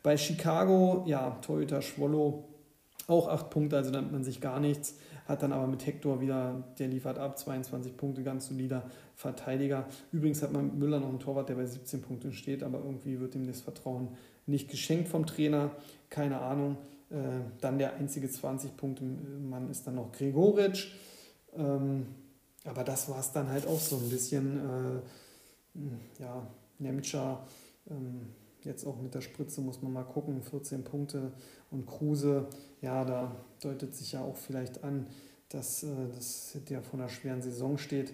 Bei 0.02 0.16
Chicago, 0.16 1.04
ja, 1.06 1.38
Toyota 1.42 1.80
Schwollo, 1.80 2.44
auch 3.06 3.28
acht 3.28 3.50
Punkte, 3.50 3.76
also 3.76 3.90
nimmt 3.90 4.12
man 4.12 4.24
sich 4.24 4.40
gar 4.40 4.60
nichts. 4.60 4.96
Hat 5.26 5.42
dann 5.42 5.52
aber 5.52 5.66
mit 5.66 5.86
Hector 5.86 6.20
wieder, 6.20 6.64
der 6.78 6.88
liefert 6.88 7.18
ab, 7.18 7.38
22 7.38 7.96
Punkte, 7.96 8.22
ganz 8.22 8.48
solider 8.48 8.84
Verteidiger. 9.14 9.86
Übrigens 10.12 10.42
hat 10.42 10.52
man 10.52 10.66
mit 10.66 10.74
Müller 10.74 11.00
noch 11.00 11.08
einen 11.08 11.20
Torwart, 11.20 11.48
der 11.48 11.54
bei 11.54 11.66
17 11.66 12.02
Punkten 12.02 12.32
steht, 12.32 12.62
aber 12.62 12.78
irgendwie 12.78 13.20
wird 13.20 13.34
ihm 13.34 13.46
das 13.46 13.60
Vertrauen 13.62 14.08
nicht 14.46 14.70
geschenkt 14.70 15.08
vom 15.08 15.24
Trainer. 15.24 15.70
Keine 16.10 16.40
Ahnung. 16.40 16.76
Äh, 17.10 17.16
dann 17.60 17.78
der 17.78 17.94
einzige 17.94 18.26
20-Punkte-Mann 18.26 19.70
ist 19.70 19.86
dann 19.86 19.94
noch 19.94 20.12
Gregoritsch. 20.12 20.92
Ähm, 21.56 22.06
aber 22.64 22.84
das 22.84 23.08
war 23.08 23.20
es 23.20 23.32
dann 23.32 23.48
halt 23.48 23.66
auch 23.66 23.80
so 23.80 23.96
ein 23.96 24.10
bisschen. 24.10 24.58
Äh, 24.58 26.22
ja, 26.22 26.46
Nemtscher. 26.78 27.46
Ähm, 27.90 28.32
Jetzt 28.64 28.86
auch 28.86 29.00
mit 29.00 29.14
der 29.14 29.20
Spritze 29.20 29.60
muss 29.60 29.82
man 29.82 29.92
mal 29.92 30.04
gucken, 30.04 30.42
14 30.42 30.84
Punkte 30.84 31.32
und 31.70 31.86
Kruse, 31.86 32.46
ja, 32.80 33.04
da 33.04 33.36
deutet 33.62 33.94
sich 33.94 34.12
ja 34.12 34.22
auch 34.22 34.36
vielleicht 34.36 34.84
an, 34.84 35.06
dass 35.50 35.82
äh, 35.82 35.88
das 36.14 36.56
ja 36.68 36.80
von 36.80 37.00
einer 37.00 37.08
schweren 37.08 37.42
Saison 37.42 37.78
steht. 37.78 38.12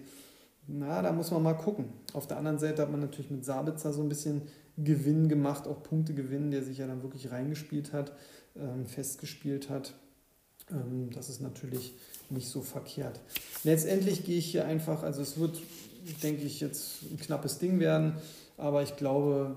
Na, 0.67 1.01
da 1.01 1.11
muss 1.11 1.31
man 1.31 1.41
mal 1.41 1.53
gucken. 1.53 1.85
Auf 2.13 2.27
der 2.27 2.37
anderen 2.37 2.59
Seite 2.59 2.81
hat 2.81 2.91
man 2.91 2.99
natürlich 2.99 3.31
mit 3.31 3.45
Sabitzer 3.45 3.93
so 3.93 4.01
ein 4.01 4.09
bisschen 4.09 4.43
Gewinn 4.77 5.27
gemacht, 5.27 5.67
auch 5.67 5.83
Punktegewinn, 5.83 6.51
der 6.51 6.63
sich 6.63 6.77
ja 6.77 6.87
dann 6.87 7.01
wirklich 7.01 7.31
reingespielt 7.31 7.93
hat, 7.93 8.13
ähm, 8.55 8.85
festgespielt 8.85 9.69
hat. 9.69 9.93
Ähm, 10.69 11.09
das 11.13 11.29
ist 11.29 11.41
natürlich 11.41 11.95
nicht 12.29 12.47
so 12.47 12.61
verkehrt. 12.61 13.19
Letztendlich 13.63 14.23
gehe 14.23 14.37
ich 14.37 14.51
hier 14.51 14.65
einfach, 14.65 15.03
also 15.03 15.21
es 15.21 15.39
wird, 15.39 15.61
denke 16.23 16.43
ich, 16.43 16.61
jetzt 16.61 17.03
ein 17.03 17.17
knappes 17.17 17.57
Ding 17.57 17.79
werden, 17.79 18.15
aber 18.57 18.83
ich 18.83 18.95
glaube, 18.95 19.55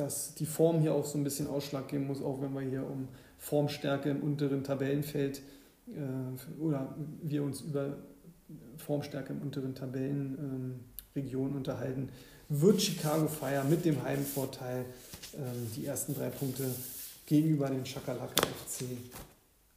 dass 0.00 0.34
die 0.34 0.46
Form 0.46 0.80
hier 0.80 0.94
auch 0.94 1.04
so 1.04 1.18
ein 1.18 1.24
bisschen 1.24 1.46
Ausschlag 1.46 1.88
geben 1.88 2.06
muss, 2.06 2.22
auch 2.22 2.40
wenn 2.40 2.54
wir 2.54 2.62
hier 2.62 2.82
um 2.82 3.08
Formstärke 3.38 4.10
im 4.10 4.22
unteren 4.22 4.64
Tabellenfeld 4.64 5.42
äh, 5.88 6.60
oder 6.60 6.94
wir 7.22 7.42
uns 7.42 7.60
über 7.60 7.96
Formstärke 8.76 9.32
im 9.32 9.42
unteren 9.42 9.74
Tabellenregion 9.74 11.50
ähm, 11.50 11.56
unterhalten, 11.56 12.08
wird 12.48 12.80
Chicago 12.80 13.28
Fire 13.28 13.64
mit 13.68 13.84
dem 13.84 14.02
Heimvorteil 14.02 14.86
ähm, 15.34 15.70
die 15.76 15.86
ersten 15.86 16.14
drei 16.14 16.30
Punkte 16.30 16.64
gegenüber 17.26 17.68
den 17.68 17.84
Chakalaka 17.84 18.46
FC 18.66 18.86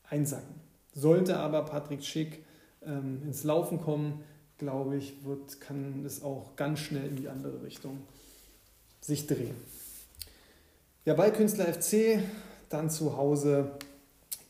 einsacken. 0.10 0.56
Sollte 0.96 1.38
aber 1.38 1.66
Patrick 1.66 2.04
Schick 2.04 2.44
ähm, 2.86 3.22
ins 3.24 3.44
Laufen 3.44 3.82
kommen, 3.82 4.24
glaube 4.58 4.96
ich, 4.98 5.26
wird, 5.26 5.60
kann 5.60 6.04
es 6.06 6.24
auch 6.24 6.56
ganz 6.56 6.80
schnell 6.80 7.08
in 7.10 7.16
die 7.18 7.28
andere 7.28 7.62
Richtung 7.64 8.00
sich 9.02 9.28
drehen. 9.28 9.56
Ja, 11.06 11.16
bei 11.16 11.32
Künstler 11.32 11.66
FC 11.66 12.20
dann 12.70 12.90
zu 12.90 13.18
Hause 13.18 13.72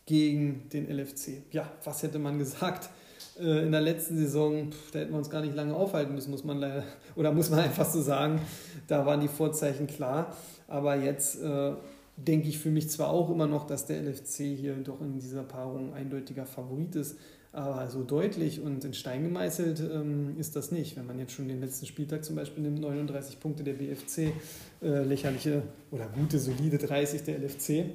gegen 0.06 0.70
den 0.72 0.88
LFC. 0.88 1.42
Ja, 1.52 1.68
was 1.84 2.04
hätte 2.04 2.20
man 2.20 2.38
gesagt? 2.38 2.92
Äh, 3.40 3.64
in 3.64 3.72
der 3.72 3.82
letzten 3.82 4.20
Saison, 4.20 4.70
da 4.92 5.00
hätten 5.00 5.14
wir 5.14 5.18
uns 5.18 5.32
gar 5.32 5.42
nicht 5.42 5.56
lange 5.56 5.74
aufhalten 5.74 6.14
müssen, 6.14 6.30
muss 6.30 6.44
man 6.44 6.60
leider, 6.60 6.84
oder 7.16 7.32
muss 7.32 7.50
man 7.50 7.58
einfach 7.58 7.90
so 7.90 8.04
sagen. 8.04 8.40
Da 8.88 9.04
waren 9.04 9.20
die 9.20 9.30
Vorzeichen 9.30 9.88
klar. 9.88 10.38
Aber 10.68 10.96
jetzt 10.96 11.42
äh, 11.42 11.72
denke 12.18 12.50
ich 12.50 12.60
für 12.60 12.70
mich 12.70 12.88
zwar 12.88 13.10
auch 13.10 13.32
immer 13.32 13.48
noch, 13.48 13.66
dass 13.66 13.88
der 13.88 14.04
LFC 14.04 14.56
hier 14.56 14.76
doch 14.76 15.02
in 15.02 15.18
dieser 15.18 15.42
Paarung 15.42 15.96
eindeutiger 15.96 16.46
Favorit 16.46 16.96
ist, 16.96 17.18
aber 17.54 17.88
so 17.88 18.04
deutlich 18.04 18.60
und 18.62 18.84
in 18.84 18.96
Stein 18.96 19.24
gemeißelt 19.24 19.80
ähm, 19.80 20.36
ist 20.40 20.56
das 20.56 20.72
nicht. 20.72 20.98
Wenn 20.98 21.06
man 21.06 21.20
jetzt 21.20 21.34
schon 21.34 21.48
den 21.48 21.62
letzten 21.62 21.86
Spieltag 21.86 22.26
zum 22.26 22.36
Beispiel 22.36 22.64
nimmt, 22.64 22.80
39 22.80 23.40
Punkte 23.40 23.64
der 23.64 23.74
BFC, 23.74 24.34
äh, 24.82 25.04
lächerliche 25.04 25.62
oder 25.92 26.08
gute, 26.08 26.40
solide 26.40 26.80
30 26.80 27.22
der 27.22 27.38
LFC. 27.38 27.86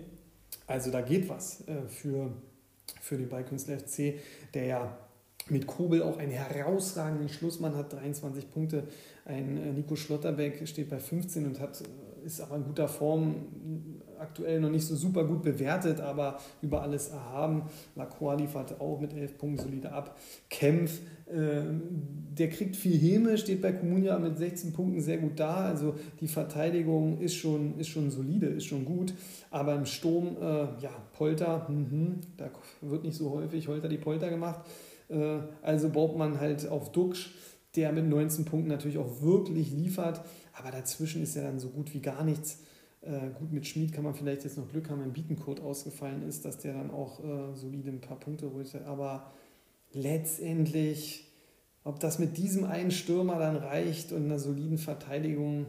Also 0.68 0.92
da 0.92 1.00
geht 1.00 1.28
was 1.28 1.66
äh, 1.66 1.88
für, 1.88 2.30
für 3.00 3.18
den 3.18 3.28
Ballkünstler 3.28 3.80
FC, 3.80 4.14
der 4.54 4.66
ja 4.66 4.98
mit 5.50 5.66
Kobel 5.66 6.02
auch 6.02 6.18
einen 6.18 6.30
herausragenden 6.30 7.28
Schlussmann 7.28 7.74
hat, 7.74 7.92
23 7.92 8.50
Punkte. 8.52 8.84
Ein 9.24 9.56
äh, 9.56 9.72
Nico 9.72 9.96
Schlotterbeck 9.96 10.68
steht 10.68 10.88
bei 10.88 11.00
15 11.00 11.46
und 11.46 11.58
hat, 11.58 11.80
äh, 11.80 12.26
ist 12.26 12.40
aber 12.40 12.56
in 12.56 12.64
guter 12.64 12.86
Form, 12.86 13.97
aktuell 14.20 14.60
noch 14.60 14.70
nicht 14.70 14.86
so 14.86 14.94
super 14.94 15.24
gut 15.24 15.42
bewertet, 15.42 16.00
aber 16.00 16.38
über 16.62 16.82
alles 16.82 17.08
erhaben. 17.08 17.62
Lacroix 17.94 18.38
liefert 18.40 18.80
auch 18.80 19.00
mit 19.00 19.14
11 19.14 19.38
Punkten 19.38 19.64
solide 19.64 19.92
ab. 19.92 20.18
Kempf, 20.50 21.00
äh, 21.26 21.62
der 22.38 22.48
kriegt 22.48 22.76
viel 22.76 22.96
Häme, 22.96 23.36
steht 23.36 23.60
bei 23.60 23.72
Comunia 23.72 24.18
mit 24.18 24.38
16 24.38 24.72
Punkten 24.72 25.00
sehr 25.00 25.18
gut 25.18 25.38
da. 25.38 25.66
Also 25.66 25.94
die 26.20 26.28
Verteidigung 26.28 27.18
ist 27.20 27.34
schon, 27.34 27.78
ist 27.78 27.88
schon 27.88 28.10
solide, 28.10 28.46
ist 28.46 28.64
schon 28.64 28.84
gut. 28.84 29.12
Aber 29.50 29.74
im 29.74 29.86
Sturm, 29.86 30.36
äh, 30.40 30.82
ja, 30.82 30.90
Polter, 31.12 31.68
mh, 31.68 32.16
da 32.36 32.50
wird 32.80 33.04
nicht 33.04 33.16
so 33.16 33.30
häufig 33.30 33.68
Holter 33.68 33.88
die 33.88 33.98
Polter 33.98 34.30
gemacht. 34.30 34.60
Äh, 35.08 35.38
also 35.62 35.88
baut 35.88 36.16
man 36.16 36.40
halt 36.40 36.68
auf 36.68 36.92
Duxch, 36.92 37.34
der 37.76 37.92
mit 37.92 38.08
19 38.08 38.44
Punkten 38.44 38.68
natürlich 38.68 38.98
auch 38.98 39.22
wirklich 39.22 39.70
liefert. 39.70 40.20
Aber 40.58 40.70
dazwischen 40.70 41.22
ist 41.22 41.36
ja 41.36 41.42
dann 41.42 41.58
so 41.58 41.68
gut 41.68 41.92
wie 41.94 42.00
gar 42.00 42.24
nichts. 42.24 42.60
Äh, 43.00 43.30
gut, 43.38 43.52
mit 43.52 43.66
Schmid 43.66 43.92
kann 43.92 44.04
man 44.04 44.14
vielleicht 44.14 44.44
jetzt 44.44 44.58
noch 44.58 44.68
Glück 44.68 44.90
haben, 44.90 45.00
wenn 45.00 45.12
Bietencode 45.12 45.60
ausgefallen 45.60 46.22
ist, 46.22 46.44
dass 46.44 46.58
der 46.58 46.74
dann 46.74 46.90
auch 46.90 47.22
äh, 47.22 47.54
solide 47.54 47.90
ein 47.90 48.00
paar 48.00 48.18
Punkte 48.18 48.52
holt. 48.52 48.74
Aber 48.86 49.30
letztendlich, 49.92 51.30
ob 51.84 52.00
das 52.00 52.18
mit 52.18 52.36
diesem 52.36 52.64
einen 52.64 52.90
Stürmer 52.90 53.38
dann 53.38 53.56
reicht 53.56 54.12
und 54.12 54.24
einer 54.24 54.38
soliden 54.38 54.78
Verteidigung, 54.78 55.66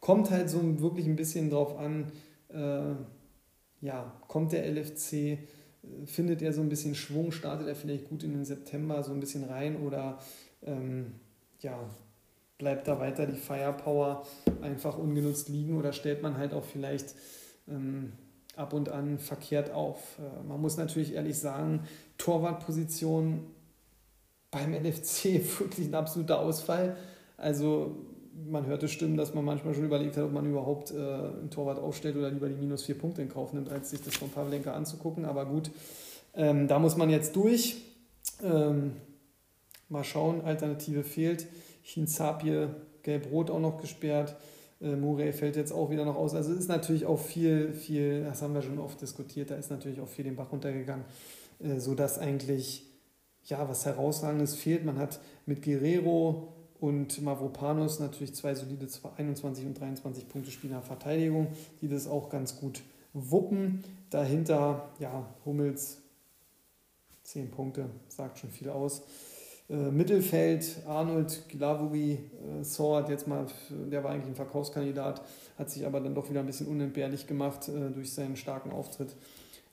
kommt 0.00 0.30
halt 0.30 0.50
so 0.50 0.80
wirklich 0.80 1.06
ein 1.06 1.16
bisschen 1.16 1.50
drauf 1.50 1.78
an, 1.78 2.12
äh, 2.48 2.94
ja, 3.80 4.20
kommt 4.28 4.52
der 4.52 4.66
LFC, 4.66 5.38
findet 6.06 6.42
er 6.42 6.52
so 6.52 6.60
ein 6.60 6.68
bisschen 6.68 6.94
Schwung, 6.94 7.32
startet 7.32 7.66
er 7.66 7.74
vielleicht 7.74 8.08
gut 8.08 8.22
in 8.22 8.32
den 8.32 8.44
September 8.44 9.02
so 9.02 9.12
ein 9.12 9.20
bisschen 9.20 9.44
rein 9.44 9.76
oder 9.76 10.18
ähm, 10.62 11.14
ja, 11.60 11.90
bleibt 12.62 12.86
da 12.86 13.00
weiter 13.00 13.26
die 13.26 13.36
Firepower 13.36 14.24
einfach 14.62 14.96
ungenutzt 14.96 15.48
liegen 15.48 15.76
oder 15.76 15.92
stellt 15.92 16.22
man 16.22 16.38
halt 16.38 16.54
auch 16.54 16.62
vielleicht 16.62 17.16
ähm, 17.68 18.12
ab 18.54 18.72
und 18.72 18.88
an 18.88 19.18
verkehrt 19.18 19.72
auf. 19.72 19.98
Äh, 20.20 20.46
man 20.46 20.60
muss 20.60 20.76
natürlich 20.76 21.14
ehrlich 21.14 21.36
sagen, 21.40 21.80
Torwartposition 22.18 23.40
beim 24.52 24.74
LFC 24.84 25.42
wirklich 25.58 25.88
ein 25.88 25.94
absoluter 25.96 26.38
Ausfall. 26.38 26.96
Also 27.36 27.96
man 28.48 28.64
hörte 28.66 28.86
Stimmen, 28.86 29.16
dass 29.16 29.34
man 29.34 29.44
manchmal 29.44 29.74
schon 29.74 29.84
überlegt 29.84 30.16
hat, 30.16 30.22
ob 30.22 30.32
man 30.32 30.46
überhaupt 30.46 30.92
äh, 30.92 30.94
einen 30.94 31.50
Torwart 31.50 31.80
aufstellt 31.80 32.14
oder 32.14 32.30
lieber 32.30 32.48
die 32.48 32.54
minus 32.54 32.84
vier 32.84 32.96
Punkte 32.96 33.22
in 33.22 33.28
Kauf 33.28 33.52
nimmt, 33.52 33.72
als 33.72 33.90
sich 33.90 34.02
das 34.02 34.14
von 34.14 34.30
Pavlenka 34.30 34.72
anzugucken. 34.72 35.24
Aber 35.24 35.46
gut, 35.46 35.72
ähm, 36.34 36.68
da 36.68 36.78
muss 36.78 36.96
man 36.96 37.10
jetzt 37.10 37.34
durch. 37.34 37.82
Ähm, 38.40 38.92
mal 39.88 40.04
schauen, 40.04 40.42
Alternative 40.42 41.02
fehlt. 41.02 41.48
Chinzapie, 41.82 42.68
Gelb-Rot 43.02 43.50
auch 43.50 43.60
noch 43.60 43.80
gesperrt. 43.80 44.36
Äh, 44.80 44.96
Murray 44.96 45.32
fällt 45.32 45.56
jetzt 45.56 45.72
auch 45.72 45.90
wieder 45.90 46.04
noch 46.04 46.16
aus. 46.16 46.34
Also 46.34 46.52
ist 46.52 46.68
natürlich 46.68 47.06
auch 47.06 47.18
viel, 47.18 47.72
viel, 47.72 48.24
das 48.24 48.42
haben 48.42 48.54
wir 48.54 48.62
schon 48.62 48.78
oft 48.78 49.00
diskutiert, 49.00 49.50
da 49.50 49.56
ist 49.56 49.70
natürlich 49.70 50.00
auch 50.00 50.08
viel 50.08 50.24
den 50.24 50.36
Bach 50.36 50.52
runtergegangen, 50.52 51.04
äh, 51.60 51.78
sodass 51.78 52.18
eigentlich 52.18 52.84
ja 53.44 53.68
was 53.68 53.86
Herausragendes 53.86 54.54
fehlt. 54.54 54.84
Man 54.84 54.98
hat 54.98 55.20
mit 55.46 55.62
Guerrero 55.62 56.52
und 56.80 57.22
Mavropanos 57.22 58.00
natürlich 58.00 58.34
zwei 58.34 58.54
solide 58.54 58.88
21 59.16 59.66
und 59.66 59.78
23 59.78 60.28
Punkte 60.28 60.50
Spieler 60.50 60.82
Verteidigung, 60.82 61.48
die 61.80 61.88
das 61.88 62.08
auch 62.08 62.28
ganz 62.28 62.58
gut 62.58 62.82
wuppen. 63.12 63.84
Dahinter, 64.10 64.90
ja, 64.98 65.26
Hummels 65.44 65.98
10 67.22 67.50
Punkte, 67.50 67.88
sagt 68.08 68.38
schon 68.38 68.50
viel 68.50 68.68
aus. 68.68 69.02
Äh, 69.68 69.90
Mittelfeld, 69.90 70.82
Arnold, 70.86 71.48
Glavuri, 71.48 72.18
äh, 72.60 72.64
Sword, 72.64 73.08
jetzt 73.08 73.26
mal, 73.26 73.46
der 73.70 74.04
war 74.04 74.10
eigentlich 74.10 74.28
ein 74.28 74.34
Verkaufskandidat, 74.34 75.22
hat 75.58 75.70
sich 75.70 75.86
aber 75.86 76.00
dann 76.00 76.14
doch 76.14 76.28
wieder 76.28 76.40
ein 76.40 76.46
bisschen 76.46 76.66
unentbehrlich 76.66 77.26
gemacht 77.26 77.68
äh, 77.68 77.90
durch 77.90 78.12
seinen 78.12 78.36
starken 78.36 78.70
Auftritt 78.70 79.14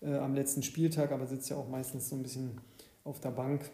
äh, 0.02 0.16
am 0.16 0.36
letzten 0.36 0.64
Spieltag, 0.64 1.12
aber 1.12 1.26
sitzt 1.26 1.50
ja 1.50 1.58
auch 1.58 1.70
meistens 1.70 2.10
so 2.10 2.16
ein 2.16 2.24
bisschen 2.24 2.62
auf 3.04 3.20
der 3.20 3.32
Bank, 3.32 3.70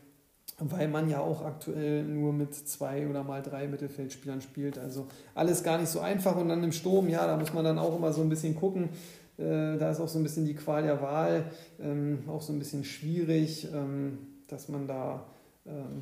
weil 0.60 0.88
man 0.88 1.10
ja 1.10 1.20
auch 1.20 1.44
aktuell 1.44 2.04
nur 2.04 2.32
mit 2.32 2.56
zwei 2.56 3.08
oder 3.08 3.24
mal 3.24 3.42
drei 3.42 3.68
Mittelfeldspielern 3.68 4.42
spielt. 4.42 4.78
Also 4.78 5.08
alles 5.34 5.64
gar 5.64 5.78
nicht 5.78 5.90
so 5.90 6.00
einfach 6.00 6.38
und 6.38 6.50
dann 6.50 6.64
im 6.64 6.72
Sturm, 6.72 7.10
ja, 7.10 7.28
da 7.28 7.38
muss 7.38 7.54
man 7.54 7.66
dann 7.66 7.78
auch 7.78 7.96
immer 7.96 8.14
so 8.14 8.22
ein 8.22 8.30
bisschen 8.30 8.56
gucken. 8.56 8.90
Äh, 9.38 9.78
da 9.78 9.92
ist 9.92 10.00
auch 10.00 10.08
so 10.08 10.18
ein 10.18 10.24
bisschen 10.24 10.46
die 10.46 10.56
Qual 10.56 10.84
der 10.84 11.02
Wahl, 11.02 11.52
ähm, 11.80 12.20
auch 12.28 12.42
so 12.42 12.54
ein 12.54 12.60
bisschen 12.60 12.86
schwierig, 12.86 13.68
ähm, 13.74 14.20
dass 14.48 14.70
man 14.70 14.88
da 14.88 15.26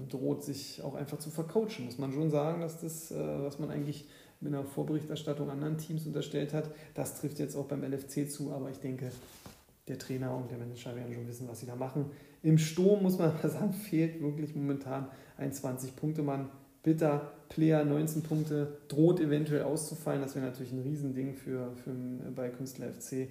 droht, 0.09 0.43
sich 0.43 0.81
auch 0.83 0.95
einfach 0.95 1.19
zu 1.19 1.29
vercoachen. 1.29 1.85
Muss 1.85 1.97
man 1.97 2.11
schon 2.11 2.29
sagen, 2.29 2.61
dass 2.61 2.81
das, 2.81 3.11
äh, 3.11 3.15
was 3.15 3.59
man 3.59 3.69
eigentlich 3.69 4.07
mit 4.41 4.53
einer 4.53 4.65
Vorberichterstattung 4.65 5.49
anderen 5.49 5.77
Teams 5.77 6.05
unterstellt 6.05 6.53
hat, 6.53 6.69
das 6.95 7.19
trifft 7.19 7.39
jetzt 7.39 7.55
auch 7.55 7.65
beim 7.65 7.83
LFC 7.83 8.29
zu, 8.29 8.51
aber 8.51 8.69
ich 8.69 8.79
denke, 8.79 9.11
der 9.87 9.97
Trainer 9.97 10.35
und 10.35 10.51
der 10.51 10.57
Manager 10.57 10.95
werden 10.95 11.13
schon 11.13 11.27
wissen, 11.27 11.47
was 11.47 11.61
sie 11.61 11.65
da 11.65 11.75
machen. 11.75 12.05
Im 12.41 12.57
Sturm 12.57 13.03
muss 13.03 13.17
man 13.17 13.33
mal 13.41 13.49
sagen, 13.49 13.73
fehlt 13.73 14.21
wirklich 14.21 14.55
momentan 14.55 15.07
ein 15.37 15.51
20-Punkte-Mann. 15.51 16.49
Bitter, 16.83 17.31
Player 17.47 17.85
19 17.85 18.23
Punkte, 18.23 18.79
droht 18.89 19.21
eventuell 19.21 19.63
auszufallen. 19.63 20.21
Das 20.21 20.35
wäre 20.35 20.45
natürlich 20.45 20.73
ein 20.73 20.81
Riesending 20.81 21.33
für, 21.33 21.71
für 21.77 21.91
bei 22.35 22.49
Künstler 22.49 22.91
FC. 22.91 23.29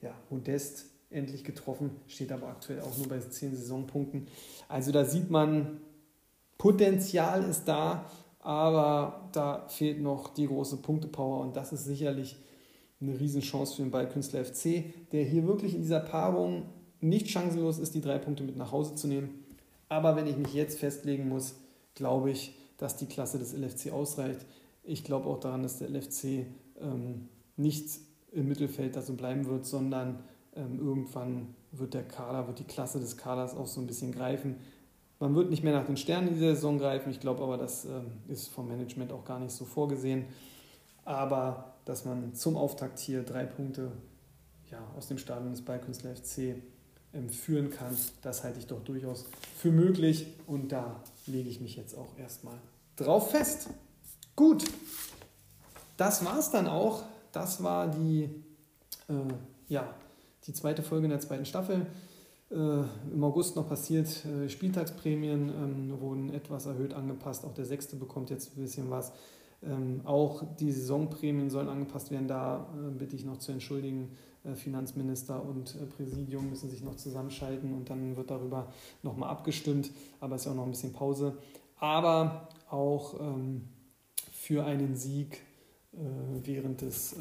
Ja, 0.00 0.14
Modest 0.30 0.86
endlich 1.14 1.44
getroffen, 1.44 1.90
steht 2.06 2.32
aber 2.32 2.48
aktuell 2.48 2.80
auch 2.80 2.96
nur 2.98 3.08
bei 3.08 3.18
10 3.18 3.56
Saisonpunkten. 3.56 4.26
Also 4.68 4.92
da 4.92 5.04
sieht 5.04 5.30
man, 5.30 5.80
Potenzial 6.58 7.44
ist 7.44 7.64
da, 7.64 8.10
aber 8.40 9.28
da 9.32 9.66
fehlt 9.68 10.02
noch 10.02 10.34
die 10.34 10.46
große 10.46 10.78
Punktepower 10.78 11.40
und 11.40 11.56
das 11.56 11.72
ist 11.72 11.84
sicherlich 11.84 12.36
eine 13.00 13.18
Riesenchance 13.18 13.76
für 13.76 13.82
den 13.82 13.90
Ballkünstler 13.90 14.44
FC, 14.44 14.84
der 15.12 15.24
hier 15.24 15.46
wirklich 15.46 15.74
in 15.74 15.82
dieser 15.82 16.00
Paarung 16.00 16.64
nicht 17.00 17.28
chancenlos 17.28 17.78
ist, 17.78 17.94
die 17.94 18.00
drei 18.00 18.18
Punkte 18.18 18.44
mit 18.44 18.56
nach 18.56 18.72
Hause 18.72 18.94
zu 18.94 19.08
nehmen. 19.08 19.44
Aber 19.88 20.16
wenn 20.16 20.26
ich 20.26 20.36
mich 20.36 20.54
jetzt 20.54 20.78
festlegen 20.78 21.28
muss, 21.28 21.54
glaube 21.94 22.30
ich, 22.30 22.54
dass 22.78 22.96
die 22.96 23.06
Klasse 23.06 23.38
des 23.38 23.54
LFC 23.54 23.92
ausreicht. 23.92 24.44
Ich 24.82 25.04
glaube 25.04 25.28
auch 25.28 25.38
daran, 25.38 25.62
dass 25.62 25.78
der 25.78 25.88
LFC 25.88 26.46
ähm, 26.80 27.28
nicht 27.56 27.88
im 28.32 28.48
Mittelfeld 28.48 28.96
da 28.96 29.02
so 29.02 29.14
bleiben 29.14 29.46
wird, 29.46 29.64
sondern 29.64 30.18
ähm, 30.56 30.78
irgendwann 30.78 31.54
wird 31.72 31.94
der 31.94 32.04
Kader, 32.04 32.46
wird 32.46 32.58
die 32.58 32.64
Klasse 32.64 33.00
des 33.00 33.16
Kaders 33.16 33.56
auch 33.56 33.66
so 33.66 33.80
ein 33.80 33.86
bisschen 33.86 34.12
greifen. 34.12 34.56
Man 35.20 35.34
wird 35.34 35.50
nicht 35.50 35.62
mehr 35.62 35.72
nach 35.72 35.86
den 35.86 35.96
Sternen 35.96 36.34
dieser 36.34 36.54
Saison 36.54 36.78
greifen. 36.78 37.10
Ich 37.10 37.20
glaube 37.20 37.42
aber, 37.42 37.56
das 37.56 37.84
ähm, 37.84 38.12
ist 38.28 38.48
vom 38.48 38.68
Management 38.68 39.12
auch 39.12 39.24
gar 39.24 39.40
nicht 39.40 39.52
so 39.52 39.64
vorgesehen. 39.64 40.26
Aber 41.04 41.74
dass 41.84 42.04
man 42.04 42.34
zum 42.34 42.56
Auftakt 42.56 42.98
hier 42.98 43.22
drei 43.22 43.44
Punkte 43.44 43.92
ja, 44.70 44.78
aus 44.96 45.08
dem 45.08 45.18
Stadion 45.18 45.50
des 45.52 45.62
Ballkünstler 45.62 46.14
FC 46.16 46.56
ähm, 47.12 47.28
führen 47.28 47.70
kann, 47.70 47.96
das 48.22 48.44
halte 48.44 48.58
ich 48.58 48.66
doch 48.66 48.82
durchaus 48.82 49.26
für 49.56 49.70
möglich. 49.70 50.26
Und 50.46 50.72
da 50.72 51.00
lege 51.26 51.48
ich 51.48 51.60
mich 51.60 51.76
jetzt 51.76 51.96
auch 51.96 52.18
erstmal 52.18 52.58
drauf 52.96 53.30
fest. 53.30 53.70
Gut, 54.36 54.64
das 55.96 56.24
war 56.24 56.38
es 56.38 56.50
dann 56.50 56.66
auch. 56.66 57.02
Das 57.32 57.62
war 57.62 57.88
die 57.88 58.24
äh, 59.08 59.12
ja, 59.68 59.94
die 60.46 60.52
zweite 60.52 60.82
Folge 60.82 61.06
in 61.06 61.10
der 61.10 61.20
zweiten 61.20 61.44
Staffel. 61.44 61.86
Äh, 62.50 62.54
Im 63.12 63.24
August 63.24 63.56
noch 63.56 63.68
passiert, 63.68 64.24
äh, 64.26 64.48
Spieltagsprämien 64.48 65.48
ähm, 65.48 66.00
wurden 66.00 66.32
etwas 66.32 66.66
erhöht 66.66 66.92
angepasst. 66.92 67.44
Auch 67.44 67.54
der 67.54 67.64
sechste 67.64 67.96
bekommt 67.96 68.30
jetzt 68.30 68.56
ein 68.56 68.62
bisschen 68.62 68.90
was. 68.90 69.12
Ähm, 69.62 70.02
auch 70.04 70.44
die 70.60 70.70
Saisonprämien 70.70 71.48
sollen 71.50 71.68
angepasst 71.68 72.10
werden. 72.10 72.28
Da 72.28 72.68
äh, 72.74 72.90
bitte 72.90 73.16
ich 73.16 73.24
noch 73.24 73.38
zu 73.38 73.52
entschuldigen. 73.52 74.10
Finanzminister 74.56 75.42
und 75.42 75.74
Präsidium 75.96 76.50
müssen 76.50 76.68
sich 76.68 76.82
noch 76.82 76.96
zusammenschalten 76.96 77.72
und 77.72 77.88
dann 77.88 78.14
wird 78.14 78.30
darüber 78.30 78.70
nochmal 79.02 79.30
abgestimmt. 79.30 79.90
Aber 80.20 80.34
es 80.34 80.42
ist 80.42 80.44
ja 80.44 80.52
auch 80.52 80.56
noch 80.56 80.66
ein 80.66 80.70
bisschen 80.70 80.92
Pause. 80.92 81.38
Aber 81.78 82.50
auch 82.68 83.18
ähm, 83.20 83.62
für 84.30 84.66
einen 84.66 84.96
Sieg 84.96 85.40
während 86.42 86.82
des 86.82 87.16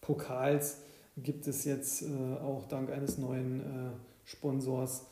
Pokals 0.00 0.78
gibt 1.16 1.46
es 1.46 1.64
jetzt 1.64 2.04
auch 2.42 2.66
dank 2.68 2.90
eines 2.90 3.18
neuen 3.18 3.62
Sponsors 4.24 5.06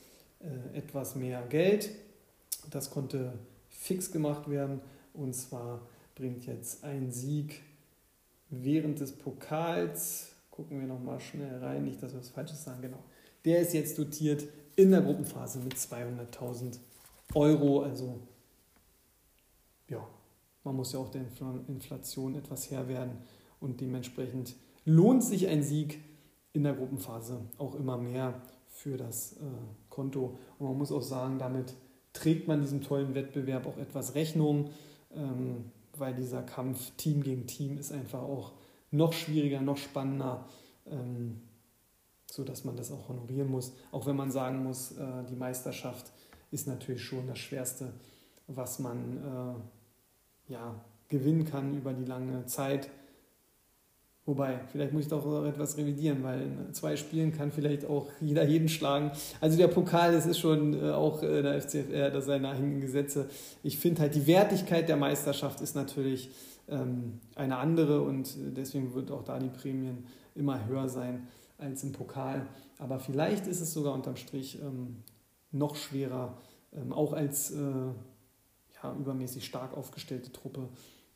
etwas 0.72 1.14
mehr 1.16 1.42
Geld. 1.48 1.90
Das 2.70 2.90
konnte 2.90 3.32
fix 3.68 4.10
gemacht 4.10 4.48
werden 4.48 4.80
und 5.14 5.34
zwar 5.34 5.80
bringt 6.14 6.46
jetzt 6.46 6.84
ein 6.84 7.10
Sieg 7.10 7.62
während 8.50 9.00
des 9.00 9.12
Pokals, 9.12 10.32
gucken 10.50 10.80
wir 10.80 10.86
nochmal 10.86 11.20
schnell 11.20 11.58
rein, 11.58 11.84
nicht, 11.84 12.02
dass 12.02 12.12
wir 12.12 12.20
was 12.20 12.30
Falsches 12.30 12.64
sagen, 12.64 12.82
genau. 12.82 13.02
Der 13.44 13.60
ist 13.60 13.72
jetzt 13.72 13.98
dotiert 13.98 14.44
in 14.76 14.90
der 14.90 15.00
Gruppenphase 15.00 15.60
mit 15.60 15.74
200.000 15.74 16.78
Euro. 17.34 17.82
Also, 17.82 18.18
ja, 19.88 20.06
man 20.64 20.76
muss 20.76 20.92
ja 20.92 20.98
auch 20.98 21.10
der 21.10 21.22
Inflation 21.68 22.34
etwas 22.34 22.70
Herr 22.70 22.88
werden 22.88 23.12
und 23.60 23.80
dementsprechend 23.80 24.54
lohnt 24.84 25.22
sich 25.22 25.48
ein 25.48 25.62
Sieg 25.62 26.00
in 26.52 26.64
der 26.64 26.74
Gruppenphase 26.74 27.40
auch 27.58 27.74
immer 27.74 27.96
mehr 27.96 28.40
für 28.68 28.96
das 28.96 29.34
äh, 29.34 29.44
Konto. 29.88 30.38
Und 30.58 30.66
man 30.66 30.78
muss 30.78 30.92
auch 30.92 31.02
sagen, 31.02 31.38
damit 31.38 31.74
trägt 32.12 32.48
man 32.48 32.60
diesem 32.60 32.80
tollen 32.82 33.14
Wettbewerb 33.14 33.66
auch 33.66 33.78
etwas 33.78 34.14
Rechnung. 34.14 34.70
Ähm, 35.14 35.64
weil 36.00 36.14
dieser 36.14 36.42
Kampf 36.42 36.92
Team 36.96 37.22
gegen 37.22 37.46
Team 37.46 37.78
ist 37.78 37.92
einfach 37.92 38.22
auch 38.22 38.52
noch 38.90 39.12
schwieriger, 39.12 39.60
noch 39.60 39.76
spannender, 39.76 40.46
ähm, 40.86 41.42
sodass 42.26 42.64
man 42.64 42.76
das 42.76 42.90
auch 42.90 43.08
honorieren 43.08 43.50
muss. 43.50 43.72
Auch 43.92 44.06
wenn 44.06 44.16
man 44.16 44.30
sagen 44.30 44.64
muss, 44.64 44.92
äh, 44.92 45.24
die 45.28 45.36
Meisterschaft 45.36 46.10
ist 46.50 46.66
natürlich 46.66 47.02
schon 47.02 47.26
das 47.26 47.38
Schwerste, 47.38 47.92
was 48.46 48.78
man 48.78 49.16
äh, 50.48 50.52
ja, 50.52 50.74
gewinnen 51.08 51.44
kann 51.44 51.76
über 51.76 51.92
die 51.92 52.04
lange 52.04 52.46
Zeit. 52.46 52.90
Wobei, 54.30 54.60
vielleicht 54.70 54.92
muss 54.92 55.02
ich 55.02 55.08
doch 55.08 55.44
etwas 55.44 55.76
revidieren, 55.76 56.22
weil 56.22 56.42
in 56.42 56.72
zwei 56.72 56.94
Spielen 56.94 57.32
kann 57.32 57.50
vielleicht 57.50 57.84
auch 57.84 58.06
jeder 58.20 58.44
jeden 58.44 58.68
schlagen. 58.68 59.10
Also 59.40 59.58
der 59.58 59.66
Pokal, 59.66 60.12
das 60.12 60.24
ist 60.24 60.38
schon 60.38 60.72
äh, 60.72 60.92
auch 60.92 61.20
äh, 61.24 61.42
der 61.42 61.60
FCFR, 61.60 62.12
das 62.12 62.26
seine 62.26 62.50
eigenen 62.50 62.80
Gesetze. 62.80 63.28
Ich 63.64 63.76
finde 63.76 64.02
halt, 64.02 64.14
die 64.14 64.28
Wertigkeit 64.28 64.88
der 64.88 64.96
Meisterschaft 64.96 65.60
ist 65.62 65.74
natürlich 65.74 66.30
ähm, 66.68 67.18
eine 67.34 67.56
andere 67.56 68.02
und 68.02 68.36
deswegen 68.56 68.94
wird 68.94 69.10
auch 69.10 69.24
da 69.24 69.40
die 69.40 69.48
Prämien 69.48 70.06
immer 70.36 70.64
höher 70.64 70.88
sein 70.88 71.26
als 71.58 71.82
im 71.82 71.90
Pokal. 71.90 72.46
Aber 72.78 73.00
vielleicht 73.00 73.48
ist 73.48 73.60
es 73.60 73.72
sogar 73.72 73.94
unterm 73.94 74.14
Strich 74.14 74.60
ähm, 74.62 74.98
noch 75.50 75.74
schwerer, 75.74 76.38
ähm, 76.72 76.92
auch 76.92 77.14
als 77.14 77.50
äh, 77.50 77.56
ja, 77.56 78.94
übermäßig 78.96 79.44
stark 79.44 79.76
aufgestellte 79.76 80.30
Truppe 80.30 80.68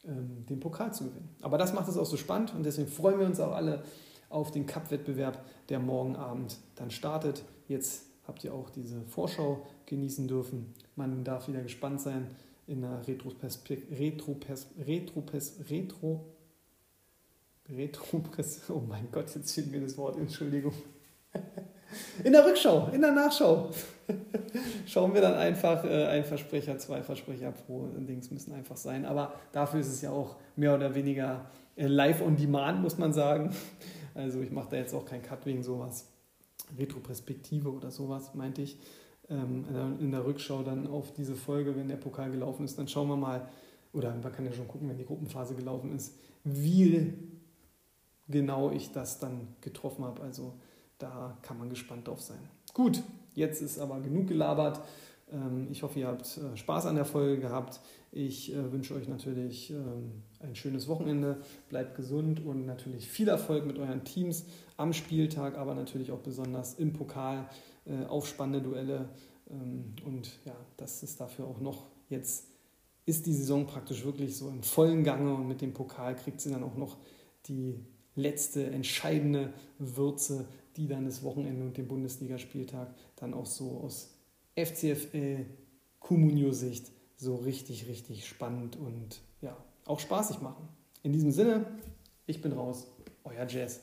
den 0.05 0.61
Pokal 0.61 0.93
zu 0.93 1.05
gewinnen. 1.05 1.29
Aber 1.43 1.59
das 1.59 1.73
macht 1.73 1.89
es 1.89 1.97
auch 1.97 2.07
so 2.07 2.17
spannend 2.17 2.55
und 2.55 2.65
deswegen 2.65 2.89
freuen 2.89 3.19
wir 3.19 3.27
uns 3.27 3.41
auch 3.41 3.53
alle 3.53 3.83
auf 4.29 4.51
den 4.51 4.67
Cup-Wettbewerb, 4.67 5.45
der 5.69 5.79
morgen 5.79 6.17
Abend 6.17 6.59
dann 6.75 6.91
startet. 6.91 7.45
Jetzt 7.69 8.07
habt 8.27 8.45
ihr 8.45 8.53
auch 8.53 8.71
diese 8.71 9.03
Vorschau 9.03 9.67
genießen 9.87 10.29
dürfen. 10.29 10.75
Man 10.97 11.25
darf 11.25 11.49
wieder 11.49 11.63
gespannt 11.63 12.01
sein 12.01 12.27
in 12.67 12.83
der 12.83 13.07
Retroperspektive. 13.07 13.99
Retro, 13.99 14.37
Retro, 14.87 15.23
Retro, 15.69 16.25
Retro, 17.69 18.23
oh 18.71 18.83
mein 18.87 19.09
Gott, 19.11 19.35
jetzt 19.35 19.53
fehlt 19.53 19.71
mir 19.71 19.81
das 19.81 19.97
Wort, 19.97 20.17
Entschuldigung. 20.17 20.75
In 22.23 22.33
der 22.33 22.45
Rückschau, 22.45 22.91
in 22.93 23.01
der 23.01 23.13
Nachschau 23.13 23.71
schauen 24.87 25.15
wir 25.15 25.21
dann 25.21 25.35
einfach, 25.35 25.85
äh, 25.85 26.07
ein 26.07 26.25
Versprecher, 26.25 26.79
zwei 26.79 27.03
Versprecher 27.03 27.53
pro 27.53 27.87
Dings 27.99 28.31
müssen 28.31 28.55
einfach 28.55 28.77
sein. 28.77 29.05
Aber 29.05 29.35
dafür 29.53 29.81
ist 29.81 29.89
es 29.89 30.03
ja 30.03 30.11
auch 30.11 30.37
mehr 30.57 30.75
oder 30.75 30.95
weniger 30.95 31.47
äh, 31.77 31.87
live 31.87 32.23
on 32.23 32.37
demand, 32.37 32.83
muss 32.83 32.99
man 32.99 33.13
sagen. 33.13 33.55
Also 34.17 34.43
ich 34.43 34.53
mache 34.53 34.69
da 34.71 34.77
jetzt 34.77 34.95
auch 34.95 35.05
keinen 35.05 35.25
Cut 35.25 35.45
wegen 35.45 35.65
sowas. 35.65 36.07
Retroperspektive 36.79 37.69
oder 37.69 37.91
sowas, 37.91 38.33
meinte 38.35 38.63
ich. 38.63 38.79
Ähm, 39.29 39.65
in 39.99 40.13
der 40.13 40.25
Rückschau 40.25 40.63
dann 40.63 40.87
auf 40.87 41.13
diese 41.13 41.35
Folge, 41.35 41.75
wenn 41.75 41.89
der 41.89 41.97
Pokal 41.97 42.31
gelaufen 42.31 42.65
ist, 42.65 42.79
dann 42.79 42.87
schauen 42.87 43.09
wir 43.09 43.17
mal, 43.17 43.49
oder 43.93 44.15
man 44.15 44.33
kann 44.33 44.45
ja 44.45 44.53
schon 44.53 44.69
gucken, 44.69 44.89
wenn 44.89 44.99
die 44.99 45.05
Gruppenphase 45.05 45.57
gelaufen 45.57 45.97
ist, 45.97 46.15
wie 46.45 47.13
genau 48.29 48.71
ich 48.71 48.93
das 48.93 49.19
dann 49.19 49.49
getroffen 49.61 50.05
habe. 50.05 50.23
Also 50.23 50.55
da 50.99 51.37
kann 51.43 51.59
man 51.59 51.71
gespannt 51.71 52.09
drauf 52.09 52.21
sein. 52.21 52.39
Gut, 52.73 53.03
jetzt 53.35 53.63
ist 53.63 53.79
aber 53.79 54.01
genug 54.01 54.29
gelabert. 54.29 54.81
Ähm, 55.33 55.69
ich 55.71 55.83
hoffe, 55.83 56.01
ihr 56.01 56.09
habt 56.09 56.39
äh, 56.39 56.57
Spaß 56.57 56.87
an 56.87 56.97
der 56.97 57.05
Folge 57.05 57.41
gehabt. 57.41 57.81
Ich 58.13 58.55
äh, 58.55 58.73
wünsche 58.73 58.95
euch 58.95 59.09
natürlich 59.09 59.71
ähm, 59.71 60.23
ein 60.41 60.55
schönes 60.55 60.89
Wochenende. 60.89 61.41
Bleibt 61.69 61.97
gesund 61.97 62.45
und 62.45 62.67
natürlich 62.67 63.09
viel 63.09 63.29
Erfolg 63.29 63.67
mit 63.67 63.79
euren 63.79 64.05
Teams 64.05 64.45
am 64.77 64.93
Spieltag, 64.93 65.57
aber 65.57 65.75
natürlich 65.75 66.13
auch 66.13 66.21
besonders 66.21 66.75
im 66.75 66.93
Pokal 66.93 67.49
äh, 67.87 68.05
auf 68.07 68.27
spannende 68.27 68.63
Duelle. 68.63 69.09
Ähm, 69.51 69.95
und 70.05 70.31
ja, 70.45 70.57
das 70.77 71.03
ist 71.03 71.21
dafür 71.21 71.47
auch 71.47 71.61
noch 71.61 71.95
jetzt 72.09 72.49
ist 73.07 73.27
die 73.27 73.35
Saison 73.35 73.67
praktisch 73.67 74.05
wirklich 74.05 74.37
so 74.37 74.49
im 74.49 74.63
vollen 74.63 75.05
Gange 75.05 75.35
und 75.35 75.47
mit 75.47 75.61
dem 75.61 75.75
Pokal 75.75 76.17
kriegt 76.17 76.41
sie 76.41 76.51
dann 76.51 76.63
auch 76.63 76.77
noch 76.77 76.97
die 77.49 77.79
letzte 78.15 78.67
entscheidende 78.67 79.53
Würze, 79.79 80.47
die 80.77 80.87
dann 80.87 81.05
das 81.05 81.23
Wochenende 81.23 81.65
und 81.65 81.77
den 81.77 81.89
Bundesligaspieltag 81.89 82.95
dann 83.17 83.35
auch 83.35 83.47
so 83.47 83.81
aus 83.81 84.15
FCFL 84.57 85.47
Comunio-Sicht 86.01 86.91
so 87.17 87.37
richtig, 87.37 87.89
richtig 87.89 88.27
spannend 88.27 88.77
und 88.77 89.21
ja, 89.41 89.57
auch 89.87 90.01
spaßig 90.01 90.41
machen. 90.41 90.69
In 91.03 91.13
diesem 91.13 91.31
Sinne, 91.31 91.67
ich 92.27 92.41
bin 92.41 92.53
raus, 92.53 92.87
euer 93.25 93.47
Jazz. 93.47 93.81